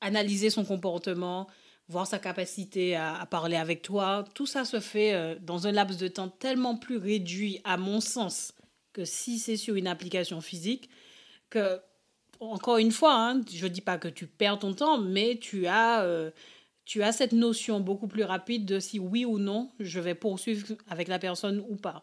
analyser 0.00 0.50
son 0.50 0.64
comportement, 0.64 1.48
voir 1.88 2.06
sa 2.06 2.20
capacité 2.20 2.94
à, 2.94 3.16
à, 3.16 3.26
parler 3.26 3.56
avec 3.56 3.82
toi, 3.82 4.24
tout 4.34 4.46
ça 4.46 4.64
se 4.64 4.78
fait 4.78 5.36
dans 5.40 5.66
un 5.66 5.72
laps 5.72 5.98
de 5.98 6.06
temps 6.06 6.28
tellement 6.28 6.76
plus 6.76 6.98
réduit 6.98 7.60
à 7.64 7.76
mon 7.76 8.00
sens 8.00 8.52
que 8.92 9.04
si 9.04 9.40
c'est 9.40 9.56
sur 9.56 9.74
une 9.74 9.88
application 9.88 10.40
physique 10.40 10.88
que 11.50 11.80
encore 12.52 12.78
une 12.78 12.92
fois, 12.92 13.14
hein, 13.14 13.40
je 13.52 13.64
ne 13.64 13.70
dis 13.70 13.80
pas 13.80 13.98
que 13.98 14.08
tu 14.08 14.26
perds 14.26 14.60
ton 14.60 14.74
temps, 14.74 14.98
mais 14.98 15.38
tu 15.40 15.66
as, 15.66 16.02
euh, 16.02 16.30
tu 16.84 17.02
as 17.02 17.12
cette 17.12 17.32
notion 17.32 17.80
beaucoup 17.80 18.08
plus 18.08 18.24
rapide 18.24 18.64
de 18.64 18.80
si 18.80 18.98
oui 18.98 19.24
ou 19.24 19.38
non 19.38 19.70
je 19.80 20.00
vais 20.00 20.14
poursuivre 20.14 20.66
avec 20.88 21.08
la 21.08 21.18
personne 21.18 21.64
ou 21.68 21.76
pas. 21.76 22.02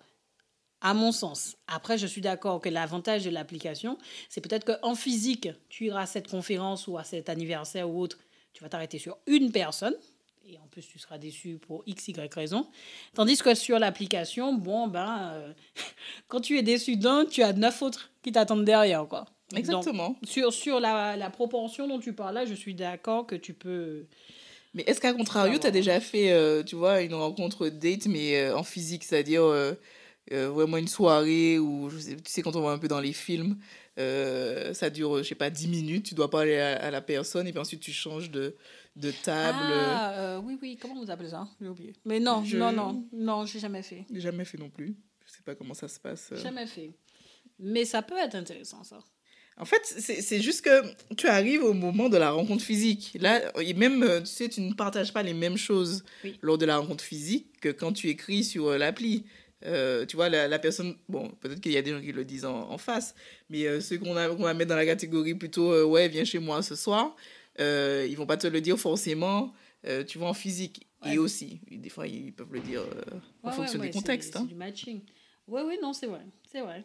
À 0.84 0.95
mon 0.95 1.12
sens. 1.12 1.58
Après, 1.67 1.99
je 1.99 2.08
suis 2.08 2.21
d'accord 2.21 2.60
que 2.60 2.69
l'avantage 2.69 3.23
de 3.23 3.30
l'application, 3.30 3.99
c'est 4.30 4.41
peut-être 4.41 4.65
qu'en 4.65 4.95
physique, 4.95 5.49
tu 5.69 5.86
iras 5.86 6.01
à 6.01 6.06
cette 6.08 6.27
conférence 6.27 6.88
ou 6.88 6.97
à 6.97 7.04
cet 7.04 7.30
anniversaire 7.30 7.88
ou 7.88 8.01
autre, 8.01 8.17
tu 8.54 8.63
vas 8.63 8.69
t'arrêter 8.69 8.97
sur 8.97 9.17
une 9.27 9.51
personne, 9.51 9.95
et 10.45 10.58
en 10.58 10.67
plus 10.67 10.88
tu 10.88 10.99
seras 10.99 11.17
déçu 11.17 11.60
pour 11.60 11.84
x, 11.86 12.08
y 12.08 12.34
raison. 12.34 12.67
Tandis 13.13 13.38
que 13.38 13.54
sur 13.54 13.80
l'application, 13.80 14.54
bon, 14.54 14.88
ben, 14.88 15.32
euh, 15.34 15.54
quand 16.27 16.41
tu 16.41 16.58
es 16.58 16.63
déçu 16.63 16.97
d'un, 16.97 17.25
tu 17.25 17.43
as 17.43 17.54
neuf 17.54 17.82
autres 17.82 18.12
qui 18.23 18.32
t'attendent 18.32 18.65
derrière, 18.65 19.08
quoi. 19.08 19.25
Exactement. 19.55 20.17
sur 20.23 20.53
sur 20.53 20.79
la, 20.79 21.17
la, 21.17 21.29
proportion 21.29 21.87
dont 21.87 21.99
tu 21.99 22.13
parles 22.13 22.35
là, 22.35 22.45
je 22.45 22.53
suis 22.53 22.73
d'accord 22.73 23.25
que 23.25 23.35
tu 23.35 23.53
peux. 23.53 24.05
Mais 24.73 24.83
est-ce 24.83 25.01
qu'à 25.01 25.13
contrario, 25.13 25.59
tu 25.59 25.67
as 25.67 25.71
déjà 25.71 25.99
fait, 25.99 26.31
euh, 26.31 26.63
tu 26.63 26.75
vois, 26.75 27.01
une 27.01 27.13
rencontre 27.13 27.67
date, 27.67 28.07
mais 28.07 28.37
euh, 28.37 28.57
en 28.57 28.63
physique, 28.63 29.03
c'est-à-dire 29.03 29.43
euh, 29.43 29.73
vraiment 30.29 30.77
une 30.77 30.87
soirée 30.87 31.59
où, 31.59 31.89
tu 31.91 32.15
sais, 32.25 32.41
quand 32.41 32.55
on 32.55 32.61
voit 32.61 32.71
un 32.71 32.77
peu 32.77 32.87
dans 32.87 33.01
les 33.01 33.13
films, 33.13 33.57
ça 33.97 34.89
dure, 34.89 35.17
je 35.17 35.23
sais 35.23 35.35
pas, 35.35 35.49
10 35.49 35.67
minutes, 35.67 36.05
tu 36.05 36.15
dois 36.15 36.29
parler 36.29 36.57
à, 36.57 36.77
à, 36.77 36.91
la 36.91 37.01
personne 37.01 37.47
et 37.47 37.51
puis 37.51 37.59
ensuite 37.59 37.81
tu 37.81 37.91
changes 37.91 38.31
de, 38.31 38.55
de 38.95 39.11
table. 39.11 39.57
Ah, 39.61 40.39
oui, 40.43 40.57
oui, 40.61 40.77
comment 40.81 40.95
vous 40.95 41.11
appelez 41.11 41.29
ça? 41.29 41.47
J'ai 41.59 41.67
oublié. 41.67 41.93
Mais 42.05 42.19
non, 42.19 42.43
je... 42.43 42.57
non, 42.57 42.71
non, 42.71 43.05
non, 43.11 43.45
j'ai 43.45 43.59
jamais 43.59 43.83
fait. 43.83 44.05
Jamais 44.13 44.45
fait 44.45 44.57
non 44.57 44.69
plus. 44.69 44.95
Je 45.25 45.31
sais 45.33 45.43
pas 45.43 45.53
comment 45.53 45.73
ça 45.73 45.87
se 45.87 45.99
passe. 45.99 46.33
Jamais 46.41 46.65
fait. 46.65 46.91
Mais 47.59 47.85
ça 47.85 48.01
peut 48.01 48.17
être 48.17 48.35
intéressant, 48.35 48.83
ça. 48.83 48.99
En 49.62 49.65
fait, 49.65 49.82
c'est 49.86 50.41
juste 50.41 50.65
que 50.65 51.15
tu 51.15 51.28
arrives 51.28 51.63
au 51.63 51.74
moment 51.74 52.10
de 52.10 52.17
la 52.17 52.32
rencontre 52.32 52.63
physique. 52.63 53.15
Là, 53.19 53.39
et 53.62 53.76
même, 53.76 54.02
euh, 54.02 54.19
tu 54.19 54.26
sais, 54.26 54.50
tu 54.50 54.60
ne 54.60 54.74
partages 54.74 55.13
pas 55.13 55.21
les 55.21 55.36
mêmes 55.36 55.56
choses 55.56 56.04
oui. 56.24 56.36
lors 56.41 56.58
de 56.58 56.65
la 56.65 56.80
rencontre 56.80 57.04
physique 57.04 57.45
que 57.62 57.69
quand 57.69 57.93
tu 57.93 58.10
écris 58.10 58.43
sur 58.43 58.69
euh, 58.69 58.78
l'appli. 58.80 59.24
Euh, 59.63 60.08
tu 60.08 60.15
vois, 60.15 60.30
la, 60.30 60.47
la 60.47 60.58
personne, 60.58 60.95
bon, 61.08 61.30
peut-être 61.39 61.62
qu'il 61.62 61.71
y 61.74 61.78
a 61.78 61.84
des 61.84 61.91
gens 61.91 62.02
qui 62.02 62.12
le 62.12 62.26
disent 62.26 62.45
en, 62.45 62.71
en 62.71 62.80
face, 62.80 63.13
mais 63.52 63.67
euh, 63.67 63.80
ceux 63.80 64.00
qu'on 64.00 64.15
qu 64.15 64.41
va 64.41 64.54
mettre 64.56 64.69
dans 64.69 64.76
la 64.76 64.88
catégorie 64.88 65.36
plutôt, 65.36 65.71
euh, 65.71 65.84
ouais, 65.84 66.08
viens 66.08 66.24
chez 66.24 66.39
moi 66.39 66.63
ce 66.63 66.74
soir, 66.74 67.15
ils 67.60 68.15
vont 68.15 68.26
pas 68.26 68.38
te 68.38 68.47
le 68.47 68.60
dire 68.60 68.80
forcément, 68.80 69.54
tu 70.08 70.17
vois, 70.17 70.30
en 70.30 70.34
physique. 70.34 70.88
Ouais. 71.06 71.13
Et 71.13 71.17
aussi, 71.19 71.62
des 71.69 71.89
fois, 71.89 72.08
ils 72.08 72.34
peuvent 72.34 72.52
le 72.52 72.62
dire 72.62 72.82
en 73.43 73.52
fonction 73.52 73.80
ouais, 73.80 73.89
du 73.89 73.93
contexte. 73.93 74.34
C'est 74.34 74.39
hein. 74.39 74.45
du 74.45 74.56
matching. 74.56 75.02
Oui, 75.47 75.62
oui, 75.67 75.78
non, 75.80 75.93
c'est 75.93 76.08
vrai. 76.08 76.21
C'est 76.52 76.62
vrai. 76.62 76.84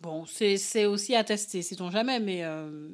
Bon, 0.00 0.26
c'est 0.26 0.84
aussi 0.86 1.14
à 1.14 1.24
tester, 1.24 1.62
sait-on 1.62 1.90
jamais, 1.90 2.20
mais 2.20 2.44
euh, 2.44 2.88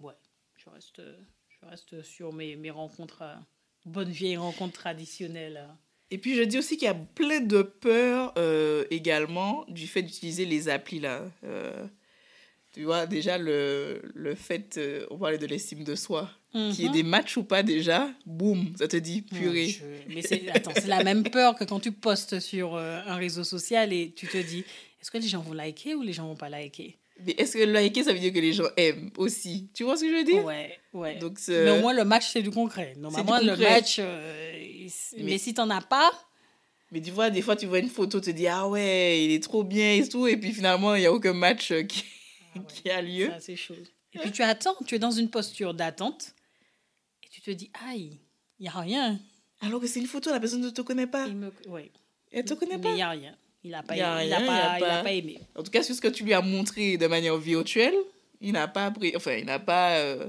ouais, 0.00 0.14
je 0.56 0.68
reste, 0.70 1.00
je 1.48 1.66
reste 1.66 2.02
sur 2.02 2.32
mes, 2.32 2.56
mes 2.56 2.70
rencontres 2.70 3.22
euh, 3.22 3.34
bonne 3.86 4.10
vieille 4.10 4.36
rencontre 4.36 4.74
traditionnelle. 4.74 5.66
Et 6.10 6.18
puis 6.18 6.34
je 6.36 6.42
dis 6.42 6.58
aussi 6.58 6.76
qu'il 6.76 6.86
y 6.86 6.90
a 6.90 6.94
plein 6.94 7.40
de 7.40 7.62
peurs 7.62 8.34
euh, 8.36 8.84
également 8.90 9.64
du 9.68 9.86
fait 9.86 10.02
d'utiliser 10.02 10.44
les 10.44 10.68
applis 10.68 11.00
là. 11.00 11.24
Euh, 11.44 11.86
tu 12.74 12.84
vois, 12.84 13.06
déjà 13.06 13.36
le, 13.38 14.00
le 14.14 14.34
fait, 14.34 14.76
euh, 14.78 15.06
on 15.10 15.18
parlait 15.18 15.36
de 15.38 15.46
l'estime 15.46 15.84
de 15.84 15.94
soi, 15.94 16.30
qu'il 16.52 16.80
y 16.80 16.84
ait 16.84 16.88
Mhm. 16.88 16.92
des 16.92 17.02
matchs 17.02 17.36
ou 17.36 17.44
pas 17.44 17.62
déjà, 17.62 18.10
boum, 18.24 18.72
ça 18.78 18.88
te 18.88 18.96
dit 18.96 19.20
purée. 19.22 19.76
Mais 20.08 20.22
c'est 20.22 20.48
attends, 20.50 20.72
c'est 20.74 20.86
la 20.88 21.02
même 21.04 21.22
peur 21.22 21.54
que 21.54 21.64
quand 21.64 21.80
tu 21.80 21.92
postes 21.92 22.40
sur 22.40 22.74
euh, 22.76 23.00
un 23.06 23.16
réseau 23.16 23.44
social 23.44 23.92
et 23.92 24.12
tu 24.12 24.26
te 24.26 24.38
dis 24.38 24.64
est-ce 25.02 25.10
que 25.10 25.18
les 25.18 25.28
gens 25.28 25.40
vont 25.40 25.52
liker 25.52 25.94
ou 25.94 26.02
les 26.02 26.12
gens 26.12 26.26
vont 26.28 26.36
pas 26.36 26.48
liker? 26.48 26.96
Mais 27.24 27.32
est-ce 27.38 27.58
que 27.58 27.62
liker, 27.64 28.04
ça 28.04 28.12
veut 28.12 28.18
dire 28.18 28.32
que 28.32 28.38
les 28.38 28.52
gens 28.52 28.68
aiment 28.76 29.10
aussi? 29.18 29.68
Tu 29.74 29.84
vois 29.84 29.96
ce 29.96 30.02
que 30.04 30.10
je 30.10 30.14
veux 30.16 30.24
dire? 30.24 30.44
Ouais, 30.44 30.78
ouais. 30.94 31.16
Donc, 31.18 31.38
Mais 31.48 31.70
au 31.70 31.80
moins 31.80 31.92
le 31.92 32.04
match 32.04 32.28
c'est 32.32 32.42
du 32.42 32.50
concret. 32.50 32.94
Normalement 32.96 33.38
le 33.38 33.50
concret. 33.50 33.70
match, 33.70 33.96
euh, 33.98 34.52
mais, 35.18 35.22
Mais- 35.24 35.38
si 35.38 35.52
t'en 35.54 35.68
as 35.70 35.82
pas, 35.82 36.10
Mais 36.90 37.00
tu 37.00 37.10
vois, 37.10 37.30
des 37.30 37.40
fois, 37.42 37.56
tu 37.56 37.66
vois 37.66 37.78
une 37.78 37.88
photo, 37.88 38.20
tu 38.20 38.32
te 38.32 38.36
dis, 38.36 38.46
ah 38.46 38.68
ouais, 38.68 39.24
il 39.24 39.32
est 39.32 39.42
trop 39.42 39.64
bien 39.64 39.94
et 39.94 40.06
tout, 40.08 40.26
et 40.26 40.36
puis 40.36 40.52
finalement, 40.52 40.94
il 40.94 41.00
n'y 41.00 41.06
a 41.06 41.12
aucun 41.12 41.32
match 41.32 41.70
euh, 41.72 41.82
qui, 41.84 42.04
Ah 42.54 42.58
ouais, 42.58 42.64
qui 42.68 42.90
a 42.90 43.00
lieu. 43.02 43.28
ça, 43.28 43.40
c'est 43.40 43.56
chaud. 43.56 43.74
Et 44.14 44.18
puis 44.18 44.30
tu 44.30 44.42
attends, 44.42 44.76
tu 44.86 44.94
es 44.94 44.98
dans 44.98 45.10
une 45.10 45.30
posture 45.30 45.72
d'attente 45.74 46.34
et 47.22 47.28
tu 47.28 47.40
te 47.40 47.50
dis 47.50 47.70
aïe, 47.88 48.20
il 48.58 48.66
y 48.66 48.68
a 48.68 48.72
rien. 48.78 49.18
Alors 49.60 49.80
que 49.80 49.86
c'est 49.86 50.00
une 50.00 50.06
photo, 50.06 50.30
la 50.30 50.38
personne 50.40 50.60
ne 50.60 50.70
te 50.70 50.82
connaît 50.82 51.06
pas. 51.06 51.28
Me... 51.28 51.50
ouais. 51.68 51.90
Elle 52.30 52.44
te 52.44 52.52
connaît 52.54 52.76
Mais 52.76 52.82
pas. 52.82 52.90
il 52.92 52.98
y 52.98 53.02
a 53.02 53.08
rien. 53.10 53.34
Il 53.64 53.74
a 53.74 53.82
pas, 53.82 53.94
pas, 53.94 54.78
pas- 54.80 55.02
pas 55.04 55.12
aimé. 55.12 55.38
En 55.56 55.62
tout 55.62 55.70
cas, 55.70 55.82
sur 55.82 55.94
ce 55.94 56.00
que 56.00 56.08
tu 56.08 56.24
lui 56.24 56.34
as 56.34 56.40
montré 56.40 56.96
de 56.96 57.06
manière 57.06 57.36
virtuelle, 57.36 57.94
il 58.40 58.52
n'a 58.52 58.66
pas 58.68 58.86
appris, 58.86 59.12
enfin, 59.16 59.34
il 59.34 59.44
n'a 59.46 59.60
pas 59.60 59.98
euh, 59.98 60.28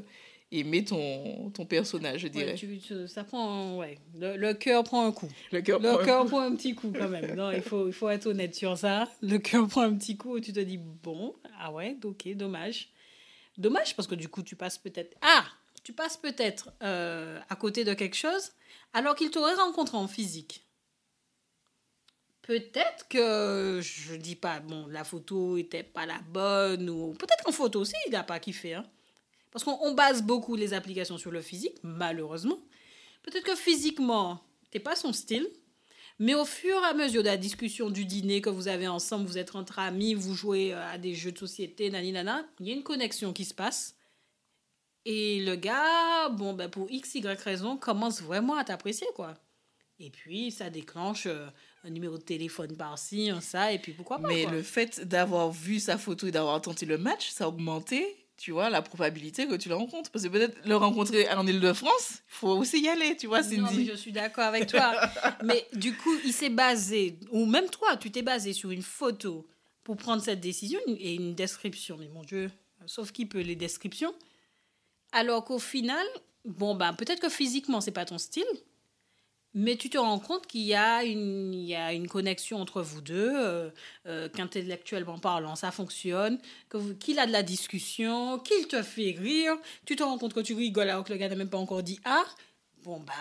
aimé 0.52 0.84
ton, 0.86 1.50
ton 1.50 1.66
personnage, 1.66 2.20
je 2.22 2.26
Ouais, 2.28 2.30
dirais. 2.30 2.54
tu- 2.54 2.78
tu- 2.78 3.08
ça 3.08 3.24
prend, 3.24 3.78
ouais. 3.78 3.98
Le, 4.20 4.38
le 4.38 4.54
cœur 4.54 4.84
prend 4.84 5.08
un 5.08 5.12
coup. 5.12 5.30
Le 5.52 5.62
cœur 5.62 5.80
Le 5.80 5.90
prend- 5.94 6.06
cœur 6.06 6.26
prend 6.28 6.42
un 6.42 6.56
petit 6.56 6.76
coup 6.76 6.94
quand 6.96 7.10
même. 7.10 7.34
Non, 7.36 7.50
il 7.52 7.62
faut, 7.64 7.88
il 7.88 7.94
faut 7.94 8.10
être 8.10 8.28
honnête 8.28 8.54
sur 8.54 8.78
ça. 8.78 9.10
Le 9.22 9.40
cœur 9.40 9.68
prend 9.68 9.82
un 9.82 9.96
petit 9.96 10.16
coup 10.16 10.38
et 10.38 10.42
tu 10.42 10.54
te 10.54 10.60
dis, 10.60 10.78
bon, 10.78 11.34
ah 11.60 11.72
ouais, 11.72 11.98
ok, 12.04 12.36
dommage. 12.36 12.90
Dommage 13.58 13.96
parce 13.96 14.08
que 14.08 14.16
du 14.16 14.30
coup, 14.30 14.44
tu 14.44 14.56
passes 14.56 14.78
peut-être... 14.78 15.16
Ah 15.22 15.44
Tu 15.84 15.92
passes 15.94 16.18
peut-être 16.18 16.72
euh, 16.84 17.40
à 17.50 17.56
côté 17.56 17.84
de 17.84 17.94
quelque 17.96 18.16
chose 18.16 18.52
alors 18.94 19.16
qu'il 19.16 19.32
t'aurait 19.32 19.56
rencontré 19.56 19.98
en 19.98 20.08
physique. 20.08 20.64
Peut-être 22.44 23.08
que, 23.08 23.80
je 23.82 24.16
dis 24.16 24.36
pas, 24.36 24.60
bon, 24.60 24.86
la 24.88 25.06
photo 25.06 25.58
était 25.58 25.84
pas 25.84 26.06
la 26.06 26.20
bonne 26.30 26.90
ou... 26.90 27.14
Peut-être 27.14 27.44
qu'en 27.44 27.54
photo 27.54 27.80
aussi, 27.80 27.96
il 28.06 28.12
n'a 28.12 28.24
pas 28.24 28.40
kiffé. 28.40 28.74
Hein. 28.74 28.86
Parce 29.50 29.64
qu'on 29.64 29.78
on 29.82 29.94
base 29.94 30.24
beaucoup 30.24 30.56
les 30.56 30.74
applications 30.74 31.18
sur 31.18 31.32
le 31.32 31.42
physique, 31.42 31.78
malheureusement. 31.84 32.60
Peut-être 33.24 33.46
que 33.46 33.56
physiquement, 33.56 34.44
t'es 34.72 34.80
pas 34.80 34.98
son 34.98 35.14
style, 35.14 35.48
mais 36.20 36.36
au 36.36 36.44
fur 36.44 36.82
et 36.82 36.86
à 36.86 36.94
mesure 36.94 37.24
de 37.24 37.30
la 37.30 37.38
discussion 37.38 37.90
du 37.90 38.04
dîner 38.04 38.42
que 38.42 38.50
vous 38.50 38.68
avez 38.68 38.90
ensemble, 38.90 39.26
vous 39.26 39.38
êtes 39.38 39.56
entre 39.56 39.80
amis, 39.80 40.14
vous 40.14 40.36
jouez 40.36 40.74
euh, 40.74 40.92
à 40.92 40.98
des 40.98 41.16
jeux 41.16 41.32
de 41.32 41.38
société, 41.38 41.90
nani 41.90 42.12
nana, 42.12 42.46
il 42.60 42.68
y 42.68 42.72
a 42.72 42.76
une 42.76 42.84
connexion 42.84 43.32
qui 43.32 43.46
se 43.46 43.54
passe. 43.54 43.96
Et 45.06 45.44
le 45.46 45.56
gars, 45.56 46.30
bon, 46.30 46.54
ben 46.54 46.70
pour 46.70 46.92
x, 46.92 47.16
y 47.16 47.26
raison, 47.26 47.78
commence 47.78 48.22
vraiment 48.22 48.56
à 48.56 48.66
t'apprécier, 48.66 49.08
quoi. 49.16 49.34
Et 50.00 50.10
puis, 50.10 50.52
ça 50.52 50.70
déclenche 50.70 51.28
euh, 51.28 51.48
un 51.84 51.90
numéro 51.90 52.18
de 52.18 52.24
téléphone 52.24 52.76
par-ci, 52.78 53.30
un 53.30 53.42
ça, 53.42 53.72
et 53.74 53.80
puis 53.80 53.92
pourquoi 53.94 54.20
pas, 54.20 54.28
Mais 54.30 54.44
quoi. 54.44 54.52
le 54.54 54.64
fait 54.64 55.06
d'avoir 55.08 55.52
vu 55.52 55.80
sa 55.80 55.98
photo 55.98 56.28
et 56.28 56.32
d'avoir 56.32 56.62
tenté 56.62 56.86
le 56.86 56.98
match, 56.98 57.30
ça 57.30 57.44
a 57.44 57.48
augmenté, 57.50 58.06
tu 58.38 58.52
vois, 58.52 58.70
la 58.70 58.82
probabilité 58.82 59.48
que 59.48 59.56
tu 59.56 59.68
le 59.70 59.76
rencontres. 59.76 60.10
Parce 60.10 60.24
que 60.24 60.30
peut-être 60.30 60.58
le 60.66 60.76
rencontrer 60.78 61.30
en 61.30 61.46
Ile-de-France, 61.46 62.12
il 62.12 62.22
faut 62.28 62.50
aussi 62.58 62.80
y 62.82 62.88
aller, 62.88 63.18
tu 63.18 63.28
vois, 63.28 63.42
Non, 63.42 63.50
mais 63.50 63.56
Cindy. 63.68 63.86
je 63.86 63.96
suis 63.96 64.12
d'accord 64.14 64.46
avec 64.46 64.68
toi. 64.68 64.94
mais 65.44 65.68
du 65.74 65.96
coup, 65.96 66.16
il 66.24 66.32
s'est 66.34 66.50
basé, 66.50 67.20
ou 67.32 67.46
même 67.46 67.70
toi, 67.70 67.98
tu 67.98 68.12
t'es 68.12 68.22
basé 68.22 68.54
sur 68.54 68.72
une 68.72 68.82
photo 68.82 69.46
pour 69.84 69.98
prendre 69.98 70.24
cette 70.24 70.40
décision 70.40 70.80
et 70.88 71.16
une 71.16 71.36
description. 71.36 71.98
Mais 72.00 72.08
mon 72.08 72.22
Dieu, 72.24 72.50
sauf 72.86 73.12
qui 73.12 73.26
peut 73.26 73.42
les 73.42 73.58
descriptions. 73.58 74.14
Alors 75.12 75.44
qu'au 75.44 75.60
final, 75.60 76.06
bon, 76.46 76.76
ben, 76.76 76.94
peut-être 76.94 77.20
que 77.20 77.30
physiquement, 77.30 77.82
c'est 77.82 77.92
pas 77.92 78.06
ton 78.06 78.18
style, 78.18 78.46
mais 79.54 79.76
tu 79.76 79.90
te 79.90 79.98
rends 79.98 80.20
compte 80.20 80.48
qu'il 80.48 80.62
y, 80.62 80.74
a 80.74 81.04
une- 81.04 81.54
il 81.54 81.66
y 81.68 81.76
a 81.76 81.94
une 81.94 82.08
connexion 82.08 82.58
entre 82.60 82.82
vous 82.82 83.02
deux, 83.02 83.32
euh, 83.36 83.70
euh, 84.08 84.28
qu'intellectuellement 84.30 85.20
parlant, 85.20 85.56
ça 85.56 85.72
fonctionne, 85.72 86.40
que 86.70 86.78
vous- 86.78 86.96
qu'il 86.96 87.20
a 87.20 87.26
de 87.28 87.32
la 87.32 87.44
discussion, 87.44 88.40
qu'il 88.40 88.68
te 88.68 88.82
fait 88.82 89.12
rire. 89.18 89.56
Tu 89.86 89.96
te 89.96 90.04
rends 90.04 90.18
compte 90.18 90.34
que 90.34 90.40
tu 90.40 90.54
rigoles 90.54 90.90
alors 90.90 91.04
que 91.04 91.12
le 91.14 91.18
gars 91.20 91.30
n'a 91.30 91.36
même 91.36 91.50
pas 91.50 91.58
encore 91.60 91.84
dit 91.84 92.00
Ah 92.06 92.26
Bon, 92.84 93.00
bah 93.00 93.14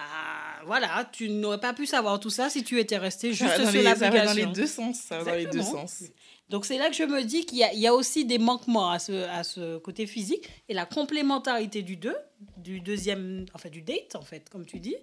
voilà, 0.66 1.08
tu 1.12 1.28
n'aurais 1.28 1.60
pas 1.60 1.72
pu 1.72 1.86
savoir 1.86 2.18
tout 2.18 2.30
ça 2.30 2.50
si 2.50 2.64
tu 2.64 2.80
étais 2.80 2.98
resté 2.98 3.32
juste 3.32 3.54
sur 3.54 3.70
les- 3.70 3.84
ça 3.84 3.94
va 3.94 4.08
dans 4.08 4.14
l'application. 4.16 4.48
les 4.48 4.52
deux 4.54 4.66
sens. 4.66 4.98
Ça 4.98 5.18
va 5.18 5.24
dans 5.30 5.36
les 5.36 5.46
deux 5.46 5.62
sens. 5.62 6.02
Donc 6.48 6.66
c'est 6.66 6.78
là 6.78 6.88
que 6.90 6.96
je 6.96 7.04
me 7.04 7.22
dis 7.22 7.46
qu'il 7.46 7.58
y 7.58 7.62
a, 7.64 7.72
il 7.72 7.78
y 7.78 7.86
a 7.86 7.94
aussi 7.94 8.24
des 8.24 8.38
manquements 8.38 8.90
à 8.90 8.98
ce, 8.98 9.12
à 9.28 9.44
ce 9.44 9.78
côté 9.78 10.06
physique 10.08 10.48
et 10.68 10.74
la 10.74 10.84
complémentarité 10.84 11.82
du 11.82 11.96
deux, 11.96 12.16
du 12.56 12.80
deuxième, 12.80 13.46
enfin 13.54 13.68
du 13.68 13.82
date 13.82 14.16
en 14.16 14.22
fait, 14.22 14.48
comme 14.50 14.66
tu 14.66 14.80
dis, 14.80 14.96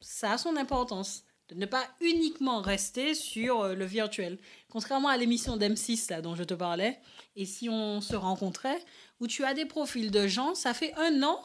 ça 0.00 0.32
a 0.32 0.38
son 0.38 0.56
importance. 0.56 1.24
De 1.48 1.54
ne 1.54 1.64
pas 1.64 1.86
uniquement 2.02 2.60
rester 2.60 3.14
sur 3.14 3.62
euh, 3.62 3.74
le 3.74 3.86
virtuel. 3.86 4.38
Contrairement 4.68 5.08
à 5.08 5.16
l'émission 5.16 5.56
d'M6 5.56 6.10
là 6.10 6.20
dont 6.20 6.34
je 6.34 6.44
te 6.44 6.52
parlais, 6.52 6.98
et 7.36 7.46
si 7.46 7.70
on 7.70 8.02
se 8.02 8.14
rencontrait, 8.16 8.78
où 9.20 9.26
tu 9.26 9.44
as 9.44 9.54
des 9.54 9.64
profils 9.64 10.10
de 10.10 10.26
gens, 10.26 10.54
ça 10.54 10.74
fait 10.74 10.92
un 10.94 11.22
an, 11.22 11.40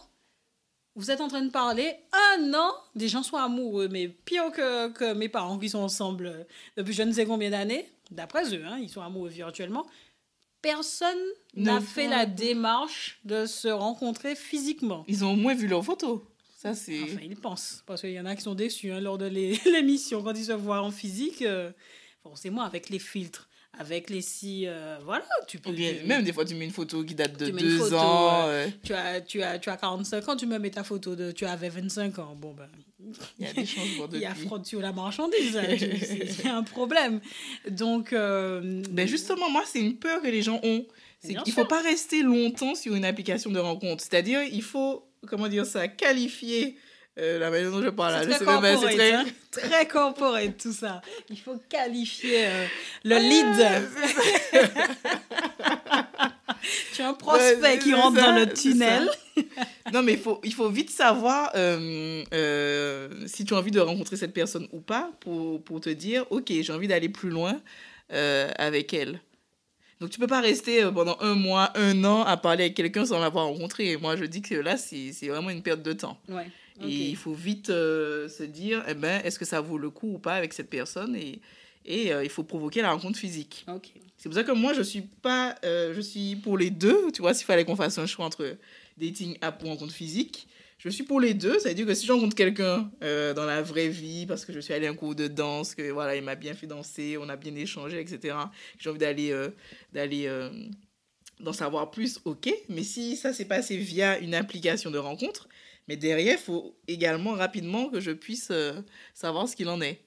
vous 0.95 1.09
êtes 1.09 1.21
en 1.21 1.27
train 1.27 1.41
de 1.41 1.49
parler, 1.49 1.95
un 2.37 2.53
an, 2.53 2.71
des 2.95 3.07
gens 3.07 3.23
sont 3.23 3.37
amoureux, 3.37 3.87
mais 3.87 4.09
pire 4.09 4.51
que, 4.51 4.89
que 4.89 5.13
mes 5.13 5.29
parents 5.29 5.57
qui 5.57 5.69
sont 5.69 5.79
ensemble 5.79 6.27
euh, 6.27 6.43
depuis 6.77 6.93
je 6.93 7.03
ne 7.03 7.11
sais 7.13 7.25
combien 7.25 7.49
d'années, 7.49 7.89
d'après 8.11 8.53
eux, 8.53 8.65
hein, 8.65 8.77
ils 8.81 8.89
sont 8.89 9.01
amoureux 9.01 9.29
virtuellement. 9.29 9.85
Personne 10.61 11.17
n'a 11.55 11.81
fait 11.81 12.07
la 12.07 12.25
démarche 12.25 13.19
de 13.25 13.45
se 13.45 13.67
rencontrer 13.67 14.35
physiquement. 14.35 15.03
Ils 15.07 15.25
ont 15.25 15.33
au 15.33 15.35
moins 15.35 15.55
vu 15.55 15.67
leurs 15.67 15.83
photos. 15.83 16.21
Ça, 16.63 16.73
c'est. 16.73 17.01
Enfin, 17.03 17.19
ils 17.23 17.35
pensent. 17.35 17.83
Parce 17.85 18.01
qu'il 18.01 18.11
y 18.11 18.19
en 18.19 18.25
a 18.25 18.35
qui 18.35 18.41
sont 18.41 18.55
déçus 18.55 18.91
hein, 18.91 19.01
lors 19.01 19.17
de 19.17 19.25
l'é- 19.25 19.59
l'émission. 19.65 20.23
Quand 20.23 20.33
ils 20.33 20.45
se 20.45 20.53
voient 20.53 20.81
en 20.81 20.91
physique, 20.91 21.41
euh, 21.41 21.71
forcément, 22.23 22.61
avec 22.61 22.89
les 22.89 22.99
filtres, 22.99 23.49
avec 23.77 24.09
les 24.09 24.21
si. 24.21 24.63
euh, 24.65 24.97
voilà, 25.03 25.25
tu 25.47 25.59
peux. 25.59 25.71
Ou 25.71 25.73
bien, 25.73 25.93
tu- 25.93 26.05
même 26.07 26.23
des 26.23 26.31
fois, 26.31 26.45
tu 26.45 26.55
mets 26.55 26.63
une 26.65 26.71
photo 26.71 27.03
qui 27.03 27.15
date 27.15 27.37
de 27.37 27.49
deux 27.49 27.77
photo, 27.79 27.95
ans. 27.97 28.47
euh, 28.47 28.67
tu, 28.81 28.93
as, 28.93 29.19
tu, 29.21 29.43
as, 29.43 29.59
tu 29.59 29.69
as 29.69 29.75
45 29.77 30.29
ans, 30.29 30.35
tu 30.37 30.45
me 30.45 30.57
mets 30.57 30.69
ta 30.71 30.83
photo 30.85 31.15
de. 31.17 31.31
Tu 31.31 31.45
avais 31.45 31.67
25 31.69 32.17
ans. 32.19 32.35
Bon, 32.39 32.53
ben. 32.53 32.69
Il 33.39 33.45
y 33.45 33.49
a 33.49 33.53
des 33.53 33.65
changements 33.65 34.07
Il 34.13 34.19
y 34.19 34.25
a 34.25 34.33
fraude 34.33 34.65
sur 34.65 34.79
la 34.79 34.93
marchandise. 34.93 35.57
hein, 35.57 35.65
c'est 36.39 36.47
un 36.47 36.63
problème. 36.63 37.19
Donc. 37.69 38.13
euh, 38.13 38.81
Ben 38.89 39.05
justement, 39.07 39.49
moi, 39.49 39.63
c'est 39.65 39.81
une 39.81 39.97
peur 39.97 40.21
que 40.21 40.27
les 40.27 40.41
gens 40.41 40.61
ont. 40.63 40.85
C'est 41.19 41.29
qu'il 41.35 41.37
ne 41.47 41.51
faut 41.51 41.65
pas 41.65 41.81
rester 41.81 42.21
longtemps 42.23 42.75
sur 42.75 42.95
une 42.95 43.05
application 43.05 43.49
de 43.51 43.59
rencontre. 43.59 44.01
C'est-à-dire, 44.03 44.41
il 44.43 44.61
faut, 44.61 45.05
comment 45.27 45.47
dire 45.47 45.65
ça, 45.65 45.87
qualifier 45.87 46.77
euh, 47.19 47.37
la 47.39 47.49
manière 47.51 47.71
dont 47.71 47.81
je 47.83 47.89
parle. 47.89 48.13
C'est 48.13 48.23
Je 48.23 48.43
très 48.43 48.77
c'est 48.77 48.95
très- 48.95 49.13
hein. 49.13 49.25
très 49.51 49.87
corporate 49.87 50.57
tout 50.57 50.73
ça. 50.73 51.01
Il 51.29 51.39
faut 51.39 51.61
qualifier 51.69 52.45
euh, 52.47 52.65
le 53.03 53.15
Ouais, 53.15 53.21
lead. 53.21 53.81
Tu 56.93 57.01
as 57.01 57.09
un 57.09 57.13
prospect 57.13 57.57
Ouais, 57.61 57.77
qui 57.79 57.93
rentre 57.93 58.17
ça, 58.19 58.31
dans 58.31 58.35
le 58.39 58.47
tunnel. 58.53 59.09
Non, 59.91 60.01
mais 60.03 60.13
il 60.13 60.19
faut, 60.19 60.39
il 60.43 60.53
faut 60.53 60.69
vite 60.69 60.89
savoir 60.91 61.51
euh, 61.55 63.09
si 63.25 63.45
tu 63.45 63.53
as 63.53 63.57
envie 63.57 63.71
de 63.71 63.79
rencontrer 63.79 64.15
cette 64.15 64.33
personne 64.33 64.67
ou 64.71 64.79
pas 64.79 65.11
pour, 65.19 65.61
pour 65.63 65.81
te 65.81 65.89
dire, 65.89 66.25
OK, 66.31 66.45
j'ai 66.49 66.71
envie 66.71 66.87
d'aller 66.87 67.09
plus 67.09 67.29
loin 67.29 67.59
avec 68.09 68.93
elle. 68.93 69.19
Donc, 69.99 70.09
tu 70.09 70.19
peux 70.19 70.27
pas 70.27 70.41
rester 70.41 70.83
euh, 70.83 70.91
pendant 70.91 71.17
un 71.21 71.35
mois, 71.35 71.71
un 71.75 72.03
an 72.03 72.23
à 72.23 72.35
parler 72.37 72.65
avec 72.65 72.75
quelqu'un 72.75 73.05
sans 73.05 73.19
l'avoir 73.19 73.45
rencontré. 73.45 73.95
Moi, 73.97 74.15
je 74.15 74.25
dis 74.25 74.41
que 74.41 74.55
là, 74.55 74.77
c'est 74.77 75.11
vraiment 75.27 75.49
une 75.49 75.61
perte 75.61 75.81
de 75.81 75.93
temps. 75.93 76.17
Ouais. 76.27 76.47
Et 76.81 77.09
il 77.09 77.15
faut 77.15 77.33
vite 77.33 77.69
euh, 77.69 78.27
se 78.27 78.43
dire, 78.43 78.83
eh 78.87 78.95
ben, 78.95 79.21
est-ce 79.23 79.37
que 79.37 79.45
ça 79.45 79.61
vaut 79.61 79.77
le 79.77 79.89
coup 79.89 80.15
ou 80.15 80.17
pas 80.17 80.33
avec 80.33 80.53
cette 80.53 80.69
personne? 80.69 81.15
Et, 81.15 81.39
et 81.85 82.11
euh, 82.11 82.23
il 82.23 82.29
faut 82.29 82.43
provoquer 82.43 82.81
la 82.81 82.91
rencontre 82.91 83.19
physique. 83.19 83.65
C'est 84.17 84.29
pour 84.29 84.33
ça 84.33 84.43
que 84.43 84.51
moi, 84.51 84.73
je 84.73 84.81
suis 84.81 85.01
pas, 85.01 85.55
euh, 85.63 85.93
je 85.93 86.01
suis 86.01 86.35
pour 86.35 86.57
les 86.57 86.71
deux. 86.71 87.11
Tu 87.11 87.21
vois, 87.21 87.33
s'il 87.33 87.45
fallait 87.45 87.63
qu'on 87.63 87.75
fasse 87.75 87.97
un 87.97 88.07
choix 88.07 88.25
entre 88.25 88.57
dating 88.97 89.37
app 89.41 89.61
ou 89.63 89.67
rencontre 89.67 89.93
physique, 89.93 90.47
je 90.77 90.89
suis 90.89 91.03
pour 91.03 91.19
les 91.19 91.33
deux. 91.33 91.59
Ça 91.59 91.69
veut 91.69 91.75
dire 91.75 91.85
que 91.85 91.93
si 91.93 92.05
je 92.05 92.11
rencontre 92.11 92.35
quelqu'un 92.35 92.91
euh, 93.03 93.33
dans 93.33 93.45
la 93.45 93.61
vraie 93.61 93.89
vie, 93.89 94.25
parce 94.25 94.45
que 94.45 94.53
je 94.53 94.59
suis 94.59 94.73
allée 94.73 94.87
à 94.87 94.91
un 94.91 94.95
cours 94.95 95.15
de 95.15 95.27
danse, 95.27 95.75
que 95.75 95.91
voilà, 95.91 96.15
il 96.15 96.23
m'a 96.23 96.35
bien 96.35 96.53
fait 96.53 96.67
danser, 96.67 97.17
on 97.17 97.29
a 97.29 97.35
bien 97.35 97.55
échangé, 97.55 97.99
etc. 97.99 98.35
J'ai 98.77 98.89
envie 98.89 98.99
d'aller, 98.99 99.31
euh, 99.31 99.49
d'aller 99.91 100.27
euh, 100.27 100.49
d'en 101.39 101.53
savoir 101.53 101.91
plus, 101.91 102.19
ok. 102.25 102.53
Mais 102.69 102.83
si 102.83 103.15
ça 103.15 103.33
s'est 103.33 103.45
passé 103.45 103.77
via 103.77 104.19
une 104.19 104.35
application 104.35 104.91
de 104.91 104.97
rencontre, 104.97 105.47
mais 105.87 105.97
derrière, 105.97 106.37
il 106.39 106.43
faut 106.43 106.75
également 106.87 107.31
rapidement 107.31 107.89
que 107.89 107.99
je 107.99 108.11
puisse 108.11 108.51
savoir 109.13 109.49
ce 109.49 109.55
qu'il 109.55 109.67
en 109.67 109.81
est 109.81 109.99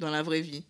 dans 0.00 0.10
la 0.10 0.22
vraie 0.22 0.42
vie. 0.42 0.64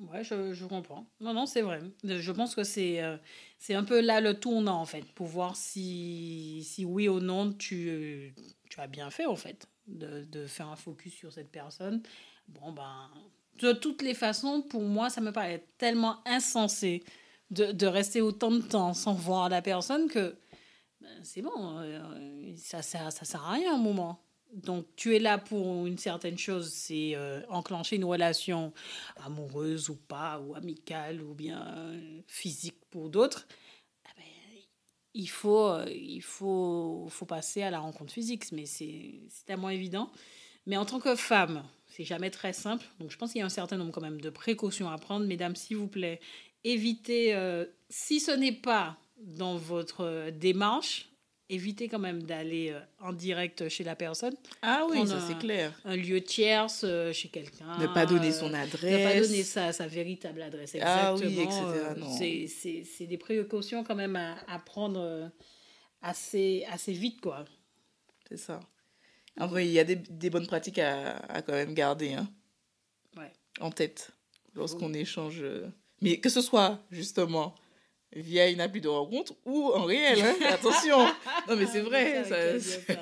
Ouais, 0.00 0.24
je, 0.24 0.54
je 0.54 0.64
comprends. 0.64 1.06
Non, 1.20 1.34
non, 1.34 1.44
c'est 1.46 1.60
vrai. 1.60 1.80
Je 2.04 2.32
pense 2.32 2.54
que 2.54 2.64
c'est 2.64 3.02
euh, 3.02 3.18
c'est 3.58 3.74
un 3.74 3.84
peu 3.84 4.00
là 4.00 4.20
le 4.22 4.38
tournant, 4.40 4.80
en 4.80 4.86
fait, 4.86 5.04
pour 5.12 5.26
voir 5.26 5.56
si, 5.56 6.62
si 6.64 6.84
oui 6.86 7.08
ou 7.08 7.20
non 7.20 7.52
tu, 7.52 8.34
tu 8.70 8.80
as 8.80 8.86
bien 8.86 9.10
fait, 9.10 9.26
en 9.26 9.36
fait. 9.36 9.68
de, 9.86 10.24
de, 10.24 10.46
faire 10.46 10.68
un 10.68 10.76
focus 10.76 11.12
sur 11.14 11.32
cette 11.32 11.50
personne. 11.52 12.02
Bon, 12.48 12.72
ben, 12.72 13.10
de 13.58 13.72
toutes 13.72 14.02
les 14.02 14.14
façons, 14.14 14.62
pour 14.62 14.82
moi, 14.82 15.10
ça 15.10 15.20
me 15.20 15.32
paraît 15.32 15.66
tellement 15.78 16.16
insensé 16.26 17.04
de, 17.50 17.72
de 17.72 17.86
rester 17.86 18.22
autant 18.22 18.50
de 18.52 18.62
temps 18.62 18.94
sans 18.94 19.12
voir 19.14 19.48
la 19.50 19.60
personne 19.62 20.08
que 20.08 20.36
ben, 21.00 21.08
c'est 21.22 21.42
bon, 21.42 21.50
euh, 21.80 22.54
ça, 22.56 22.82
ça, 22.82 23.10
ça 23.10 23.24
sert 23.24 23.44
à 23.44 23.52
rien 23.52 23.74
un 23.74 23.78
moment. 23.78 24.22
Donc, 24.52 24.86
tu 24.96 25.14
es 25.14 25.18
là 25.18 25.38
pour 25.38 25.86
une 25.86 25.98
certaine 25.98 26.38
chose, 26.38 26.70
c'est 26.72 27.14
euh, 27.14 27.40
enclencher 27.48 27.96
une 27.96 28.04
relation 28.04 28.72
amoureuse 29.24 29.90
ou 29.90 29.96
pas, 29.96 30.40
ou 30.40 30.54
amicale, 30.54 31.22
ou 31.22 31.34
bien 31.34 31.66
euh, 31.76 32.20
physique 32.26 32.78
pour 32.90 33.10
d'autres. 33.10 33.46
Ah 34.04 34.10
ben, 34.16 34.24
il 35.14 35.28
faut, 35.28 35.68
euh, 35.68 35.86
il 35.88 36.22
faut, 36.22 37.06
faut 37.10 37.26
passer 37.26 37.62
à 37.62 37.70
la 37.70 37.78
rencontre 37.78 38.12
physique, 38.12 38.50
mais 38.52 38.66
c'est 38.66 39.20
tellement 39.46 39.70
évident. 39.70 40.10
Mais 40.66 40.76
en 40.76 40.84
tant 40.84 40.98
que 40.98 41.14
femme, 41.14 41.62
c'est 41.86 42.04
jamais 42.04 42.30
très 42.30 42.52
simple. 42.52 42.84
Donc, 42.98 43.10
je 43.10 43.16
pense 43.16 43.32
qu'il 43.32 43.38
y 43.38 43.42
a 43.42 43.46
un 43.46 43.50
certain 43.50 43.76
nombre 43.76 43.92
quand 43.92 44.02
même 44.02 44.20
de 44.20 44.30
précautions 44.30 44.90
à 44.90 44.98
prendre. 44.98 45.26
Mesdames, 45.26 45.54
s'il 45.54 45.76
vous 45.76 45.88
plaît, 45.88 46.20
évitez, 46.64 47.34
si 47.88 48.20
ce 48.20 48.32
n'est 48.32 48.52
pas 48.52 48.98
dans 49.16 49.56
votre 49.56 50.30
démarche, 50.30 51.09
éviter 51.50 51.88
quand 51.88 51.98
même 51.98 52.22
d'aller 52.22 52.70
euh, 52.70 52.80
en 53.00 53.12
direct 53.12 53.68
chez 53.68 53.84
la 53.84 53.96
personne. 53.96 54.34
Ah 54.62 54.86
oui, 54.88 55.06
ça 55.06 55.20
c'est 55.26 55.38
clair. 55.38 55.78
Un 55.84 55.96
lieu 55.96 56.20
tierce 56.20 56.82
euh, 56.84 57.12
chez 57.12 57.28
quelqu'un. 57.28 57.78
Ne 57.78 57.86
pas 57.88 58.06
donner 58.06 58.32
son 58.32 58.54
adresse. 58.54 59.06
Ne 59.06 59.20
pas 59.20 59.26
donner 59.26 59.42
sa, 59.42 59.72
sa 59.72 59.86
véritable 59.86 60.40
adresse. 60.42 60.74
Exactement. 60.74 61.06
Ah 61.06 61.14
oui, 61.14 61.40
etc. 61.40 62.46
Euh, 62.62 62.84
c'est 62.96 63.06
des 63.06 63.18
précautions 63.18 63.84
quand 63.84 63.96
même 63.96 64.16
à, 64.16 64.36
à 64.48 64.58
prendre 64.58 65.30
assez, 66.00 66.64
assez 66.70 66.92
vite, 66.92 67.20
quoi. 67.20 67.44
C'est 68.28 68.38
ça. 68.38 68.60
En 69.38 69.46
vrai, 69.46 69.66
il 69.66 69.72
y 69.72 69.78
a 69.78 69.84
des, 69.84 69.96
des 69.96 70.30
bonnes 70.30 70.46
pratiques 70.46 70.78
à, 70.78 71.16
à, 71.16 71.42
quand 71.42 71.52
même 71.52 71.74
garder 71.74 72.14
hein, 72.14 72.28
ouais. 73.16 73.32
en 73.60 73.70
tête 73.70 74.12
lorsqu'on 74.54 74.92
échange. 74.92 75.44
Mais 76.00 76.18
que 76.18 76.28
ce 76.28 76.40
soit 76.40 76.80
justement 76.90 77.54
via 78.14 78.50
une 78.50 78.60
appli 78.60 78.80
de 78.80 78.88
rencontre 78.88 79.34
ou 79.44 79.70
en 79.72 79.84
réel. 79.84 80.18
Hein 80.24 80.34
Attention. 80.48 80.98
Non, 81.48 81.56
mais 81.56 81.66
c'est 81.66 81.80
vrai. 81.80 82.24
Ça, 82.24 82.94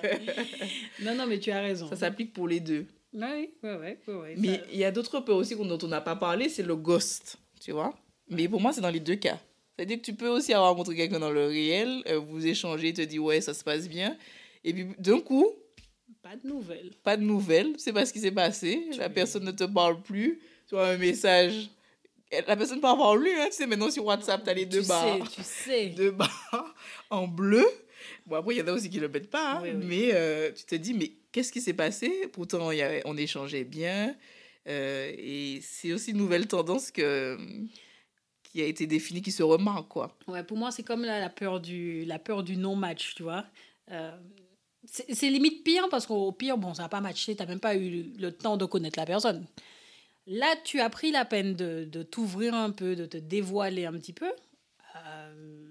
non, 1.02 1.14
non, 1.14 1.26
mais 1.26 1.38
tu 1.38 1.50
as 1.50 1.60
raison. 1.60 1.88
Ça 1.88 1.96
s'applique 1.96 2.32
pour 2.32 2.48
les 2.48 2.60
deux. 2.60 2.86
Oui, 3.12 3.50
oui, 3.62 3.70
oui. 4.06 4.28
mais 4.36 4.62
il 4.70 4.78
y 4.78 4.84
a 4.84 4.90
d'autres 4.90 5.20
peurs 5.20 5.36
aussi 5.36 5.56
dont 5.56 5.78
on 5.82 5.88
n'a 5.88 6.02
pas 6.02 6.14
parlé, 6.14 6.50
c'est 6.50 6.62
le 6.62 6.76
ghost, 6.76 7.38
tu 7.58 7.72
vois. 7.72 7.94
Mais 8.28 8.48
pour 8.48 8.60
moi, 8.60 8.72
c'est 8.72 8.82
dans 8.82 8.90
les 8.90 9.00
deux 9.00 9.16
cas. 9.16 9.38
C'est-à-dire 9.74 9.98
que 9.98 10.02
tu 10.02 10.12
peux 10.12 10.28
aussi 10.28 10.52
avoir 10.52 10.70
rencontré 10.70 10.96
quelqu'un 10.96 11.20
dans 11.20 11.30
le 11.30 11.46
réel, 11.46 12.02
euh, 12.08 12.18
vous 12.18 12.46
échangez, 12.46 12.92
te 12.92 13.00
dit 13.00 13.18
ouais, 13.18 13.40
ça 13.40 13.54
se 13.54 13.64
passe 13.64 13.88
bien. 13.88 14.16
Et 14.64 14.74
puis 14.74 14.88
d'un 14.98 15.20
coup. 15.20 15.46
Pas 16.20 16.36
de 16.36 16.46
nouvelles. 16.46 16.90
Pas 17.02 17.16
de 17.16 17.22
nouvelles. 17.22 17.74
C'est 17.78 17.92
pas 17.92 18.04
ce 18.04 18.12
qui 18.12 18.18
s'est 18.18 18.32
passé. 18.32 18.86
la 18.98 19.08
personne 19.08 19.44
ne 19.44 19.52
te 19.52 19.64
parle 19.64 20.02
plus. 20.02 20.40
Tu 20.68 20.74
vois 20.74 20.88
un 20.88 20.98
message 20.98 21.70
la 22.30 22.56
personne 22.56 22.80
peut 22.80 22.88
avoir 22.88 23.16
lu, 23.16 23.30
hein, 23.38 23.46
tu 23.46 23.56
sais, 23.56 23.66
maintenant 23.66 23.90
sur 23.90 24.04
WhatsApp, 24.04 24.44
tu 24.44 24.50
as 24.50 24.54
les 24.54 24.66
deux 24.66 24.82
barres. 24.82 25.30
tu 25.30 25.42
sais. 25.42 25.86
Deux 25.96 26.10
barres 26.10 26.74
en 27.10 27.26
bleu. 27.26 27.64
Bon, 28.26 28.36
après, 28.36 28.54
il 28.54 28.58
y 28.58 28.62
en 28.62 28.68
a 28.68 28.72
aussi 28.72 28.90
qui 28.90 28.96
ne 28.96 29.02
le 29.02 29.08
mettent 29.08 29.30
pas, 29.30 29.54
hein, 29.54 29.72
mais 29.74 30.10
euh, 30.12 30.52
tu 30.52 30.64
te 30.64 30.74
dis, 30.74 30.94
mais 30.94 31.12
qu'est-ce 31.32 31.52
qui 31.52 31.60
s'est 31.60 31.72
passé? 31.72 32.28
Pourtant, 32.32 32.70
y 32.70 32.82
avait, 32.82 33.02
on 33.06 33.16
échangeait 33.16 33.64
bien. 33.64 34.14
Euh, 34.68 35.12
et 35.16 35.60
c'est 35.62 35.92
aussi 35.92 36.10
une 36.10 36.18
nouvelle 36.18 36.46
tendance 36.46 36.90
que, 36.90 37.38
qui 38.42 38.60
a 38.60 38.66
été 38.66 38.86
définie, 38.86 39.22
qui 39.22 39.32
se 39.32 39.42
remarque, 39.42 39.88
quoi. 39.88 40.16
Ouais, 40.26 40.44
pour 40.44 40.58
moi, 40.58 40.70
c'est 40.70 40.82
comme 40.82 41.04
la, 41.04 41.20
la, 41.20 41.30
peur 41.30 41.60
du, 41.60 42.04
la 42.04 42.18
peur 42.18 42.42
du 42.42 42.56
non-match, 42.56 43.14
tu 43.14 43.22
vois. 43.22 43.46
Euh, 43.90 44.16
c'est 44.84 45.30
limite 45.30 45.64
pire 45.64 45.88
parce 45.90 46.06
qu'au 46.06 46.32
pire, 46.32 46.56
bon, 46.56 46.74
ça 46.74 46.82
n'a 46.82 46.88
pas 46.88 47.00
matché, 47.00 47.34
tu 47.34 47.42
n'as 47.42 47.48
même 47.48 47.60
pas 47.60 47.74
eu 47.76 48.12
le 48.18 48.32
temps 48.32 48.56
de 48.56 48.64
connaître 48.64 48.98
la 48.98 49.06
personne. 49.06 49.46
Là, 50.28 50.54
tu 50.62 50.78
as 50.80 50.90
pris 50.90 51.10
la 51.10 51.24
peine 51.24 51.54
de, 51.54 52.02
t'ouvrir 52.02 52.54
un 52.54 52.70
peu, 52.70 52.94
de 52.94 53.06
te 53.06 53.16
dévoiler 53.16 53.86
un 53.86 53.92
petit 53.92 54.12
peu. 54.12 54.30
Euh, 54.96 55.64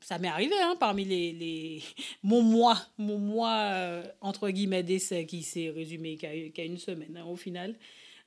ça 0.00 0.18
m'est 0.18 0.28
arrivé, 0.28 0.54
hein, 0.60 0.74
parmi 0.80 1.04
les, 1.04 1.80
mon 2.24 2.42
mois, 2.42 2.76
mon 2.98 3.18
mois 3.18 3.60
euh, 3.72 4.02
entre 4.20 4.50
guillemets 4.50 4.82
d'essai 4.82 5.26
qui 5.26 5.44
s'est 5.44 5.70
résumé 5.70 6.16
qu'à 6.16 6.64
une 6.64 6.76
semaine 6.76 7.16
hein, 7.16 7.24
au 7.24 7.36
final. 7.36 7.76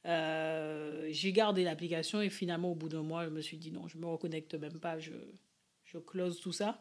Euh, 0.05 1.09
j'ai 1.11 1.33
gardé 1.33 1.63
l'application 1.63 2.21
et 2.21 2.29
finalement 2.29 2.71
au 2.71 2.75
bout 2.75 2.89
d'un 2.89 3.03
mois, 3.03 3.25
je 3.25 3.29
me 3.29 3.41
suis 3.41 3.57
dit 3.57 3.71
non, 3.71 3.89
je 3.89 3.97
me 3.97 4.05
reconnecte 4.05 4.55
même 4.55 4.79
pas, 4.79 4.99
je, 4.99 5.11
je 5.83 5.97
close 5.97 6.39
tout 6.39 6.53
ça. 6.53 6.79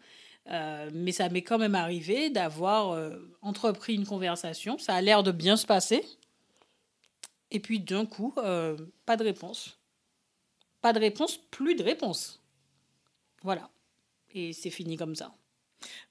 mais 0.92 1.11
ça 1.11 1.28
m'est 1.28 1.42
quand 1.42 1.59
même 1.59 1.74
arrivé 1.74 2.30
d'avoir 2.30 3.11
entrepris 3.42 3.94
une 3.94 4.07
conversation. 4.07 4.78
Ça 4.78 4.94
a 4.94 5.00
l'air 5.00 5.24
de 5.24 5.32
bien 5.32 5.57
se 5.57 5.66
passer. 5.66 6.05
Et 7.55 7.61
puis 7.61 7.78
d'un 7.78 8.05
coup, 8.05 8.34
euh, 8.38 8.76
pas 9.07 9.16
de 9.16 9.22
réponse. 9.22 9.78
Pas 10.82 10.92
de 10.92 10.98
réponse, 10.98 11.38
plus 11.52 11.76
de 11.76 11.84
réponse. 11.84 12.42
Voilà. 13.42 13.70
Et 14.34 14.52
c'est 14.52 14.70
fini 14.70 14.96
comme 14.96 15.14
ça. 15.14 15.32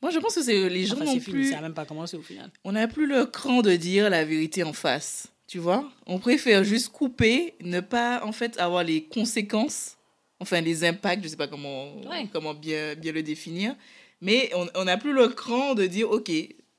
Moi, 0.02 0.10
je 0.12 0.20
pense 0.20 0.36
que 0.36 0.42
c'est 0.42 0.70
les 0.70 0.86
gens 0.86 0.96
enfin, 1.02 1.20
plus. 1.20 1.50
Ça 1.50 1.58
n'a 1.58 1.62
même 1.62 1.74
pas 1.74 1.86
commencé 1.86 2.16
au 2.16 2.22
final. 2.22 2.50
On 2.64 2.72
n'a 2.72 2.88
plus 2.88 3.08
le 3.08 3.26
cran 3.26 3.62
de 3.62 3.76
dire 3.76 4.10
la 4.10 4.24
vérité 4.24 4.64
en 4.64 4.72
face. 4.72 5.28
Tu 5.48 5.60
vois? 5.60 5.92
On 6.06 6.18
préfère 6.18 6.64
juste 6.64 6.94
couper, 6.94 7.56
ne 7.60 7.82
pas 7.82 8.24
en 8.24 8.32
fait 8.32 8.58
avoir 8.58 8.86
les 8.86 9.04
conséquences, 9.04 9.98
enfin 10.40 10.62
les 10.62 10.86
impacts, 10.86 11.24
je 11.24 11.28
sais 11.28 11.36
pas 11.36 11.50
comment, 11.50 11.94
comment 12.32 12.54
bien, 12.54 12.96
bien 12.96 13.12
le 13.12 13.22
définir, 13.22 13.76
mais 14.22 14.50
on 14.56 14.86
n'a 14.86 14.98
plus 14.98 15.12
le 15.12 15.28
cran 15.28 15.76
de 15.76 15.86
dire 15.86 16.10
ok, 16.10 16.32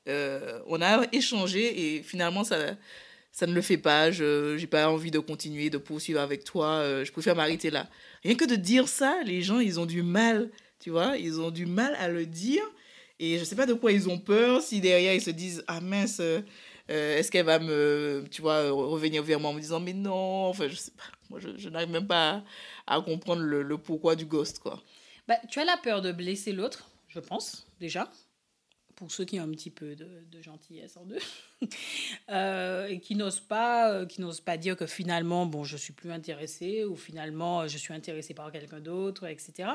euh, 0.07 0.59
on 0.67 0.81
a 0.81 1.05
échangé 1.11 1.95
et 1.95 2.01
finalement 2.01 2.43
ça, 2.43 2.57
ça 3.35 3.45
ne 3.47 3.53
le 3.53 3.61
fait 3.61 3.77
pas, 3.77 4.11
je 4.11 4.55
n'ai 4.57 4.65
pas 4.65 4.89
envie 4.89 5.11
de 5.11 5.19
continuer, 5.19 5.69
de 5.69 5.77
poursuivre 5.77 6.21
avec 6.21 6.45
toi, 6.45 6.67
euh, 6.75 7.03
je 7.03 7.11
préfère 7.11 7.35
m'arrêter 7.35 7.69
là. 7.69 7.89
Rien 8.23 8.35
que 8.35 8.45
de 8.45 8.55
dire 8.55 8.87
ça, 8.87 9.21
les 9.25 9.41
gens, 9.41 9.59
ils 9.59 9.77
ont 9.77 9.85
du 9.85 10.03
mal, 10.03 10.49
tu 10.79 10.89
vois, 10.89 11.17
ils 11.17 11.41
ont 11.41 11.51
du 11.51 11.65
mal 11.65 11.93
à 11.99 12.07
le 12.07 12.25
dire. 12.25 12.63
Et 13.19 13.35
je 13.35 13.41
ne 13.41 13.43
sais 13.43 13.57
pas 13.57 13.65
de 13.65 13.73
quoi 13.73 13.91
ils 13.91 14.07
ont 14.07 14.19
peur, 14.19 14.61
si 14.61 14.79
derrière 14.79 15.13
ils 15.13 15.21
se 15.21 15.31
disent, 15.31 15.65
ah 15.67 15.81
mince, 15.81 16.21
euh, 16.21 16.39
est-ce 16.87 17.29
qu'elle 17.29 17.45
va 17.45 17.59
me, 17.59 18.23
tu 18.31 18.41
vois, 18.41 18.71
revenir 18.71 19.21
vers 19.21 19.41
moi 19.41 19.49
en 19.49 19.53
me 19.53 19.59
disant, 19.59 19.81
mais 19.81 19.91
non, 19.93 20.45
enfin, 20.45 20.69
je 20.69 20.75
sais 20.75 20.91
pas, 20.91 21.03
moi, 21.29 21.41
je, 21.41 21.67
n'arrive 21.67 21.89
même 21.89 22.07
pas 22.07 22.41
à, 22.87 22.95
à 22.95 23.01
comprendre 23.01 23.41
le, 23.41 23.63
le, 23.63 23.77
pourquoi 23.77 24.15
du 24.15 24.23
ghost, 24.23 24.59
quoi. 24.59 24.81
Bah, 25.27 25.35
tu 25.51 25.59
as 25.59 25.65
la 25.65 25.75
peur 25.75 26.01
de 26.01 26.13
blesser 26.13 26.53
l'autre, 26.53 26.89
je 27.09 27.19
pense, 27.19 27.67
déjà 27.81 28.09
pour 28.95 29.11
ceux 29.11 29.25
qui 29.25 29.39
ont 29.39 29.43
un 29.43 29.51
petit 29.51 29.69
peu 29.69 29.95
de, 29.95 30.41
gentillesse 30.41 30.97
en 30.97 31.05
eux, 31.07 31.67
euh, 32.29 32.87
et 32.87 32.99
qui 32.99 33.15
n'osent 33.15 33.39
pas, 33.39 33.91
euh, 33.91 34.05
qui 34.05 34.21
pas 34.43 34.57
dire 34.57 34.75
que 34.75 34.85
finalement, 34.85 35.45
bon, 35.45 35.63
je 35.63 35.77
suis 35.77 35.93
plus 35.93 36.11
intéressée, 36.11 36.85
ou 36.85 36.95
finalement, 36.95 37.67
je 37.67 37.77
suis 37.77 37.93
intéressée 37.93 38.33
par 38.33 38.51
quelqu'un 38.51 38.79
d'autre, 38.79 39.27
etc. 39.27 39.69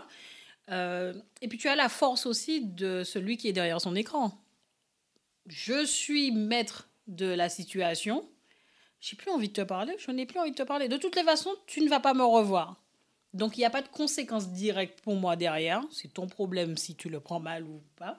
Euh, 0.71 1.15
et 1.41 1.49
puis 1.49 1.59
tu 1.59 1.69
as 1.69 1.77
la 1.77 1.89
force 1.89 2.27
aussi 2.27 2.65
de 2.65 3.03
celui 3.05 3.37
qui 3.37 3.49
est 3.49 3.53
derrière 3.53 3.81
son 3.81 3.97
écran. 3.97 4.39
Je 5.47 5.85
suis 5.85 6.31
maître 6.31 6.89
de 7.09 7.27
la 7.27 7.49
situation. 7.49 8.29
J'ai 9.01 9.17
plus 9.17 9.31
envie 9.31 9.49
de 9.49 9.55
te 9.55 9.63
parler. 9.63 9.95
Je 9.99 10.11
n'ai 10.11 10.27
plus 10.27 10.39
envie 10.39 10.53
de 10.53 10.57
te 10.57 10.63
parler. 10.63 10.89
De 10.89 10.97
toutes 10.97 11.17
les 11.17 11.25
façons, 11.25 11.55
tu 11.67 11.81
ne 11.81 11.89
vas 11.89 12.01
pas 12.01 12.15
me 12.15 12.25
revoir. 12.25 12.81
Donc 13.33 13.57
il 13.57 13.61
n'y 13.61 13.67
a 13.67 13.71
pas 13.71 13.83
de 13.83 13.89
conséquences 13.89 14.51
directes 14.51 15.01
pour 15.01 15.17
moi 15.17 15.37
derrière. 15.37 15.83
C'est 15.91 16.13
ton 16.13 16.27
problème 16.27 16.77
si 16.77 16.95
tu 16.95 17.09
le 17.09 17.21
prends 17.21 17.41
mal 17.41 17.65
ou 17.65 17.83
pas. 17.97 18.19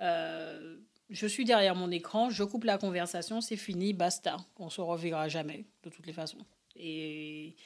Euh, 0.00 0.76
je 1.10 1.26
suis 1.26 1.44
derrière 1.44 1.74
mon 1.74 1.90
écran, 1.90 2.30
je 2.30 2.44
coupe 2.44 2.64
la 2.64 2.78
conversation, 2.78 3.40
c'est 3.40 3.56
fini, 3.56 3.92
basta. 3.92 4.36
On 4.58 4.68
se 4.68 4.80
reverra 4.80 5.28
jamais, 5.28 5.64
de 5.82 5.90
toutes 5.90 6.06
les 6.06 6.12
façons. 6.12 6.44
Et, 6.76 7.56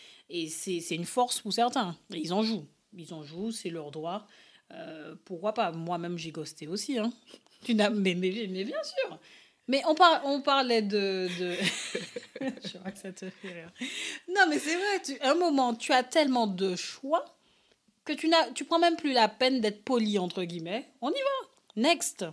c'est 0.48 0.94
une 0.94 1.04
force 1.04 1.40
pour 1.40 1.52
certains. 1.52 1.96
Ils 2.10 2.32
en 2.32 2.42
jouent. 2.42 2.66
Ils 2.96 3.12
en 3.12 3.22
jouent, 3.22 3.50
c'est 3.50 3.70
leur 3.70 3.90
droit. 3.90 4.26
Euh, 4.72 5.14
pourquoi 5.24 5.52
pas? 5.52 5.72
Moi-même, 5.72 6.16
j'ai 6.16 6.30
ghosté 6.30 6.66
aussi. 6.66 6.98
Hein. 6.98 7.12
Tu 7.64 7.76
mais, 7.76 7.90
mais, 7.90 8.14
mais, 8.14 8.64
bien 8.64 8.82
sûr. 8.82 9.20
Mais 9.68 9.82
on, 9.86 9.94
par, 9.94 10.22
on 10.24 10.42
parlait 10.42 10.82
de. 10.82 11.28
de... 11.38 11.54
je 12.40 12.76
crois 12.76 12.90
que 12.90 12.98
ça 12.98 13.12
te 13.12 13.30
fait 13.30 13.52
rire. 13.52 13.72
Non, 14.28 14.46
mais 14.48 14.58
c'est 14.58 14.74
vrai, 14.74 15.00
tu, 15.04 15.12
un 15.20 15.36
moment, 15.36 15.72
tu 15.72 15.92
as 15.92 16.02
tellement 16.02 16.48
de 16.48 16.74
choix 16.74 17.24
que 18.04 18.12
tu, 18.12 18.28
n'as, 18.28 18.50
tu 18.50 18.64
prends 18.64 18.80
même 18.80 18.96
plus 18.96 19.12
la 19.12 19.28
peine 19.28 19.60
d'être 19.60 19.84
poli, 19.84 20.18
entre 20.18 20.42
guillemets. 20.42 20.90
On 21.00 21.10
y 21.10 21.12
va. 21.12 21.41
Next. 21.76 22.24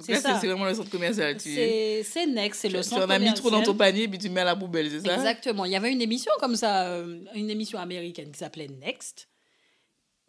C'est 0.00 0.16
ça. 0.16 0.38
C'est 0.40 0.46
vraiment 0.46 0.64
le 0.64 0.74
centre 0.74 0.90
commercial. 0.90 1.38
C'est 1.38 2.26
Next, 2.26 2.62
c'est 2.62 2.68
le 2.68 2.82
centre 2.82 3.02
commercial. 3.02 3.08
Tu 3.08 3.12
en 3.12 3.14
as 3.14 3.18
mis 3.18 3.34
trop 3.34 3.50
dans 3.50 3.62
ton 3.62 3.74
panier, 3.74 4.08
puis 4.08 4.18
tu 4.18 4.30
mets 4.30 4.40
à 4.40 4.44
la 4.44 4.56
poubelle, 4.56 4.90
c'est 4.90 5.00
ça? 5.00 5.14
Exactement. 5.14 5.64
Il 5.66 5.72
y 5.72 5.76
avait 5.76 5.92
une 5.92 6.00
émission 6.00 6.32
comme 6.40 6.56
ça, 6.56 6.86
euh, 6.86 7.22
une 7.34 7.50
émission 7.50 7.78
américaine 7.78 8.32
qui 8.32 8.38
s'appelait 8.38 8.68
Next. 8.68 9.28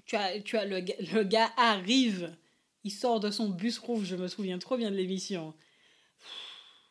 Tu 0.06 0.18
as, 0.18 0.42
tu 0.42 0.58
as 0.58 0.66
le, 0.66 0.84
le 1.14 1.24
gars 1.24 1.50
arrive, 1.56 2.36
il 2.84 2.92
sort 2.92 3.22
de 3.22 3.32
son 3.32 3.48
bus 3.48 3.80
rouge, 3.80 4.06
je 4.06 4.18
me 4.18 4.28
souviens 4.28 4.60
trop 4.60 4.76
bien 4.76 4.92
de 4.92 4.98
l'émission. 4.98 5.54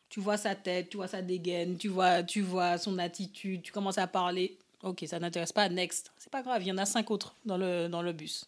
Tu 0.08 0.20
vois 0.20 0.38
sa 0.38 0.54
tête, 0.54 0.88
tu 0.88 0.96
vois 0.96 1.08
sa 1.08 1.20
dégaine, 1.20 1.76
tu 1.76 1.88
vois, 1.88 2.22
tu 2.22 2.40
vois 2.40 2.78
son 2.78 2.98
attitude, 2.98 3.62
tu 3.62 3.72
commences 3.72 3.98
à 3.98 4.06
parler. 4.06 4.58
Ok, 4.82 5.04
ça 5.06 5.18
n'intéresse 5.18 5.52
pas, 5.52 5.68
next. 5.68 6.10
C'est 6.16 6.32
pas 6.32 6.42
grave, 6.42 6.62
il 6.62 6.68
y 6.68 6.72
en 6.72 6.78
a 6.78 6.86
cinq 6.86 7.10
autres 7.10 7.36
dans 7.44 7.58
le, 7.58 7.88
dans 7.88 8.02
le 8.02 8.12
bus 8.12 8.46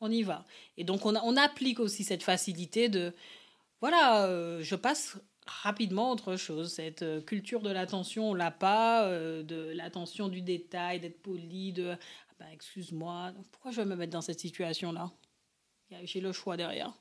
on 0.00 0.10
y 0.10 0.22
va. 0.22 0.44
Et 0.76 0.84
donc 0.84 1.06
on, 1.06 1.14
on 1.16 1.36
applique 1.36 1.80
aussi 1.80 2.04
cette 2.04 2.22
facilité 2.22 2.88
de, 2.88 3.14
voilà, 3.80 4.26
euh, 4.26 4.62
je 4.62 4.74
passe 4.74 5.18
rapidement 5.46 6.10
autre 6.12 6.36
chose. 6.36 6.72
Cette 6.72 7.02
euh, 7.02 7.20
culture 7.20 7.62
de 7.62 7.70
l'attention, 7.70 8.30
on 8.30 8.34
l'a 8.34 8.50
pas, 8.50 9.04
euh, 9.06 9.42
de 9.42 9.72
l'attention 9.74 10.28
du 10.28 10.42
détail, 10.42 11.00
d'être 11.00 11.22
poli, 11.22 11.72
de 11.72 11.90
ah 11.90 12.34
ben, 12.38 12.46
excuse-moi, 12.52 13.32
pourquoi 13.52 13.70
je 13.70 13.76
vais 13.78 13.84
me 13.86 13.96
mettre 13.96 14.12
dans 14.12 14.20
cette 14.20 14.40
situation-là? 14.40 15.12
J'ai 16.02 16.20
le 16.20 16.32
choix 16.32 16.56
derrière. 16.56 16.92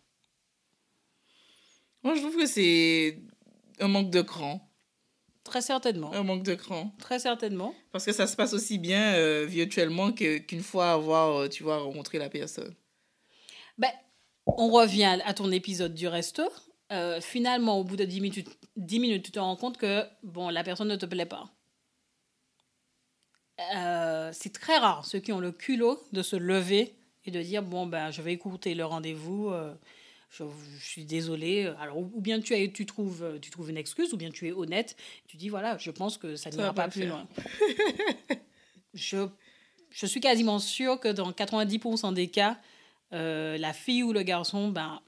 Moi, 2.03 2.13
je 2.13 2.21
trouve 2.21 2.37
que 2.37 2.45
c'est 2.45 3.19
un 3.79 3.87
manque 3.87 4.11
de 4.11 4.21
cran. 4.21 4.69
Très 5.43 5.61
certainement. 5.61 6.13
Un 6.13 6.23
manque 6.23 6.43
de 6.43 6.53
cran. 6.53 6.95
Très 6.99 7.17
certainement. 7.17 7.73
Parce 7.91 8.05
que 8.05 8.11
ça 8.11 8.27
se 8.27 8.35
passe 8.35 8.53
aussi 8.53 8.77
bien 8.77 9.15
euh, 9.15 9.45
virtuellement 9.47 10.11
qu'une 10.11 10.61
fois 10.61 10.91
avoir, 10.91 11.49
tu 11.49 11.63
vois, 11.63 11.79
rencontré 11.79 12.19
la 12.19 12.29
personne. 12.29 12.75
Ben, 13.77 13.91
on 14.45 14.69
revient 14.69 15.19
à 15.23 15.33
ton 15.33 15.51
épisode 15.51 15.93
du 15.93 16.07
resto. 16.07 16.43
Euh, 16.91 17.19
finalement, 17.19 17.79
au 17.79 17.83
bout 17.83 17.95
de 17.95 18.05
10 18.05 18.21
minutes, 18.21 18.57
10 18.77 18.99
minutes, 18.99 19.25
tu 19.25 19.31
te 19.31 19.39
rends 19.39 19.55
compte 19.55 19.77
que 19.77 20.03
bon, 20.23 20.49
la 20.49 20.63
personne 20.63 20.87
ne 20.87 20.95
te 20.95 21.05
plaît 21.05 21.25
pas. 21.25 21.49
Euh, 23.75 24.31
c'est 24.33 24.51
très 24.51 24.77
rare 24.77 25.05
ceux 25.05 25.19
qui 25.19 25.31
ont 25.31 25.39
le 25.39 25.51
culot 25.53 26.01
de 26.11 26.21
se 26.21 26.35
lever 26.35 26.93
et 27.23 27.31
de 27.31 27.41
dire 27.41 27.63
bon 27.63 27.85
ben 27.85 28.11
je 28.11 28.21
vais 28.21 28.33
écouter 28.33 28.75
le 28.75 28.83
rendez-vous 28.83 29.47
euh, 29.47 29.73
je, 30.29 30.43
suis 30.81 31.05
désolée 31.05 31.73
alors 31.79 31.99
ou, 31.99 32.19
bien 32.19 32.41
tu 32.41 32.53
as, 32.53 32.67
tu 32.67 32.85
trouves 32.85 33.39
tu 33.41 33.51
trouves 33.51 33.69
une 33.69 33.77
excuse 33.77 34.11
ou 34.13 34.17
bien 34.17 34.29
tu 34.29 34.49
es 34.49 34.51
honnête 34.51 34.97
tu 35.25 35.37
dis 35.37 35.47
voilà 35.47 35.77
je 35.77 35.89
pense 35.89 36.17
que 36.17 36.35
ça 36.35 36.49
n'ira 36.49 36.73
pas, 36.73 36.89
plus 36.89 37.07
loin 37.07 37.25
je 38.93 39.25
je 39.89 40.05
suis 40.05 40.19
quasiment 40.19 40.59
sûre 40.59 40.99
que 40.99 41.07
dans 41.07 41.31
90% 41.31 42.13
des 42.13 42.27
cas 42.27 42.59
la 43.15 43.73
fille 43.73 44.03
ou 44.03 44.13
le 44.13 44.23
garçon 44.23 44.69
ben 44.69 45.01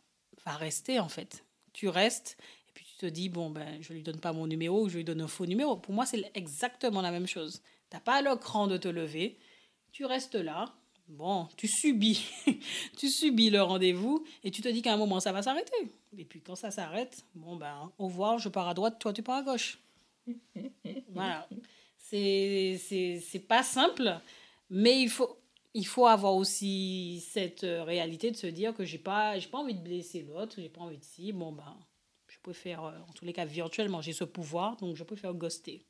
va 0.46 0.54
rester 0.54 1.00
en 1.00 1.10
fait 1.10 1.44
tu 1.78 1.90
restes 1.90 2.38
et 2.70 2.72
puis 2.74 2.86
tu 2.86 2.98
te 2.98 3.06
dis, 3.06 3.30
bon, 3.30 3.52
ben, 3.52 3.78
je 3.82 3.94
lui 3.94 4.02
donne 4.02 4.20
pas 4.20 4.34
mon 4.34 4.48
numéro 4.48 4.84
ou 4.84 4.90
je 4.90 4.98
lui 4.98 5.04
donne 5.04 5.22
un 5.22 5.28
faux 5.28 5.46
numéro. 5.46 5.78
Pour 5.78 5.94
moi, 5.94 6.08
c'est 6.08 6.32
exactement 6.34 7.02
la 7.02 7.12
même 7.12 7.28
chose. 7.28 7.62
Tu 7.92 7.96
n'as 7.96 8.02
pas 8.02 8.24
le 8.24 8.36
cran 8.36 8.66
de 8.66 8.78
te 8.78 8.88
lever, 8.88 9.38
tu 9.92 10.04
restes 10.04 10.36
là, 10.36 10.74
bon, 11.08 11.48
tu 11.56 11.68
subis, 11.68 12.26
tu 12.98 13.10
subis 13.10 13.52
le 13.52 13.62
rendez-vous 13.62 14.26
et 14.44 14.50
tu 14.50 14.64
te 14.64 14.70
dis 14.70 14.82
qu'à 14.82 14.94
un 14.94 14.98
moment, 14.98 15.20
ça 15.20 15.32
va 15.32 15.44
s'arrêter. 15.44 15.92
Et 16.18 16.26
puis 16.26 16.42
quand 16.42 16.56
ça 16.56 16.72
s'arrête, 16.72 17.24
bon, 17.36 17.56
ben, 17.56 17.92
au 18.00 18.08
revoir, 18.08 18.40
je 18.40 18.50
pars 18.50 18.68
à 18.68 18.74
droite, 18.74 18.98
toi, 19.00 19.14
tu 19.14 19.22
pars 19.22 19.38
à 19.38 19.44
gauche. 19.44 19.78
voilà. 21.10 21.48
C'est 22.00 23.46
pas 23.48 23.62
simple, 23.62 24.20
mais 24.72 25.00
il 25.00 25.10
faut, 25.10 25.38
il 25.78 25.86
faut 25.86 26.08
avoir 26.08 26.36
aussi 26.36 27.24
cette 27.32 27.64
euh, 27.64 27.84
réalité 27.84 28.32
de 28.32 28.36
se 28.36 28.48
dire 28.48 28.74
que 28.74 28.84
j'ai 28.84 28.98
pas 28.98 29.38
j'ai 29.38 29.48
pas 29.48 29.60
envie 29.60 29.76
de 29.76 29.84
blesser 29.84 30.24
l'autre 30.28 30.56
j'ai 30.58 30.70
pas 30.70 30.82
envie 30.82 30.98
de 30.98 31.04
si 31.04 31.32
bon 31.32 31.52
ben 31.52 31.78
je 32.28 32.38
préfère 32.42 32.84
euh, 32.84 32.94
en 33.08 33.14
tous 33.14 33.26
les 33.26 33.34
cas 33.34 33.46
virtuellement 33.46 34.02
j'ai 34.02 34.12
ce 34.12 34.24
pouvoir 34.24 34.76
donc 34.78 34.96
je 34.96 35.04
préfère 35.04 35.34
ghoster. 35.36 35.86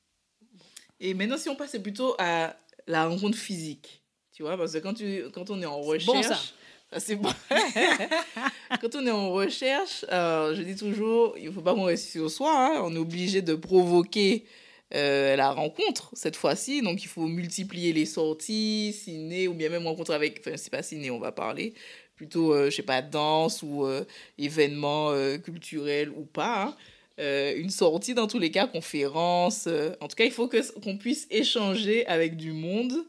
Et 0.99 1.13
maintenant 1.13 1.37
si 1.37 1.47
on 1.47 1.55
passe 1.55 1.77
plutôt 1.79 2.15
à 2.19 2.57
la 2.85 3.07
rencontre 3.07 3.37
physique 3.37 4.03
tu 4.33 4.43
vois 4.43 4.57
parce 4.57 4.73
que 4.73 4.79
quand 4.79 4.93
tu 4.93 5.23
quand 5.33 5.49
on 5.49 5.61
est 5.61 5.65
en 5.65 5.79
recherche 5.79 6.53
c'est 6.97 7.15
bon. 7.17 7.29
Quand 8.81 8.95
on 8.95 9.05
est 9.05 9.11
en 9.11 9.31
recherche 9.31 10.05
je 10.09 10.61
dis 10.61 10.75
toujours 10.75 11.37
il 11.37 11.51
faut 11.51 11.61
pas 11.61 11.73
qu'on 11.73 11.83
reste 11.83 12.11
sur 12.11 12.29
soi 12.29 12.51
hein. 12.53 12.81
on 12.83 12.93
est 12.93 12.99
obligé 12.99 13.41
de 13.41 13.55
provoquer 13.55 14.45
euh, 14.93 15.35
la 15.35 15.51
rencontre 15.51 16.09
cette 16.13 16.35
fois-ci. 16.35 16.81
Donc 16.81 17.03
il 17.03 17.07
faut 17.07 17.27
multiplier 17.27 17.93
les 17.93 18.05
sorties, 18.05 18.93
ciné, 18.93 19.47
ou 19.47 19.53
bien 19.53 19.69
même 19.69 19.85
rencontre 19.85 20.13
avec, 20.13 20.39
enfin 20.39 20.55
c'est 20.55 20.71
pas 20.71 20.83
ciné, 20.83 21.11
on 21.11 21.19
va 21.19 21.31
parler, 21.31 21.73
plutôt, 22.15 22.53
euh, 22.53 22.69
je 22.69 22.75
sais 22.77 22.83
pas, 22.83 23.01
danse 23.01 23.63
ou 23.63 23.85
euh, 23.85 24.05
événement 24.37 25.11
culturel 25.43 26.09
ou 26.09 26.23
pas. 26.23 26.75
Hein. 27.19 27.53
une 27.57 27.69
sortie 27.69 28.13
dans 28.13 28.27
tous 28.27 28.39
les 28.39 28.51
cas, 28.51 28.67
conférence. 28.67 29.67
en 29.99 30.07
tout 30.07 30.15
cas, 30.15 30.25
il 30.25 30.31
faut 30.31 30.47
que, 30.47 30.79
qu'on 30.79 30.97
puisse 30.97 31.27
échanger 31.31 32.05
avec 32.07 32.37
du 32.37 32.53
monde 32.53 33.05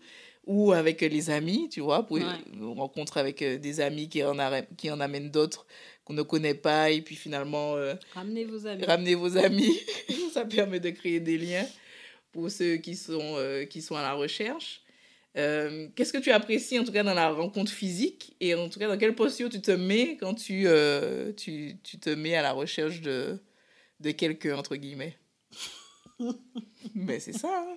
ou 0.47 0.73
avec 0.73 1.03
les 1.03 1.31
amis, 1.31 1.69
tu 1.71 1.81
vois, 1.81 2.07
pour 2.07 2.17
ouais. 2.17 2.25
rencontre 2.75 3.19
avec 3.19 3.45
des 3.45 3.81
amis 3.81 4.09
qui 4.09 4.25
en, 4.25 4.35
qui 4.79 4.91
en 4.91 4.99
amènent 4.99 5.31
d'autres 5.31 5.67
qu'on 6.09 6.15
ne 6.15 6.23
connaît 6.23 6.55
pas 6.55 6.91
et 6.91 7.03
puis 7.03 7.17
finalement 7.17 7.77
euh, 7.77 7.95
ramenez 8.15 8.47
vos 8.47 8.67
amis. 8.67 8.83
ramenez 8.85 9.15
vos 9.15 9.37
amis. 9.37 9.79
Ça 10.33 10.47
permet 10.47 10.81
de 10.81 10.89
créer 10.89 11.21
des 11.21 11.37
liens 11.37 11.67
pour 12.33 12.51
ceux 12.51 12.77
qui 12.77 12.97
sont 12.97 13.35
euh, 13.37 13.67
qui 13.67 13.83
sont 13.83 13.95
à 13.95 14.01
la 14.01 14.15
recherche. 14.15 14.81
Euh, 15.37 15.89
qu'est-ce 15.95 16.15
que 16.15 16.19
tu 16.19 16.31
apprécies 16.31 16.79
en 16.79 16.85
tout 16.85 16.93
cas 16.93 17.03
dans 17.03 17.13
la 17.13 17.29
rencontre 17.29 17.71
physique? 17.71 18.35
Et 18.41 18.55
en 18.55 18.71
tout 18.71 18.79
cas 18.79 18.89
dans 18.89 18.97
quelle 18.97 19.15
posture 19.15 19.51
tu 19.51 19.61
te 19.61 19.71
mets 19.71 20.17
quand 20.17 20.35
tu 20.35 20.67
tu, 21.37 21.77
tu, 21.83 21.99
te 21.99 22.11
mets 22.11 22.35
à 22.35 22.43
la 22.43 22.53
recherche 22.53 23.03
de 23.03 23.39
de 24.01 24.11
quelqu'un 24.11 24.57
entre 24.57 24.77
guillemets? 24.77 25.19
Mais 26.95 27.21
c'est 27.21 27.37
ça 27.37 27.67
hein. 27.69 27.77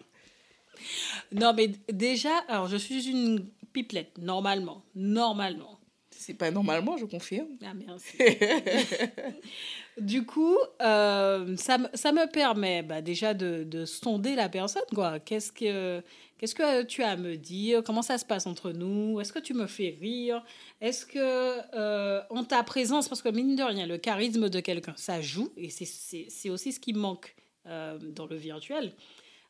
non 1.32 1.54
mais 1.54 1.72
déjà 1.92 2.36
alors 2.48 2.68
je 2.68 2.78
suis 2.78 3.08
une 3.08 3.46
pipelette 3.72 4.18
normalement 4.18 4.84
normalement 4.96 5.81
c'est 6.22 6.36
pas 6.36 6.52
normalement, 6.52 6.98
je 6.98 7.06
confirme. 7.06 7.48
Ah, 7.66 7.74
merci. 7.74 8.16
du 9.98 10.24
coup, 10.24 10.56
euh, 10.82 11.58
ça, 11.58 11.80
ça, 11.96 12.12
me 12.12 12.32
permet 12.32 12.84
bah, 12.84 13.02
déjà 13.02 13.34
de, 13.34 13.64
de, 13.64 13.86
sonder 13.86 14.36
la 14.36 14.48
personne. 14.48 14.84
quoi. 14.94 15.20
Qu'est-ce 15.20 15.52
que, 15.52 16.04
qu'est-ce 16.38 16.54
que 16.54 16.84
tu 16.84 17.02
as 17.02 17.12
à 17.12 17.16
me 17.16 17.38
dire? 17.38 17.84
Comment 17.84 18.04
ça 18.04 18.20
se 18.20 18.26
passe 18.26 18.46
entre 18.46 18.72
nous? 18.72 19.20
Est-ce 19.20 19.34
que 19.34 19.40
tu 19.40 19.56
me 19.56 19.66
fais 19.66 19.98
rire? 20.00 20.44
Est-ce 20.80 21.08
que, 21.08 21.76
euh, 21.76 22.22
en 22.30 22.44
ta 22.44 22.62
présence, 22.64 23.10
parce 23.10 23.24
que 23.24 23.30
mine 23.30 23.56
de 23.56 23.64
rien, 23.64 23.88
le 23.88 23.98
charisme 23.98 24.48
de 24.50 24.60
quelqu'un, 24.60 24.94
ça 24.98 25.22
joue, 25.22 25.52
et 25.58 25.70
c'est 25.70 26.50
aussi 26.50 26.72
ce 26.72 26.80
qui 26.80 26.94
manque 26.94 27.36
euh, 27.66 27.98
dans 27.98 28.28
le 28.28 28.36
virtuel. 28.36 28.94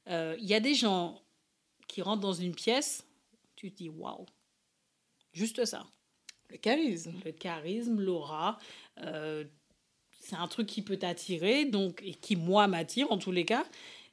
Il 0.08 0.46
y 0.46 0.54
a 0.54 0.62
des 0.62 0.74
gens 0.74 1.22
qui 1.88 2.02
rentrent 2.02 2.22
dans 2.22 2.34
une 2.34 2.56
pièce, 2.56 3.06
tu 3.58 3.72
te 3.72 3.78
dis 3.78 3.90
waouh, 3.90 4.26
juste 5.34 5.66
ça. 5.66 5.86
Le 6.52 6.58
charisme. 6.58 7.14
Le 7.24 7.32
charisme, 7.32 8.00
l'aura. 8.02 8.60
Euh, 9.00 9.46
c'est 10.20 10.36
un 10.36 10.48
truc 10.48 10.68
qui 10.68 10.82
peut 10.82 10.98
t'attirer, 10.98 11.66
donc, 11.66 12.02
et 12.06 12.14
qui, 12.14 12.36
moi, 12.36 12.68
m'attire 12.68 13.12
en 13.12 13.18
tous 13.18 13.32
les 13.32 13.46
cas. 13.46 13.66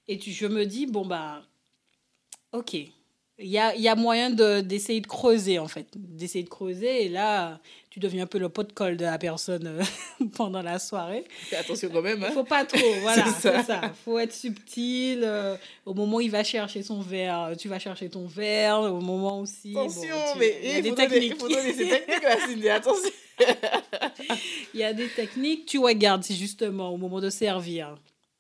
Et 0.07 0.19
tu, 0.19 0.31
je 0.31 0.47
me 0.47 0.65
dis, 0.65 0.87
bon, 0.87 1.05
bah, 1.05 1.43
ok. 2.53 2.77
Il 3.41 3.49
y 3.49 3.59
a, 3.59 3.75
y 3.77 3.87
a 3.87 3.95
moyen 3.95 4.31
d'essayer 4.31 5.01
de, 5.01 5.05
de, 5.05 5.09
creuser, 5.09 5.61
en 5.61 5.69
fait. 5.69 5.87
D'essayer 5.95 6.43
de 6.43 6.49
creuser. 6.49 7.05
Et 7.05 7.09
là, 7.09 7.61
tu 7.89 8.01
deviens 8.01 8.25
un 8.25 8.27
peu 8.27 8.39
le 8.39 8.49
pot 8.49 8.65
de 8.65 8.73
colle 8.73 8.97
de 8.97 9.05
la 9.05 9.17
personne 9.17 9.67
euh, 9.67 10.27
pendant 10.37 10.61
la 10.61 10.81
soirée. 10.81 11.25
Fais 11.29 11.57
attention 11.57 11.89
quand 11.93 12.03
même. 12.03 12.23
Hein. 12.23 12.33
Faut 12.33 12.43
pas 12.43 12.65
trop, 12.65 12.79
voilà, 13.01 13.25
c'est 13.41 13.63
ça. 13.63 13.93
Faut 14.05 14.19
être 14.19 14.35
subtil. 14.35 15.21
Euh, 15.23 15.57
au 15.87 15.95
moment 15.95 16.17
où 16.17 16.21
il 16.21 16.31
va 16.31 16.43
chercher 16.43 16.83
son 16.83 17.01
verre, 17.01 17.53
tu 17.57 17.69
vas 17.69 17.79
chercher 17.79 18.09
ton 18.09 18.27
verre. 18.27 18.81
Au 18.81 19.01
moment 19.01 19.41
aussi. 19.41 19.71
Attention, 19.71 20.17
mais 20.39 20.59
il 20.63 20.71
y 20.71 20.75
a 20.75 20.83
des 20.83 20.95
techniques. 20.95 21.35
Il 21.35 21.41
faut 21.41 21.49
donner 21.49 21.73
ces 21.73 21.89
techniques 21.89 22.23
là, 22.23 22.37
Cindy, 22.45 22.69
attention. 22.69 23.11
il 24.75 24.81
y 24.81 24.85
a 24.85 24.93
des 24.93 25.09
techniques. 25.09 25.67
Tu 25.67 25.79
regardes 25.79 26.25
si 26.25 26.37
justement, 26.37 26.91
au 26.91 26.97
moment 26.97 27.21
de 27.21 27.31
servir, 27.31 27.95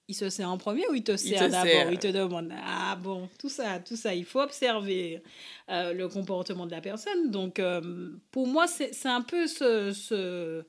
il 0.09 0.15
se 0.15 0.31
sert 0.31 0.51
en 0.51 0.57
premier 0.57 0.89
ou 0.89 0.95
il 0.95 1.05
te 1.05 1.17
sert 1.17 1.51
d'abord 1.51 1.93
Il 1.93 1.99
te 1.99 2.09
demande, 2.09 2.51
ah 2.65 2.97
bon, 2.97 3.29
tout 3.39 3.51
ça, 3.51 3.79
tout 3.79 3.95
ça, 3.97 4.15
il 4.15 4.25
faut 4.25 4.41
observer 4.41 5.23
euh, 5.69 5.93
le 5.93 6.09
comportement 6.09 6.65
de 6.65 6.71
la 6.71 6.81
personne. 6.81 7.31
Donc, 7.31 7.59
euh, 7.59 8.11
pour 8.31 8.47
moi, 8.47 8.67
c'est 8.67 9.07
un 9.07 9.21
peu 9.21 9.47
ce, 9.47 9.93
ce 9.93 10.65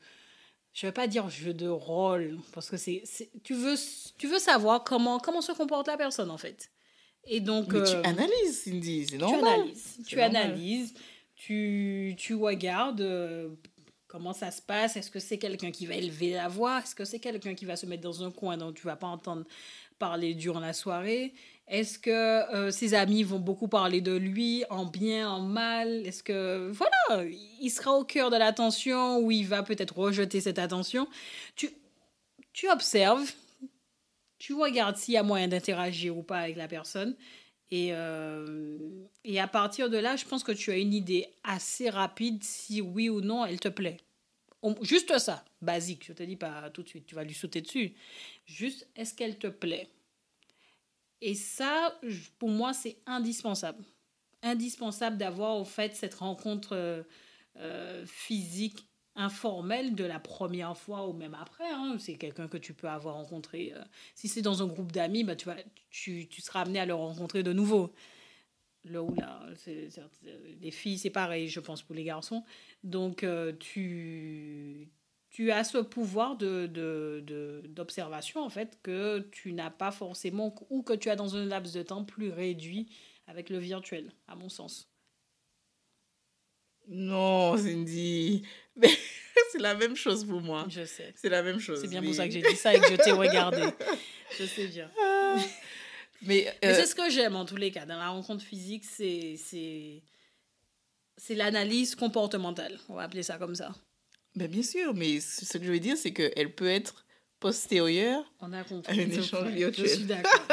je 0.74 0.86
ne 0.86 0.90
vais 0.90 0.94
pas 0.94 1.08
dire 1.08 1.30
jeu 1.30 1.54
de 1.54 1.68
rôle, 1.68 2.38
parce 2.54 2.70
que 2.70 2.76
c'est, 2.76 3.04
tu, 3.44 3.54
veux, 3.54 3.76
tu 4.18 4.28
veux 4.28 4.40
savoir 4.40 4.84
comment, 4.84 5.20
comment 5.20 5.42
se 5.42 5.54
comporte 5.54 5.88
la 5.88 5.98
personne, 5.98 6.30
en 6.30 6.38
fait. 6.38 6.70
Et 7.26 7.40
donc, 7.40 7.72
Mais 7.72 7.84
tu 7.84 7.96
euh, 7.96 8.04
analyses, 8.04 8.64
Cindy, 8.64 9.08
c'est 9.10 9.18
normal. 9.18 9.42
Tu 9.42 9.50
analyses, 9.50 10.06
tu, 10.06 10.22
analyses 10.22 10.94
tu, 11.36 12.16
tu 12.18 12.36
regardes 12.36 13.58
Comment 14.10 14.34
ça 14.34 14.52
se 14.52 14.62
passe? 14.62 14.98
Est-ce 14.98 15.10
que 15.10 15.20
c'est 15.20 15.38
quelqu'un 15.38 15.72
qui 15.72 15.86
va 15.86 15.94
élever 15.94 16.34
la 16.34 16.50
voix? 16.50 16.80
Est-ce 16.80 16.96
que 16.96 17.06
c'est 17.06 17.20
quelqu'un 17.20 17.54
qui 17.54 17.64
va 17.64 17.78
se 17.78 17.86
mettre 17.86 18.02
dans 18.02 18.24
un 18.24 18.32
coin? 18.32 18.58
Dont 18.58 18.74
tu 18.74 18.82
vas 18.82 18.98
pas 18.98 19.08
entendre 19.08 19.46
parler 20.00 20.34
durant 20.34 20.60
la 20.60 20.74
soirée. 20.74 21.34
Est-ce 21.68 22.00
que 22.00 22.10
euh, 22.10 22.72
ses 22.72 22.96
amis 22.96 23.22
vont 23.22 23.38
beaucoup 23.38 23.68
parler 23.68 24.02
de 24.02 24.16
lui 24.16 24.64
en 24.72 24.86
bien, 24.86 25.30
en 25.30 25.42
mal? 25.42 26.08
Est-ce 26.08 26.24
que 26.24 26.72
voilà, 26.72 27.24
il 27.62 27.70
sera 27.70 27.92
au 27.92 28.04
cœur 28.04 28.32
de 28.32 28.38
l'attention 28.38 29.20
ou 29.20 29.30
il 29.30 29.46
va 29.46 29.62
peut-être 29.62 29.96
rejeter 29.96 30.42
cette 30.42 30.58
attention? 30.58 31.08
Tu 31.56 31.70
tu 32.52 32.68
observes, 32.70 33.32
tu 34.40 34.56
regardes 34.56 34.98
s'il 34.98 35.14
y 35.14 35.18
a 35.18 35.24
moyen 35.24 35.48
d'interagir 35.48 36.18
ou 36.18 36.24
pas 36.24 36.40
avec 36.40 36.56
la 36.56 36.68
personne. 36.68 37.16
Et, 37.72 37.90
euh, 37.92 38.78
et 39.24 39.40
à 39.40 39.48
partir 39.48 39.90
de 39.90 39.98
là, 39.98 40.16
je 40.16 40.26
pense 40.26 40.44
que 40.44 40.52
tu 40.52 40.72
as 40.72 40.78
une 40.78 40.94
idée 40.94 41.28
assez 41.44 41.90
rapide 41.90 42.44
si 42.44 42.82
oui 42.82 43.10
ou 43.10 43.22
non 43.22 43.46
elle 43.46 43.60
te 43.60 43.68
plaît. 43.68 43.98
Juste 44.82 45.18
ça, 45.20 45.46
basique, 45.62 46.06
je 46.08 46.14
te 46.14 46.24
dis 46.24 46.36
pas 46.36 46.70
tout 46.72 46.84
de 46.84 46.90
suite, 46.90 47.06
tu 47.06 47.16
vas 47.16 47.24
lui 47.24 47.34
sauter 47.34 47.62
dessus. 47.62 47.94
Juste, 48.46 48.88
est-ce 48.96 49.14
qu'elle 49.14 49.38
te 49.38 49.48
plaît? 49.48 49.88
Et 51.22 51.36
ça, 51.36 51.98
pour 52.38 52.50
moi, 52.50 52.74
c'est 52.74 52.98
indispensable. 53.06 53.84
Indispensable 54.42 55.18
d'avoir, 55.18 55.58
au 55.58 55.66
fait, 55.66 55.96
cette 55.96 56.16
rencontre 56.16 56.76
euh, 56.76 57.04
euh, 57.58 58.06
physique 58.06 58.89
informel 59.20 59.96
de 59.96 60.06
la 60.06 60.20
première 60.20 60.78
fois 60.78 61.08
ou 61.08 61.14
même 61.14 61.36
après. 61.36 61.70
Hein. 61.70 61.98
C'est 62.00 62.16
quelqu'un 62.16 62.48
que 62.48 62.58
tu 62.58 62.74
peux 62.74 62.88
avoir 62.88 63.16
rencontré. 63.16 63.74
Euh, 63.76 63.84
si 64.16 64.28
c'est 64.28 64.42
dans 64.42 64.64
un 64.64 64.68
groupe 64.68 64.92
d'amis, 64.92 65.24
bah, 65.24 65.36
tu, 65.36 65.50
tu, 65.92 66.28
tu, 66.28 66.42
seras 66.42 66.62
amené 66.62 66.80
à 66.80 66.86
le 66.86 66.96
rencontrer 66.96 67.44
de 67.44 67.54
nouveau. 67.54 67.94
Là 68.86 69.04
ou 69.04 69.14
là, 69.16 69.42
les 70.62 70.72
filles, 70.72 70.98
c'est 70.98 71.10
pareil, 71.10 71.50
je 71.50 71.60
pense, 71.60 71.84
pour 71.84 71.96
les 71.96 72.06
garçons. 72.06 72.46
Donc, 72.84 73.24
euh, 73.24 73.52
tu, 73.60 74.88
tu 75.30 75.52
as 75.52 75.66
ce 75.66 75.80
pouvoir 75.80 76.38
d'observation, 76.38 78.40
de, 78.40 78.46
de, 78.46 78.48
en 78.48 78.50
fait, 78.50 78.80
que 78.82 79.20
tu 79.32 79.52
n'as 79.52 79.70
pas 79.70 79.92
forcément, 79.92 80.56
ou 80.70 80.82
que 80.82 80.94
tu 80.94 81.10
as 81.10 81.18
dans 81.18 81.36
un 81.36 81.44
laps 81.46 81.74
de 81.74 81.84
temps 81.84 82.06
plus 82.06 82.30
réduit 82.30 82.88
avec 83.28 83.50
le 83.50 83.58
virtuel, 83.58 84.14
à 84.30 84.36
mon 84.36 84.48
sens. 84.48 84.90
Non, 86.90 87.56
Cindy. 87.56 88.42
Mais 88.80 88.90
c'est 89.52 89.60
la 89.60 89.76
même 89.76 89.96
chose 89.96 90.26
pour 90.26 90.42
moi. 90.42 90.66
Je 90.70 90.86
sais. 90.86 91.14
C'est 91.16 91.30
la 91.30 91.44
même 91.44 91.60
chose. 91.60 91.82
C'est 91.82 91.88
bien 91.88 92.02
pour 92.02 92.14
ça 92.14 92.26
que 92.26 92.34
j'ai 92.34 92.42
dit 92.42 92.56
ça 92.56 92.74
et 92.74 92.80
que 92.80 92.88
je 92.90 92.96
t'ai 92.96 93.12
regardé. 93.12 93.62
Je 94.38 94.46
sais 94.46 94.68
bien. 94.68 94.90
Ah. 95.02 95.38
Mais, 96.22 96.54
mais 96.62 96.74
c'est 96.74 96.82
euh, 96.82 96.86
ce 96.86 96.96
que 96.96 97.10
j'aime 97.10 97.38
en 97.38 97.46
tous 97.46 97.56
les 97.56 97.72
cas. 97.72 97.86
Dans 97.86 97.98
la 97.98 98.10
rencontre 98.10 98.44
physique, 98.44 98.84
c'est 98.84 99.36
c'est 101.16 101.36
l'analyse 101.36 101.96
comportementale. 101.96 102.78
On 102.90 102.96
va 102.96 103.04
appeler 103.04 103.24
ça 103.24 103.38
comme 103.38 103.56
ça. 103.56 103.74
Ben 104.36 104.50
bien 104.50 104.62
sûr, 104.62 104.94
mais 104.94 105.22
ce 105.22 105.58
que 105.58 105.64
je 105.64 105.72
veux 105.72 105.80
dire, 105.80 105.96
c'est 105.96 106.12
qu'elle 106.12 106.54
peut 106.54 106.68
être 106.68 107.06
postérieure 107.40 108.30
On 108.42 108.52
a 108.52 108.66
compris, 108.66 109.00
à 109.00 109.02
un 109.02 109.10
échange 109.10 109.48
virtuel. 109.48 109.88
Je 109.88 109.94
suis 109.94 110.04
d'accord. 110.04 110.46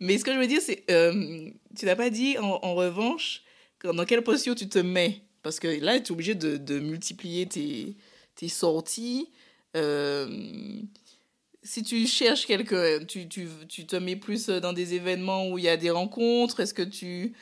mais 0.00 0.18
ce 0.18 0.24
que 0.24 0.34
je 0.34 0.38
veux 0.38 0.48
dire, 0.48 0.60
c'est, 0.60 0.84
euh, 0.90 1.48
tu 1.78 1.86
n'as 1.86 1.94
pas 1.94 2.10
dit 2.10 2.36
en, 2.38 2.58
en 2.62 2.74
revanche 2.74 3.44
dans 3.84 4.04
quelle 4.04 4.22
posture 4.22 4.54
tu 4.54 4.68
te 4.68 4.78
mets. 4.78 5.22
Parce 5.42 5.58
que 5.58 5.68
là, 5.68 5.98
tu 5.98 6.08
es 6.08 6.12
obligé 6.12 6.34
de, 6.34 6.56
de 6.56 6.78
multiplier 6.78 7.46
tes, 7.46 7.96
tes 8.34 8.48
sorties. 8.48 9.30
Euh, 9.76 10.28
si 11.62 11.82
tu 11.82 12.06
cherches 12.06 12.46
quelqu'un, 12.46 13.04
tu, 13.04 13.28
tu, 13.28 13.48
tu, 13.68 13.86
te 13.86 13.96
mets 13.96 14.16
plus 14.16 14.46
dans 14.46 14.72
des 14.72 14.94
événements 14.94 15.48
où 15.48 15.58
il 15.58 15.64
y 15.64 15.68
a 15.68 15.76
des 15.76 15.90
rencontres. 15.90 16.60
Est-ce 16.60 16.74
que 16.74 16.82
tu. 16.82 17.34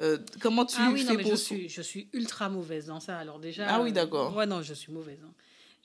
Euh, 0.00 0.18
comment 0.40 0.66
tu 0.66 0.76
ah 0.78 0.90
oui, 0.92 1.04
fais 1.04 1.12
non, 1.12 1.16
mais 1.16 1.24
je, 1.24 1.34
suis, 1.34 1.68
je 1.68 1.80
suis 1.80 2.08
ultra 2.12 2.48
mauvaise 2.50 2.86
dans 2.86 3.00
ça. 3.00 3.18
Alors 3.18 3.38
déjà. 3.38 3.66
Ah 3.68 3.80
oui, 3.82 3.92
d'accord. 3.92 4.34
Ouais, 4.36 4.46
non, 4.46 4.62
je 4.62 4.74
suis 4.74 4.92
mauvaise. 4.92 5.18
Hein. 5.24 5.32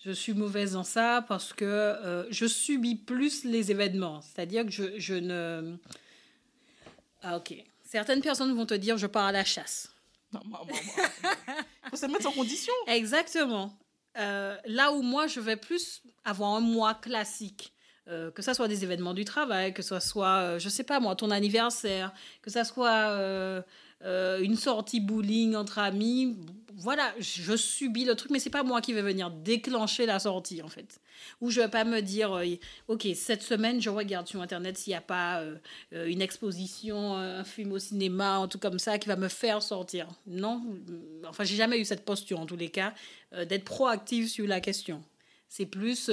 Je 0.03 0.11
suis 0.11 0.33
mauvaise 0.33 0.73
dans 0.73 0.83
ça 0.83 1.23
parce 1.27 1.53
que 1.53 1.65
euh, 1.65 2.25
je 2.31 2.45
subis 2.47 2.95
plus 2.95 3.45
les 3.45 3.71
événements. 3.71 4.21
C'est-à-dire 4.21 4.65
que 4.65 4.71
je, 4.71 4.97
je 4.97 5.13
ne. 5.13 5.75
Ah, 7.21 7.37
ok. 7.37 7.53
Certaines 7.83 8.21
personnes 8.21 8.53
vont 8.55 8.65
te 8.65 8.73
dire 8.73 8.97
je 8.97 9.07
pars 9.07 9.25
à 9.25 9.31
la 9.31 9.45
chasse. 9.45 9.91
Non, 10.33 10.41
maman, 10.45 10.67
Il 10.69 11.89
faut 11.89 11.95
se 11.95 12.05
mettre 12.05 12.27
en 12.27 12.31
condition. 12.31 12.73
Exactement. 12.87 13.77
Euh, 14.17 14.57
là 14.65 14.91
où 14.91 15.01
moi, 15.01 15.27
je 15.27 15.39
vais 15.39 15.55
plus 15.55 16.01
avoir 16.23 16.51
un 16.55 16.59
mois 16.59 16.93
classique. 16.93 17.73
Euh, 18.07 18.31
que 18.31 18.41
ce 18.41 18.53
soit 18.53 18.67
des 18.67 18.83
événements 18.83 19.13
du 19.13 19.25
travail, 19.25 19.75
que 19.75 19.83
ce 19.83 19.99
soit, 19.99 20.39
euh, 20.39 20.59
je 20.59 20.69
sais 20.69 20.83
pas 20.83 20.99
moi, 20.99 21.15
ton 21.15 21.29
anniversaire, 21.29 22.11
que 22.41 22.49
ce 22.49 22.63
soit 22.63 23.63
euh, 24.03 24.41
une 24.41 24.55
sortie 24.55 24.99
bowling 24.99 25.55
entre 25.55 25.79
amis. 25.79 26.35
Voilà, 26.73 27.13
je 27.19 27.55
subis 27.55 28.05
le 28.05 28.15
truc, 28.15 28.31
mais 28.31 28.39
c'est 28.39 28.49
pas 28.49 28.63
moi 28.63 28.81
qui 28.81 28.93
vais 28.93 29.03
venir 29.03 29.29
déclencher 29.29 30.07
la 30.07 30.17
sortie 30.17 30.63
en 30.63 30.67
fait. 30.67 30.99
Ou 31.39 31.51
je 31.51 31.61
vais 31.61 31.67
pas 31.67 31.83
me 31.83 32.01
dire, 32.01 32.33
euh, 32.33 32.45
ok, 32.87 33.07
cette 33.13 33.43
semaine 33.43 33.79
je 33.79 33.91
regarde 33.91 34.27
sur 34.27 34.41
internet 34.41 34.77
s'il 34.77 34.91
n'y 34.91 34.97
a 34.97 35.01
pas 35.01 35.41
euh, 35.41 35.57
une 36.07 36.21
exposition, 36.21 37.13
un 37.13 37.43
film 37.43 37.73
au 37.73 37.79
cinéma, 37.79 38.37
un 38.37 38.47
truc 38.47 38.61
comme 38.63 38.79
ça 38.79 38.97
qui 38.97 39.07
va 39.07 39.15
me 39.15 39.27
faire 39.27 39.61
sortir. 39.61 40.07
Non, 40.25 40.63
enfin 41.27 41.43
j'ai 41.43 41.55
jamais 41.55 41.79
eu 41.79 41.85
cette 41.85 42.03
posture 42.03 42.39
en 42.39 42.47
tous 42.47 42.57
les 42.57 42.69
cas 42.69 42.93
d'être 43.45 43.65
proactive 43.65 44.27
sur 44.27 44.47
la 44.47 44.59
question. 44.59 45.03
C'est 45.49 45.67
plus 45.67 46.09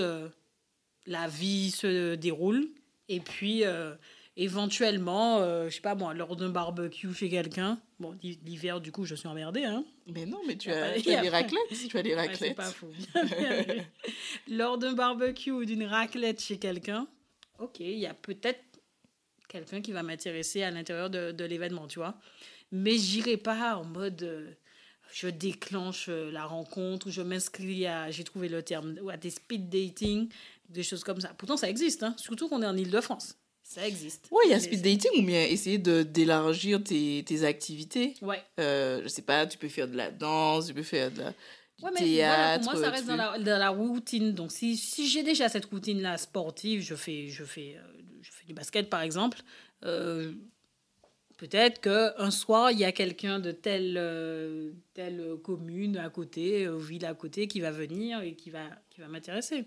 la 1.06 1.28
vie 1.28 1.70
se 1.70 2.14
déroule 2.16 2.68
et 3.08 3.20
puis 3.20 3.64
éventuellement, 4.38 5.40
euh, 5.40 5.68
je 5.68 5.74
sais 5.74 5.80
pas 5.80 5.96
moi, 5.96 6.14
lors 6.14 6.36
d'un 6.36 6.48
barbecue 6.48 7.12
chez 7.12 7.28
quelqu'un. 7.28 7.78
Bon, 7.98 8.16
l'hiver, 8.22 8.80
du 8.80 8.92
coup, 8.92 9.04
je 9.04 9.16
suis 9.16 9.28
emmerdée. 9.28 9.64
Hein. 9.64 9.84
Mais 10.06 10.24
non, 10.24 10.40
mais 10.46 10.56
tu 10.56 10.70
as, 10.70 11.00
tu 11.00 11.10
as 11.12 11.20
des 11.20 11.28
raclettes. 11.28 11.88
Tu 11.88 11.98
as 11.98 12.02
des 12.02 12.14
raclettes. 12.14 12.38
c'est 12.38 12.54
pas 12.54 12.70
fou. 12.70 12.86
lors 14.48 14.78
d'un 14.78 14.92
barbecue 14.92 15.50
ou 15.50 15.64
d'une 15.64 15.84
raclette 15.84 16.40
chez 16.40 16.58
quelqu'un, 16.58 17.08
ok, 17.58 17.80
il 17.80 17.98
y 17.98 18.06
a 18.06 18.14
peut-être 18.14 18.60
quelqu'un 19.48 19.82
qui 19.82 19.90
va 19.92 20.04
m'intéresser 20.04 20.62
à 20.62 20.70
l'intérieur 20.70 21.10
de, 21.10 21.32
de 21.32 21.44
l'événement, 21.44 21.88
tu 21.88 21.98
vois. 21.98 22.14
Mais 22.70 22.96
j'irai 22.96 23.36
pas 23.36 23.76
en 23.76 23.84
mode. 23.84 24.22
Euh, 24.22 24.50
je 25.10 25.26
déclenche 25.26 26.10
euh, 26.10 26.30
la 26.30 26.44
rencontre 26.44 27.06
ou 27.06 27.10
je 27.10 27.22
m'inscris 27.22 27.86
à, 27.86 28.10
j'ai 28.10 28.24
trouvé 28.24 28.50
le 28.50 28.62
terme, 28.62 28.98
à 29.10 29.16
des 29.16 29.30
speed 29.30 29.70
dating, 29.70 30.28
des 30.68 30.82
choses 30.82 31.02
comme 31.02 31.18
ça. 31.18 31.30
Pourtant, 31.30 31.56
ça 31.56 31.70
existe, 31.70 32.02
hein, 32.02 32.14
surtout 32.18 32.46
qu'on 32.46 32.62
est 32.62 32.66
en 32.66 32.76
Ile-de-France. 32.76 33.38
Ça 33.68 33.86
existe. 33.86 34.28
Oui, 34.30 34.44
il 34.46 34.50
y 34.50 34.54
a 34.54 34.60
speed 34.60 34.80
dating 34.80 35.10
ou 35.18 35.26
bien 35.26 35.44
essayer 35.44 35.76
d'élargir 35.76 36.82
tes, 36.82 37.22
tes 37.26 37.44
activités. 37.44 38.14
Ouais. 38.22 38.42
Euh, 38.58 39.02
je 39.02 39.08
sais 39.08 39.20
pas, 39.20 39.46
tu 39.46 39.58
peux 39.58 39.68
faire 39.68 39.86
de 39.86 39.94
la 39.94 40.10
danse, 40.10 40.68
tu 40.68 40.74
peux 40.74 40.82
faire 40.82 41.10
de 41.10 41.18
la. 41.18 41.34
Ouais, 41.82 41.90
mais 41.92 42.00
théâtre, 42.00 42.64
pour 42.64 42.72
moi, 42.72 42.82
ça 42.82 42.90
reste 42.90 43.06
dans 43.06 43.16
la, 43.16 43.38
dans 43.38 43.58
la, 43.58 43.68
routine. 43.68 44.32
Donc, 44.32 44.52
si, 44.52 44.78
si 44.78 45.06
j'ai 45.06 45.22
déjà 45.22 45.50
cette 45.50 45.66
routine-là 45.66 46.16
sportive, 46.16 46.80
je 46.80 46.94
fais, 46.94 47.28
je, 47.28 47.44
fais, 47.44 47.76
euh, 47.76 48.00
je 48.22 48.30
fais 48.32 48.46
du 48.46 48.54
basket, 48.54 48.88
par 48.88 49.02
exemple, 49.02 49.42
euh, 49.84 50.32
peut-être 51.36 51.82
qu'un 51.82 52.30
soir, 52.30 52.70
il 52.70 52.78
y 52.78 52.86
a 52.86 52.92
quelqu'un 52.92 53.38
de 53.38 53.52
telle, 53.52 53.96
euh, 53.98 54.72
telle 54.94 55.36
commune 55.44 55.98
à 55.98 56.08
côté, 56.08 56.66
ville 56.78 57.04
à 57.04 57.12
côté, 57.12 57.48
qui 57.48 57.60
va 57.60 57.70
venir 57.70 58.22
et 58.22 58.32
qui 58.32 58.48
va, 58.48 58.64
qui 58.88 59.02
va 59.02 59.08
m'intéresser 59.08 59.66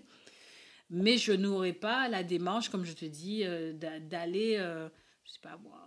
mais 0.92 1.16
je 1.16 1.32
n'aurais 1.32 1.72
pas 1.72 2.08
la 2.08 2.22
démarche, 2.22 2.68
comme 2.68 2.84
je 2.84 2.92
te 2.92 3.06
dis, 3.06 3.42
euh, 3.44 3.72
d'aller, 3.72 4.56
euh, 4.58 4.88
je 5.24 5.32
sais 5.32 5.40
pas 5.40 5.58
moi, 5.62 5.80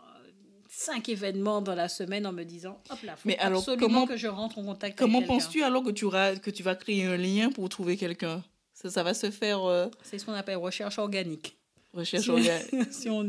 cinq 0.67 1.09
événements 1.09 1.61
dans 1.61 1.75
la 1.75 1.87
semaine 1.87 2.25
en 2.25 2.33
me 2.33 2.43
disant, 2.43 2.81
hop 2.89 2.99
là, 3.03 3.15
faut 3.15 3.27
mais 3.27 3.37
alors, 3.37 3.59
absolument 3.59 3.87
comment, 3.87 4.07
que 4.07 4.17
je 4.17 4.27
rentre 4.27 4.57
en 4.57 4.63
contact 4.63 4.97
comment 4.97 5.19
avec 5.19 5.27
Comment 5.27 5.39
penses-tu 5.39 5.63
alors 5.63 5.83
que 5.83 5.91
tu, 5.91 6.07
que 6.09 6.49
tu 6.49 6.63
vas 6.63 6.75
créer 6.75 7.05
un 7.05 7.17
lien 7.17 7.51
pour 7.51 7.69
trouver 7.69 7.97
quelqu'un? 7.97 8.43
Ça, 8.73 8.89
ça 8.89 9.03
va 9.03 9.13
se 9.13 9.29
faire... 9.29 9.63
Euh, 9.63 9.87
C'est 10.01 10.17
ce 10.17 10.25
qu'on 10.25 10.33
appelle 10.33 10.57
recherche 10.57 10.97
organique. 10.97 11.55
Recherche 11.93 12.27
organique. 12.27 12.91
si, 12.91 13.07
on, 13.07 13.27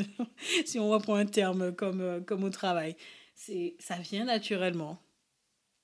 si 0.64 0.78
on 0.78 0.88
reprend 0.88 1.16
un 1.16 1.26
terme 1.26 1.72
comme, 1.72 2.24
comme 2.24 2.42
au 2.42 2.50
travail. 2.50 2.96
Ça 3.78 3.96
vient 3.96 4.24
naturellement. 4.24 4.98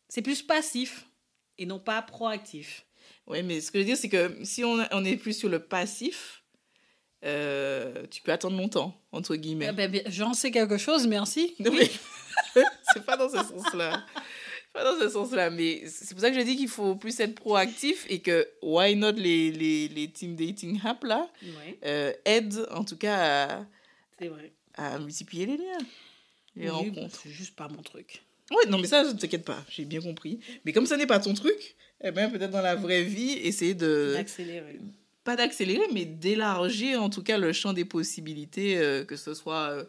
C'est 0.09 0.23
plus 0.23 0.43
passif 0.43 1.07
et 1.59 1.67
non 1.67 1.79
pas 1.79 2.01
proactif. 2.01 2.87
Oui, 3.33 3.43
mais 3.43 3.61
ce 3.61 3.71
que 3.71 3.79
je 3.79 3.85
veux 3.85 3.87
dire, 3.87 3.97
c'est 3.97 4.09
que 4.09 4.39
si 4.43 4.65
on, 4.65 4.79
on 4.93 5.05
est 5.05 5.17
plus 5.17 5.33
sur 5.33 5.49
le 5.49 5.59
passif, 5.59 6.43
euh, 7.25 8.07
tu 8.11 8.21
peux 8.23 8.33
attendre 8.33 8.57
longtemps, 8.57 9.01
entre 9.13 9.37
guillemets. 9.37 9.69
Ah 9.69 9.73
ben, 9.73 10.03
J'en 10.07 10.35
sais 10.35 10.51
quelque 10.51 10.77
chose, 10.77 11.07
merci. 11.07 11.55
Non, 11.61 11.73
mais 11.73 11.91
c'est 12.93 13.05
pas 13.05 13.17
dans 13.17 13.29
ce 13.29 13.37
sens-là. 13.39 14.05
Pas 14.73 14.85
dans 14.85 14.99
ce 14.99 15.09
sens-là, 15.09 15.51
mais 15.51 15.85
c'est 15.87 16.15
pour 16.15 16.21
ça 16.21 16.31
que 16.31 16.37
je 16.37 16.45
dis 16.45 16.57
qu'il 16.57 16.69
faut 16.69 16.97
plus 16.97 17.19
être 17.21 17.35
proactif 17.35 18.07
et 18.09 18.21
que 18.21 18.49
why 18.63 18.97
not 18.97 19.13
les, 19.13 19.53
les, 19.53 19.89
les 19.89 20.11
team 20.11 20.35
dating 20.35 20.81
apps 20.83 21.07
là 21.07 21.29
euh, 21.85 22.13
aident 22.25 22.67
en 22.71 22.83
tout 22.83 22.97
cas 22.97 23.67
à, 24.19 24.27
vrai. 24.27 24.53
à 24.75 24.99
multiplier 24.99 25.45
les 25.45 25.59
liens, 25.59 25.79
les 26.57 26.71
rencontres. 26.71 27.21
C'est 27.23 27.31
juste 27.31 27.55
pas 27.55 27.69
mon 27.69 27.83
truc. 27.83 28.23
Oui, 28.51 28.71
non, 28.71 28.79
mais 28.79 28.87
ça, 28.87 29.05
ne 29.05 29.13
t'inquiète 29.13 29.45
pas, 29.45 29.63
j'ai 29.69 29.85
bien 29.85 30.01
compris. 30.01 30.41
Mais 30.65 30.73
comme 30.73 30.87
ça 30.87 30.97
n'est 30.97 31.07
pas 31.07 31.21
ton 31.21 31.35
truc, 31.35 31.77
eh 32.03 32.11
bien, 32.11 32.29
peut-être 32.29 32.51
dans 32.51 32.63
la 32.63 32.75
vraie 32.75 33.03
vie, 33.03 33.33
essayer 33.33 33.75
de. 33.75 34.13
D'accélérer. 34.15 34.81
Pas 35.25 35.37
d'accélérer, 35.37 35.87
mais 35.93 36.05
d'élargir 36.05 37.01
en 37.01 37.09
tout 37.09 37.23
cas 37.23 37.39
le 37.39 37.53
champ 37.53 37.73
des 37.73 37.85
possibilités, 37.85 38.77
euh, 38.79 39.05
que 39.05 39.15
ce 39.15 39.35
soit 39.35 39.71
euh, 39.71 39.85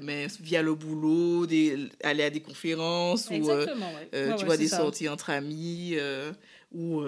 mais 0.00 0.28
via 0.40 0.62
le 0.62 0.76
boulot, 0.76 1.46
des, 1.46 1.88
aller 2.04 2.22
à 2.22 2.30
des 2.30 2.40
conférences, 2.40 3.28
ou 3.30 3.50
euh, 3.50 3.66
tu 4.36 4.44
vois, 4.44 4.56
des 4.56 4.68
sorties 4.68 5.08
entre 5.08 5.30
amis, 5.30 5.96
ou 6.72 7.00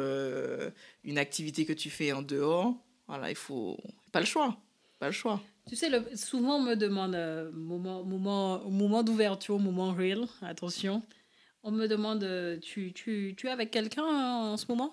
une 1.04 1.18
activité 1.18 1.64
que 1.64 1.72
tu 1.72 1.90
fais 1.90 2.12
en 2.12 2.22
dehors. 2.22 2.74
Voilà, 3.06 3.30
il 3.30 3.36
faut. 3.36 3.78
Pas 4.10 4.20
le 4.20 4.26
choix. 4.26 4.56
Pas 4.98 5.06
le 5.06 5.12
choix. 5.12 5.40
Tu 5.68 5.76
sais, 5.76 5.88
le, 5.88 6.02
souvent 6.16 6.56
on 6.56 6.62
me 6.62 6.74
demande 6.74 7.16
moment, 7.52 8.02
moment, 8.02 8.68
moment 8.68 9.02
d'ouverture, 9.04 9.58
moment 9.60 9.92
real, 9.92 10.26
attention. 10.42 11.02
On 11.68 11.70
me 11.70 11.86
demande, 11.86 12.24
euh, 12.24 12.56
tu, 12.58 12.94
tu, 12.94 13.34
tu 13.36 13.46
es 13.46 13.50
avec 13.50 13.70
quelqu'un 13.70 14.02
en 14.02 14.56
ce 14.56 14.64
moment? 14.70 14.90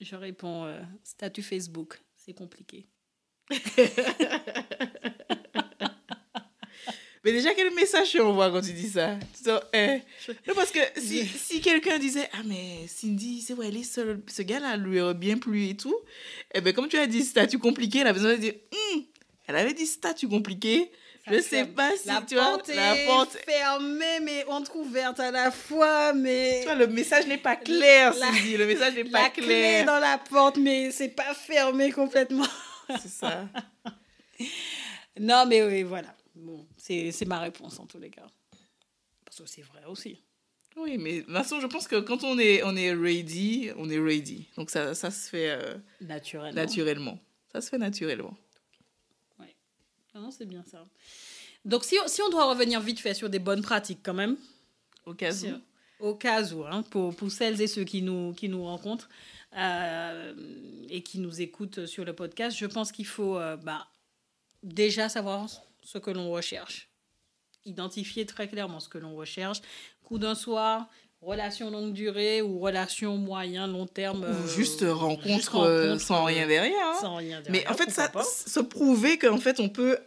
Je 0.00 0.16
réponds, 0.16 0.64
euh, 0.64 0.82
statut 1.04 1.42
Facebook, 1.42 2.02
c'est 2.16 2.34
compliqué. 2.34 2.88
Mais 7.22 7.30
déjà, 7.30 7.54
quel 7.54 7.72
message 7.74 8.10
tu 8.10 8.20
envoies 8.20 8.50
quand 8.50 8.60
tu 8.60 8.72
dis 8.72 8.88
ça? 8.88 9.16
Eh. 9.72 10.00
Non, 10.48 10.54
parce 10.56 10.72
que 10.72 10.80
si, 10.96 11.24
si 11.26 11.60
quelqu'un 11.60 12.00
disait 12.00 12.28
Ah, 12.32 12.42
mais 12.44 12.88
Cindy, 12.88 13.40
c'est 13.40 13.54
vrai, 13.54 13.70
ce 13.84 14.42
gars-là 14.42 14.76
lui 14.76 15.00
aurait 15.00 15.14
bien 15.14 15.38
plu 15.38 15.68
et 15.68 15.76
tout, 15.76 15.94
eh 16.54 16.60
bien, 16.60 16.72
comme 16.72 16.88
tu 16.88 16.98
as 16.98 17.06
dit 17.06 17.22
statut 17.22 17.60
compliqué, 17.60 18.00
elle 18.00 18.08
a 18.08 18.12
besoin 18.12 18.32
de 18.32 18.40
dire 18.40 18.54
hum, 18.72 19.04
Elle 19.46 19.54
avait 19.54 19.74
dit 19.74 19.86
statut 19.86 20.26
compliqué, 20.26 20.90
je 21.26 21.40
sais 21.40 21.64
pas 21.64 21.96
si 21.96 22.08
la 22.08 22.22
tu 22.22 22.34
vois, 22.34 22.44
porte 22.44 22.68
est 22.68 23.06
porte 23.06 23.36
fermée, 23.46 24.20
mais 24.22 24.44
entrouverte 24.46 25.20
à 25.20 25.30
la 25.30 25.50
fois, 25.50 26.12
mais. 26.12 26.58
Tu 26.60 26.64
vois, 26.64 26.74
le 26.74 26.86
message 26.86 27.26
n'est 27.26 27.38
pas 27.38 27.56
clair, 27.56 28.14
Cindy. 28.14 28.56
Le 28.56 28.66
message 28.66 28.94
n'est 28.94 29.04
pas 29.04 29.30
clair. 29.30 29.46
La 29.46 29.82
clé 29.82 29.84
dans 29.84 29.98
la 29.98 30.18
porte, 30.18 30.58
mais 30.58 30.90
c'est 30.90 31.08
pas 31.08 31.34
fermé 31.34 31.92
complètement. 31.92 32.46
C'est 33.00 33.08
ça. 33.08 33.48
non, 35.20 35.46
mais 35.46 35.62
oui, 35.62 35.82
voilà. 35.82 36.14
Bon, 36.34 36.66
c'est 36.76 37.26
ma 37.26 37.40
réponse 37.40 37.78
en 37.78 37.86
tous 37.86 37.98
les 37.98 38.10
cas. 38.10 38.26
Parce 39.24 39.38
que 39.40 39.46
c'est 39.46 39.62
vrai 39.62 39.84
aussi. 39.86 40.22
Oui, 40.76 40.98
mais 40.98 41.18
de 41.18 41.20
toute 41.22 41.32
façon, 41.32 41.60
je 41.60 41.66
pense 41.66 41.86
que 41.86 42.00
quand 42.00 42.24
on 42.24 42.38
est, 42.38 42.62
on 42.64 42.74
est 42.76 42.92
ready, 42.92 43.70
on 43.76 43.88
est 43.88 43.98
ready. 43.98 44.48
Donc 44.56 44.70
ça, 44.70 44.94
ça 44.94 45.10
se 45.10 45.28
fait 45.28 45.50
euh, 45.50 45.74
naturellement. 46.00 46.54
naturellement. 46.54 47.18
Ça 47.52 47.60
se 47.60 47.68
fait 47.70 47.78
naturellement. 47.78 48.36
Non, 50.14 50.30
c'est 50.30 50.46
bien 50.46 50.64
ça. 50.64 50.86
Donc, 51.64 51.84
si, 51.84 51.96
si, 52.06 52.22
on 52.22 52.30
doit 52.30 52.48
revenir 52.48 52.80
vite 52.80 53.00
fait 53.00 53.14
sur 53.14 53.28
des 53.28 53.38
bonnes 53.38 53.62
pratiques 53.62 54.00
quand 54.02 54.14
même. 54.14 54.36
Au 55.06 55.14
cas 55.14 55.32
où. 55.32 55.60
Au 56.00 56.14
cas 56.14 56.42
où, 56.52 56.64
hein, 56.64 56.82
pour, 56.82 57.14
pour 57.14 57.30
celles 57.30 57.60
et 57.60 57.66
ceux 57.66 57.84
qui 57.84 58.02
nous, 58.02 58.32
qui 58.34 58.48
nous 58.48 58.64
rencontrent 58.64 59.08
euh, 59.56 60.34
et 60.88 61.02
qui 61.02 61.18
nous 61.18 61.40
écoutent 61.40 61.86
sur 61.86 62.04
le 62.04 62.12
podcast, 62.12 62.56
je 62.56 62.66
pense 62.66 62.92
qu'il 62.92 63.06
faut 63.06 63.38
euh, 63.38 63.56
bah, 63.56 63.86
déjà 64.62 65.08
savoir 65.08 65.48
ce 65.82 65.98
que 65.98 66.10
l'on 66.10 66.30
recherche. 66.30 66.90
Identifier 67.64 68.26
très 68.26 68.48
clairement 68.48 68.80
ce 68.80 68.88
que 68.88 68.98
l'on 68.98 69.14
recherche. 69.14 69.60
Coup 70.02 70.18
d'un 70.18 70.34
soir, 70.34 70.88
relation 71.24 71.70
longue 71.70 71.92
durée 71.92 72.42
ou 72.42 72.58
relation 72.58 73.16
moyen, 73.16 73.66
long 73.66 73.86
terme. 73.86 74.24
Ou 74.24 74.48
juste 74.48 74.82
euh, 74.82 74.92
rencontre, 74.92 75.96
sans 75.98 76.24
rien 76.24 76.46
derrière. 76.46 76.76
Hein. 76.84 76.98
Sans 77.00 77.16
rien 77.16 77.40
derrière. 77.40 77.64
Mais 77.64 77.68
en 77.68 77.74
fait, 77.74 77.90
ça 77.90 78.10
se 78.22 78.60
prouver 78.60 79.18
qu'en 79.18 79.38
fait, 79.38 79.60
on 79.60 79.68
peut, 79.68 79.98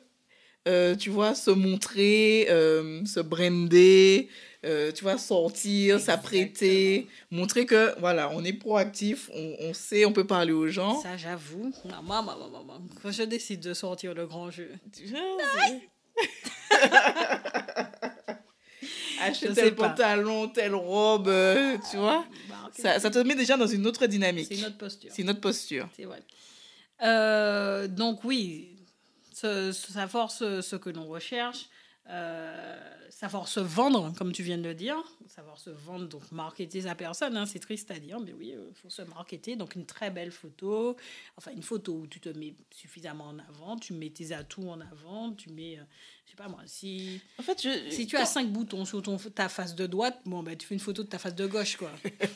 euh, 0.68 0.95
tu 0.95 1.09
vois, 1.09 1.36
se 1.36 1.51
montrer, 1.51 2.47
euh, 2.49 3.03
se 3.05 3.20
brander, 3.20 4.30
tu 4.63 5.03
vois, 5.03 5.18
sortir, 5.18 5.99
s'apprêter, 5.99 7.07
montrer 7.32 7.65
que, 7.65 7.97
voilà, 7.99 8.30
on 8.34 8.43
est 8.43 8.53
proactif, 8.53 9.30
on, 9.34 9.55
on, 9.61 9.74
sait, 9.74 10.05
on 10.05 10.11
peut 10.11 10.28
parler 10.28 10.51
aux 10.51 10.68
gens. 10.68 11.01
Ça, 11.01 11.15
j'avoue. 11.15 11.72
Maman, 11.86 12.22
maman, 12.22 12.49
maman. 12.49 12.82
Quand 13.01 13.11
je 13.11 13.24
décide 13.24 13.61
de 13.61 13.74
sortir 13.74 14.13
le 14.13 14.28
grand 14.28 14.51
jeu. 14.51 14.70
acheter 19.22 19.53
tel 19.53 19.76
pantalon, 19.76 20.47
telle 20.49 20.76
robe, 20.76 21.28
euh, 21.28 21.78
tu 21.89 21.97
vois. 21.97 22.26
Bah, 22.49 22.55
ça, 22.72 22.99
ça, 22.99 23.09
te 23.09 23.20
met 23.20 23.36
déjà 23.36 23.57
dans 23.57 23.68
une 23.68 23.86
autre 23.88 24.05
dynamique. 24.05 24.47
C'est 24.49 24.61
notre 24.61 24.78
posture. 24.78 25.11
C'est 25.13 25.24
notre 25.24 25.41
posture. 25.41 25.89
C'est 25.95 26.05
vrai. 26.05 26.22
Euh, 27.03 27.88
donc 27.88 28.24
oui, 28.24 28.76
ça 29.34 30.07
force 30.07 30.39
ce 30.39 30.76
que 30.76 30.89
l'on 30.89 31.07
recherche. 31.07 31.70
Euh, 32.09 32.77
savoir 33.09 33.47
se 33.47 33.59
vendre, 33.59 34.13
comme 34.17 34.31
tu 34.31 34.43
viens 34.43 34.57
de 34.57 34.63
le 34.63 34.73
dire, 34.73 34.95
savoir 35.27 35.57
se 35.57 35.69
vendre, 35.69 36.07
donc 36.07 36.31
marketer 36.31 36.81
sa 36.81 36.95
personne, 36.95 37.35
hein, 37.35 37.45
c'est 37.45 37.59
triste 37.59 37.89
à 37.91 37.99
dire, 37.99 38.19
mais 38.19 38.31
oui, 38.31 38.53
il 38.55 38.75
faut 38.75 38.89
se 38.89 39.01
marketer. 39.01 39.55
Donc 39.55 39.75
une 39.75 39.85
très 39.85 40.09
belle 40.09 40.31
photo, 40.31 40.95
enfin 41.35 41.51
une 41.51 41.63
photo 41.63 41.93
où 41.95 42.07
tu 42.07 42.19
te 42.19 42.29
mets 42.29 42.53
suffisamment 42.71 43.25
en 43.25 43.39
avant, 43.39 43.75
tu 43.77 43.93
mets 43.93 44.09
tes 44.09 44.31
atouts 44.33 44.69
en 44.69 44.79
avant, 44.79 45.33
tu 45.33 45.49
mets 45.49 45.79
je 46.27 46.31
sais 46.31 46.37
pas 46.37 46.49
moi, 46.49 46.59
si, 46.65 47.21
en 47.39 47.43
fait, 47.43 47.61
je, 47.63 47.89
si 47.89 48.05
tu 48.05 48.17
as 48.17 48.25
cinq 48.25 48.49
boutons 48.49 48.83
sur 48.83 49.01
ton, 49.01 49.15
ta 49.15 49.47
face 49.47 49.75
de 49.75 49.87
droite, 49.87 50.19
bon, 50.25 50.43
ben, 50.43 50.57
tu 50.57 50.67
fais 50.67 50.73
une 50.73 50.81
photo 50.81 51.03
de 51.03 51.07
ta 51.07 51.17
face 51.17 51.35
de 51.35 51.45
gauche, 51.45 51.77
quoi. 51.77 51.89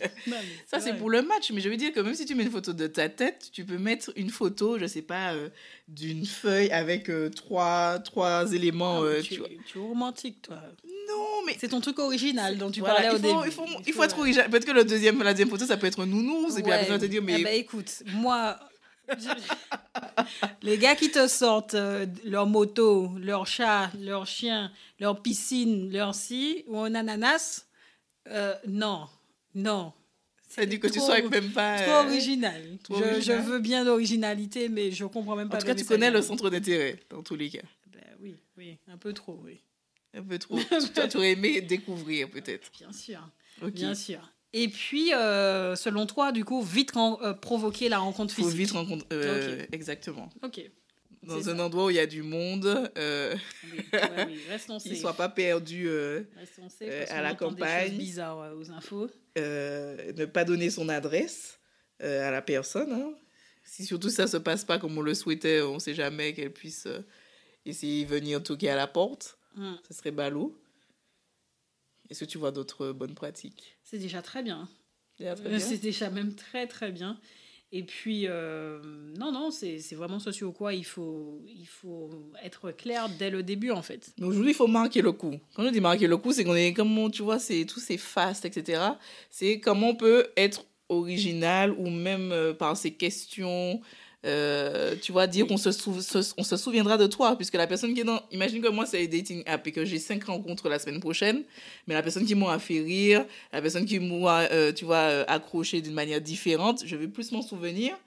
ça, 0.66 0.80
c'est 0.80 0.94
pour 0.94 1.10
le 1.10 1.22
match, 1.22 1.52
mais 1.52 1.60
je 1.60 1.68
veux 1.68 1.76
dire 1.76 1.92
que 1.92 2.00
même 2.00 2.16
si 2.16 2.26
tu 2.26 2.34
mets 2.34 2.44
une 2.44 2.52
photo 2.52 2.72
de 2.72 2.88
ta 2.88 3.10
tête, 3.10 3.50
tu 3.52 3.66
peux 3.66 3.78
mettre 3.78 4.14
une 4.16 4.30
photo, 4.30 4.80
je 4.80 4.86
sais 4.86 5.02
pas, 5.02 5.34
euh, 5.34 5.50
d'une 5.90 6.26
feuille 6.26 6.72
avec 6.72 7.10
euh, 7.10 7.30
trois, 7.32 8.00
trois 8.00 8.54
éléments. 8.54 9.02
Ah, 9.02 9.08
euh, 9.08 9.22
tu, 9.22 9.42
tu, 9.66 9.78
es 9.78 9.82
romantique, 9.82 10.42
toi. 10.42 10.62
Non, 11.08 11.46
mais. 11.46 11.56
C'est 11.60 11.70
ton 11.70 11.82
truc 11.82 12.00
original 12.00 12.58
dont 12.58 12.72
tu 12.72 12.82
parlais 12.82 13.10
au 13.10 13.18
début. 13.18 13.34
Il 13.46 13.52
faut, 13.52 13.66
il 13.86 13.94
faut, 13.94 14.04
être 14.04 14.20
original. 14.20 14.50
Peut-être 14.50 14.66
que 14.66 14.72
le 14.72 14.84
deuxième, 14.84 15.22
la 15.22 15.34
deuxième 15.34 15.50
photo, 15.50 15.66
ça 15.66 15.78
peut 15.78 15.88
être 15.88 16.06
nounours, 16.06 16.58
et 16.58 16.64
puis 16.64 16.72
après, 16.72 17.00
te 17.00 17.06
dire, 17.06 17.22
mais. 17.22 17.40
Eh 17.40 17.44
ben, 17.44 17.54
écoute, 17.54 18.04
moi, 18.14 18.60
les 20.62 20.78
gars 20.78 20.96
qui 20.96 21.12
te 21.12 21.28
sortent 21.28 21.74
euh, 21.74 22.06
leur 22.26 22.48
moto, 22.48 23.12
leur 23.20 23.48
chat, 23.48 23.92
leur 24.00 24.28
chien, 24.28 24.72
leur 25.00 25.22
piscine, 25.22 25.92
leur 25.92 26.16
si 26.16 26.64
ou 26.68 26.80
un 26.80 26.96
ananas, 26.96 27.66
euh, 28.30 28.54
non, 28.68 29.08
non. 29.56 29.94
Ça 30.48 30.66
dit 30.66 30.80
que 30.80 30.88
tu 30.88 31.00
sois 31.00 31.22
même 31.22 31.52
pas. 31.52 31.82
Trop 31.82 31.92
euh, 31.92 32.04
original. 32.08 32.62
je, 32.90 33.32
veux 33.32 33.60
bien 33.60 33.86
l'originalité, 33.86 34.68
mais 34.68 34.92
je 34.92 35.06
comprends 35.06 35.36
même 35.36 35.50
pas. 35.50 35.58
En 35.58 35.60
tout 35.60 35.66
cas, 35.66 35.76
tu 35.76 35.86
connais 35.86 36.12
le 36.12 36.22
centre 36.22 36.50
d'intérêt, 36.50 37.00
dans 37.10 37.24
tous 37.24 37.36
les 37.36 37.50
cas. 37.50 37.62
Oui, 38.62 38.78
un 38.88 38.98
peu 38.98 39.12
trop, 39.12 39.40
oui. 39.44 39.64
Un 40.14 40.22
peu 40.22 40.38
trop. 40.38 40.60
tu 41.10 41.18
aurais 41.18 41.32
aimé 41.32 41.62
découvrir, 41.62 42.30
peut-être. 42.30 42.72
Bien 42.78 42.94
sûr. 42.94 43.28
Bien 43.74 43.96
sûr. 43.96 44.20
Et 44.54 44.68
puis, 44.68 45.16
euh, 45.16 45.76
selon 45.76 46.06
toi, 46.06 46.32
du 46.32 46.46
coup, 46.46 46.62
vite 46.62 46.94
euh, 46.96 47.34
provoquer 47.34 47.90
la 47.90 47.98
rencontre 47.98 48.32
physique. 48.32 48.52
Faut 48.52 48.58
vite 48.58 48.72
rencontrer. 48.72 49.08
Euh, 49.14 49.66
exactement. 49.72 50.30
Ok. 50.44 50.62
Dans 51.24 51.50
un 51.50 51.58
endroit 51.58 51.86
où 51.86 51.90
il 51.90 51.96
y 51.96 52.00
a 52.00 52.06
du 52.06 52.22
monde. 52.22 52.92
oui, 52.96 53.02
ouais, 53.94 54.26
oui. 54.28 54.40
Restons 54.50 54.78
ne 54.86 54.96
soit 54.96 55.16
pas 55.16 55.30
perdu 55.30 55.90
à 57.10 57.22
la 57.24 57.34
campagne. 57.34 57.90
Des 57.90 57.98
bizarres 57.98 58.54
aux 58.56 58.70
infos. 58.70 59.10
ne 59.38 60.26
pas 60.26 60.44
donner 60.44 60.70
son 60.70 60.88
adresse 60.88 61.60
à 62.00 62.30
la 62.30 62.44
personne. 62.44 62.92
Hein. 62.92 63.16
Si 63.64 63.86
surtout 63.86 64.10
ça 64.10 64.24
ne 64.24 64.28
se 64.28 64.38
passe 64.38 64.66
pas 64.66 64.78
comme 64.78 64.96
on 65.00 65.02
le 65.02 65.16
souhaitait, 65.16 65.62
on 65.62 65.76
ne 65.76 65.80
sait 65.80 65.96
jamais 65.96 66.34
qu'elle 66.34 66.54
puisse 66.54 66.88
essayer 67.66 68.06
de 68.06 68.10
venir 68.10 68.42
toquer 68.44 68.70
à 68.70 68.76
la 68.76 68.88
porte. 68.88 69.38
Hmm. 69.56 69.76
Ce 69.88 69.94
serait 69.94 70.12
ballot. 70.12 70.58
Est-ce 72.10 72.22
que 72.22 72.30
tu 72.30 72.38
vois 72.38 72.52
d'autres 72.52 72.92
bonnes 72.92 73.16
pratiques? 73.16 73.78
C'est 73.84 74.00
déjà 74.00 74.22
très 74.22 74.44
bien. 74.44 74.68
C'est 75.60 75.82
déjà 75.82 76.10
même 76.10 76.36
très 76.36 76.68
très 76.68 76.92
bien. 76.92 77.20
Et 77.74 77.84
puis, 77.84 78.28
euh, 78.28 78.80
non, 79.18 79.32
non, 79.32 79.50
c'est 79.50 79.80
vraiment 79.94 80.20
ce 80.20 80.34
sur 80.34 80.54
quoi 80.54 80.74
il 80.74 80.84
faut, 80.84 81.42
il 81.48 81.68
faut 81.68 82.10
être 82.44 82.72
clair 82.72 83.08
dès 83.18 83.30
le 83.30 83.44
début, 83.44 83.72
en 83.72 83.82
fait. 83.82 84.14
Aujourd'hui, 84.20 84.52
il 84.52 84.56
faut 84.56 84.68
marquer 84.68 85.02
le 85.02 85.14
coup. 85.14 85.40
Quand 85.56 85.64
je 85.64 85.70
dis 85.70 85.80
marquer 85.80 86.08
le 86.08 86.18
coup, 86.18 86.34
c'est 86.34 86.44
qu'on 86.44 86.56
est, 86.56 86.74
comment, 86.74 87.10
tu 87.10 87.22
vois, 87.22 87.40
c'est 87.40 87.64
tous 87.66 87.80
ces 87.80 87.98
fastes, 87.98 88.44
etc. 88.44 88.82
C'est 89.30 89.62
comment 89.62 89.90
on 89.90 89.96
peut 89.96 90.28
être 90.36 90.66
original 90.90 91.72
ou 91.72 91.90
même 91.90 92.34
euh, 92.34 92.54
par 92.54 92.76
ses 92.76 92.94
questions, 92.94 93.80
euh, 94.26 94.96
tu 95.02 95.12
vois, 95.12 95.26
dire 95.28 95.48
qu'on 95.48 95.58
se, 95.58 95.70
on 96.38 96.44
se 96.44 96.58
souviendra 96.58 96.98
de 96.98 97.08
toi, 97.08 97.36
puisque 97.36 97.56
la 97.56 97.66
personne 97.66 97.94
qui 97.94 98.02
est 98.02 98.06
dans... 98.06 98.22
Imagine 98.32 98.62
que 98.62 98.68
moi, 98.68 98.86
c'est 98.86 99.08
dating 99.08 99.44
app 99.46 99.66
et 99.66 99.72
que 99.72 99.84
j'ai 99.84 99.98
cinq 99.98 100.24
rencontres 100.26 100.70
la 100.70 100.78
semaine 100.78 101.00
prochaine, 101.00 101.44
mais 101.88 101.94
la 101.94 102.04
personne 102.04 102.26
qui 102.26 102.36
m'a 102.36 102.60
fait 102.60 102.82
rire, 102.82 103.26
la 103.52 103.62
personne 103.62 103.86
qui 103.86 104.00
m'a, 104.00 104.42
euh, 104.52 104.72
tu 104.72 104.86
vois, 104.86 104.98
euh, 104.98 105.26
accroché 105.28 105.82
d'une 105.82 105.94
manière 105.94 106.22
différente, 106.22 106.84
je 106.86 106.96
vais 106.96 107.08
plus 107.08 107.32
m'en 107.32 107.42
souvenir, 107.42 107.98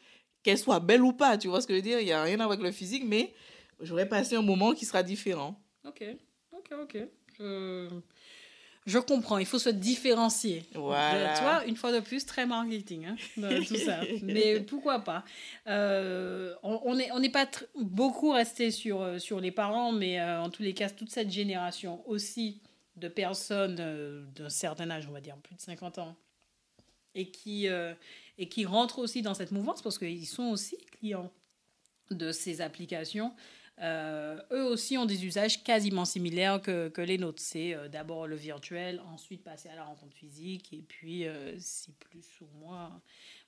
qu'elle 0.42 0.58
soit 0.58 0.78
belle 0.78 1.02
ou 1.02 1.12
pas, 1.12 1.36
tu 1.36 1.48
vois 1.48 1.60
ce 1.60 1.66
que 1.66 1.72
je 1.72 1.78
veux 1.78 1.82
dire? 1.82 1.98
Il 1.98 2.04
n'y 2.04 2.12
a 2.12 2.22
rien 2.22 2.34
à 2.34 2.44
voir 2.44 2.52
avec 2.52 2.64
le 2.64 2.70
physique, 2.70 3.04
mais 3.06 3.32
j'aurais 3.80 4.08
passé 4.08 4.36
un 4.36 4.42
moment 4.42 4.72
qui 4.72 4.84
sera 4.84 5.02
différent. 5.02 5.60
Ok, 5.84 6.04
ok, 6.52 6.70
ok. 6.82 6.98
Je... 7.38 7.88
Je 8.86 8.98
comprends, 8.98 9.38
il 9.38 9.46
faut 9.46 9.58
se 9.58 9.70
différencier. 9.70 10.62
Voilà. 10.74 11.38
Toi, 11.38 11.66
une 11.66 11.76
fois 11.76 11.90
de 11.90 12.00
plus, 12.00 12.26
très 12.26 12.44
marketing, 12.44 13.06
hein, 13.06 13.16
tout 13.66 13.76
ça. 13.76 14.00
Mais 14.22 14.60
pourquoi 14.60 14.98
pas 15.00 15.24
euh, 15.66 16.54
On 16.62 16.94
n'est 16.94 17.10
on 17.12 17.30
pas 17.30 17.48
beaucoup 17.80 18.32
resté 18.32 18.70
sur, 18.70 19.00
euh, 19.00 19.18
sur 19.18 19.40
les 19.40 19.50
parents, 19.50 19.90
mais 19.90 20.20
euh, 20.20 20.42
en 20.42 20.50
tous 20.50 20.62
les 20.62 20.74
cas, 20.74 20.90
toute 20.90 21.10
cette 21.10 21.30
génération 21.30 22.06
aussi 22.06 22.60
de 22.96 23.08
personnes 23.08 23.76
d'un 24.36 24.50
certain 24.50 24.90
âge, 24.90 25.06
on 25.08 25.12
va 25.12 25.20
dire 25.20 25.36
plus 25.38 25.54
de 25.54 25.60
50 25.60 25.98
ans, 25.98 26.14
et 27.14 27.30
qui, 27.30 27.66
et 28.38 28.48
qui 28.48 28.66
rentrent 28.66 28.98
aussi 28.98 29.22
dans 29.22 29.34
cette 29.34 29.50
mouvance 29.50 29.82
parce 29.82 29.98
qu'ils 29.98 30.26
sont 30.26 30.44
aussi 30.50 30.76
clients 31.00 31.32
de 32.10 32.30
ces 32.30 32.60
applications. 32.60 33.32
Euh, 33.80 34.40
eux 34.52 34.64
aussi 34.64 34.96
ont 34.96 35.04
des 35.04 35.26
usages 35.26 35.64
quasiment 35.64 36.04
similaires 36.04 36.60
que, 36.62 37.00
les 37.00 37.18
nôtres. 37.18 37.42
C'est 37.42 37.74
euh, 37.74 37.88
d'abord 37.88 38.26
le 38.26 38.36
virtuel, 38.36 39.02
ensuite 39.12 39.42
passer 39.42 39.68
à 39.68 39.74
la 39.74 39.84
rencontre 39.84 40.14
physique, 40.14 40.72
et 40.72 40.82
puis 40.82 41.26
euh, 41.26 41.54
si 41.58 41.92
plus 41.92 42.26
ou 42.40 42.46
moins. 42.58 43.00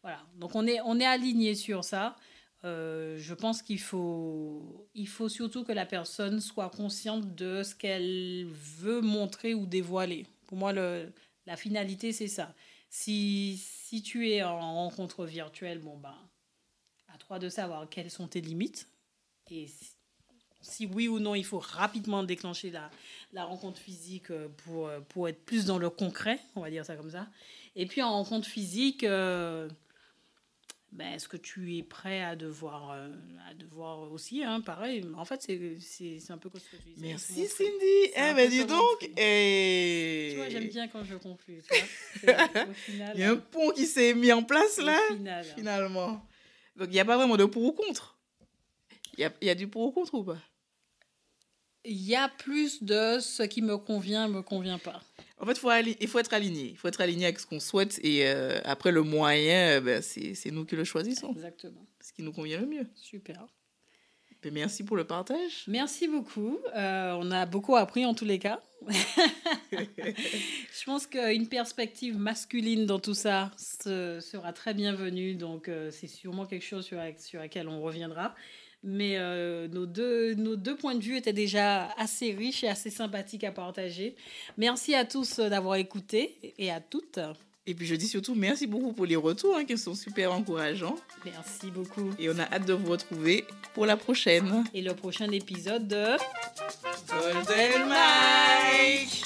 Voilà. 0.03 0.21
Donc 0.37 0.55
on 0.55 0.67
est, 0.67 0.81
on 0.85 0.99
est 0.99 1.07
aligné 1.07 1.55
sur 1.55 1.85
ça. 1.85 2.17
je 2.65 3.35
pense 3.35 3.63
qu'il 3.63 3.81
faut, 3.81 4.89
il 4.95 5.09
faut 5.09 5.29
surtout 5.29 5.65
que 5.65 5.73
la 5.73 5.87
personne 5.87 6.41
soit 6.41 6.71
consciente 6.71 7.35
de 7.37 7.63
ce 7.63 7.75
qu'elle 7.75 8.47
veut 8.51 9.01
montrer 9.01 9.55
ou 9.55 9.67
dévoiler. 9.67 10.27
Pour 10.47 10.59
moi, 10.59 10.73
le, 10.73 11.13
la 11.47 11.57
finalité, 11.57 12.13
c'est 12.13 12.29
ça. 12.29 12.55
Si, 12.89 13.59
si 13.59 14.03
tu 14.03 14.31
es 14.31 14.43
en 14.43 14.59
rencontre 14.59 15.25
virtuelle, 15.27 15.79
bon 15.79 15.97
ben, 15.99 16.17
à 17.09 17.19
toi 17.19 17.39
de 17.39 17.49
savoir 17.49 17.89
quelles 17.89 18.11
sont 18.11 18.27
tes 18.27 18.41
limites. 18.41 18.89
Et 19.51 19.69
si 19.69 19.96
oui 20.93 21.09
ou 21.09 21.19
non 21.19 21.35
il 21.35 21.45
faut 21.45 21.59
rapidement 21.59 22.23
déclencher 22.23 22.71
la, 22.71 22.91
la 23.33 23.45
rencontre 23.45 23.79
physique 23.79 24.31
euh, 24.31 24.49
pour, 24.65 24.89
euh, 24.89 25.01
pour 25.01 25.29
être 25.29 25.45
plus 25.45 25.65
dans 25.67 25.79
le 25.79 25.91
concret, 25.91 26.39
on 26.55 26.61
va 26.61 26.71
dire 26.71 26.85
ça 26.85 26.97
comme 26.97 27.11
ça. 27.11 27.27
Et 27.75 27.87
puis 27.87 28.03
en 28.03 28.11
rencontre 28.11 28.49
physique, 28.49 29.05
euh, 29.05 29.69
ben, 30.93 31.13
est-ce 31.13 31.29
que 31.29 31.37
tu 31.37 31.77
es 31.77 31.83
prêt 31.83 32.23
à 32.23 32.37
devoir, 32.37 32.93
euh, 32.93 33.09
à 33.51 33.53
devoir 33.53 34.11
aussi, 34.13 34.43
hein, 34.43 34.63
pareil. 34.63 35.05
En 35.15 35.27
fait, 35.27 35.43
c'est 35.43 36.31
un 36.31 36.39
peu 36.39 36.49
comme 36.49 36.61
ce 36.61 36.71
que 36.71 36.83
tu 36.83 36.89
disais. 36.95 37.07
Merci 37.07 37.47
Cindy. 37.47 38.13
Eh 38.15 38.35
ben 38.35 38.49
dis 38.49 38.65
donc. 38.65 39.11
Et... 39.19 40.29
Tu 40.31 40.37
vois, 40.39 40.49
j'aime 40.49 40.69
bien 40.69 40.89
quand 40.89 41.05
je 41.05 41.17
conclue. 41.17 41.63
il 42.23 43.21
y 43.21 43.23
a 43.25 43.31
un 43.31 43.37
pont 43.37 43.73
qui 43.73 43.85
s'est 43.85 44.15
mis 44.15 44.33
en 44.33 44.43
place 44.43 44.79
là, 44.79 44.99
finalement. 45.55 46.27
Donc 46.77 46.89
il 46.89 46.93
n'y 46.93 47.01
a 47.01 47.05
pas 47.05 47.17
vraiment 47.17 47.37
de 47.37 47.45
pour 47.45 47.65
ou 47.65 47.73
contre? 47.73 48.17
Il 49.19 49.21
y 49.21 49.25
a, 49.25 49.33
y 49.43 49.51
a 49.51 49.55
du 49.55 49.69
pour 49.69 49.83
ou 49.87 49.93
contre 49.93 50.15
ou 50.15 50.25
pas? 50.25 50.39
Il 51.89 52.03
y 52.03 52.17
a 52.17 52.29
plus 52.29 52.83
de 52.83 53.19
ce 53.21 53.45
qui 53.45 53.63
me 53.63 53.79
convient, 53.79 54.27
me 54.27 54.43
convient 54.43 54.79
pas. 54.79 55.01
En 55.39 55.47
fait, 55.47 55.57
faut 55.57 55.71
il 55.73 56.09
faut 56.09 56.19
être 56.19 56.35
aligné. 56.35 56.71
Il 56.71 56.77
faut 56.77 56.89
être 56.89 57.01
aligné 57.01 57.27
avec 57.27 57.39
ce 57.39 57.47
qu'on 57.47 57.61
souhaite. 57.61 58.01
Et 58.03 58.27
euh, 58.27 58.59
après, 58.65 58.91
le 58.91 59.03
moyen, 59.03 59.77
euh, 59.77 59.81
ben, 59.81 60.03
c'est 60.03 60.51
nous 60.51 60.65
qui 60.65 60.75
le 60.75 60.83
choisissons. 60.83 61.31
Exactement. 61.33 61.87
Ce 62.01 62.13
qui 62.13 62.23
nous 62.23 62.33
convient 62.33 62.61
le 62.61 62.67
mieux. 62.67 62.87
Super. 62.97 63.47
Ben, 64.43 64.53
merci 64.53 64.83
pour 64.83 64.97
le 64.97 65.05
partage. 65.05 65.65
Merci 65.69 66.09
beaucoup. 66.09 66.59
Euh, 66.75 67.17
on 67.21 67.31
a 67.31 67.47
beaucoup 67.47 67.77
appris 67.77 68.05
en 68.05 68.15
tous 68.15 68.25
les 68.25 68.41
cas. 68.41 68.61
Je 69.71 70.85
pense 70.87 71.07
qu'une 71.07 71.47
perspective 71.49 72.19
masculine 72.19 72.85
dans 72.85 72.99
tout 72.99 73.15
ça 73.15 73.53
sera 73.57 74.53
très 74.53 74.75
bienvenue. 74.75 75.35
Donc, 75.35 75.71
c'est 75.93 76.09
sûrement 76.09 76.47
quelque 76.47 76.65
chose 76.65 76.85
sur, 76.85 76.99
sur 77.19 77.39
laquelle 77.39 77.69
on 77.69 77.81
reviendra. 77.81 78.35
Mais 78.89 79.17
euh, 79.17 79.67
nos, 79.67 79.85
deux, 79.85 80.35
nos 80.35 80.55
deux 80.55 80.77
points 80.77 80.95
de 80.95 81.03
vue 81.03 81.17
étaient 81.17 81.33
déjà 81.33 81.91
assez 81.99 82.33
riches 82.33 82.63
et 82.63 82.69
assez 82.69 82.89
sympathiques 82.89 83.43
à 83.43 83.51
partager. 83.51 84.15
Merci 84.57 84.95
à 84.95 85.05
tous 85.05 85.41
d'avoir 85.41 85.75
écouté 85.75 86.55
et 86.57 86.71
à 86.71 86.81
toutes. 86.81 87.19
Et 87.69 87.75
puis 87.75 87.85
je 87.85 87.97
dis 87.97 88.07
surtout 88.07 88.37
merci 88.37 88.69
beaucoup 88.69 88.93
pour 88.93 89.07
les 89.07 89.17
retours 89.17 89.57
hein, 89.57 89.65
qui 89.65 89.77
sont 89.77 89.97
super 89.97 90.33
encourageants. 90.33 90.95
Merci 91.25 91.73
beaucoup. 91.73 92.11
Et 92.19 92.31
on 92.31 92.39
a 92.39 92.45
hâte 92.45 92.65
de 92.65 92.75
vous 92.75 92.93
retrouver 92.93 93.45
pour 93.75 93.87
la 93.87 93.97
prochaine. 93.97 94.65
Et 94.73 94.83
le 94.83 94.95
prochain 94.95 95.29
épisode 95.33 95.89
de 95.89 96.17
Golden 97.11 97.89
Mike. 97.89 99.25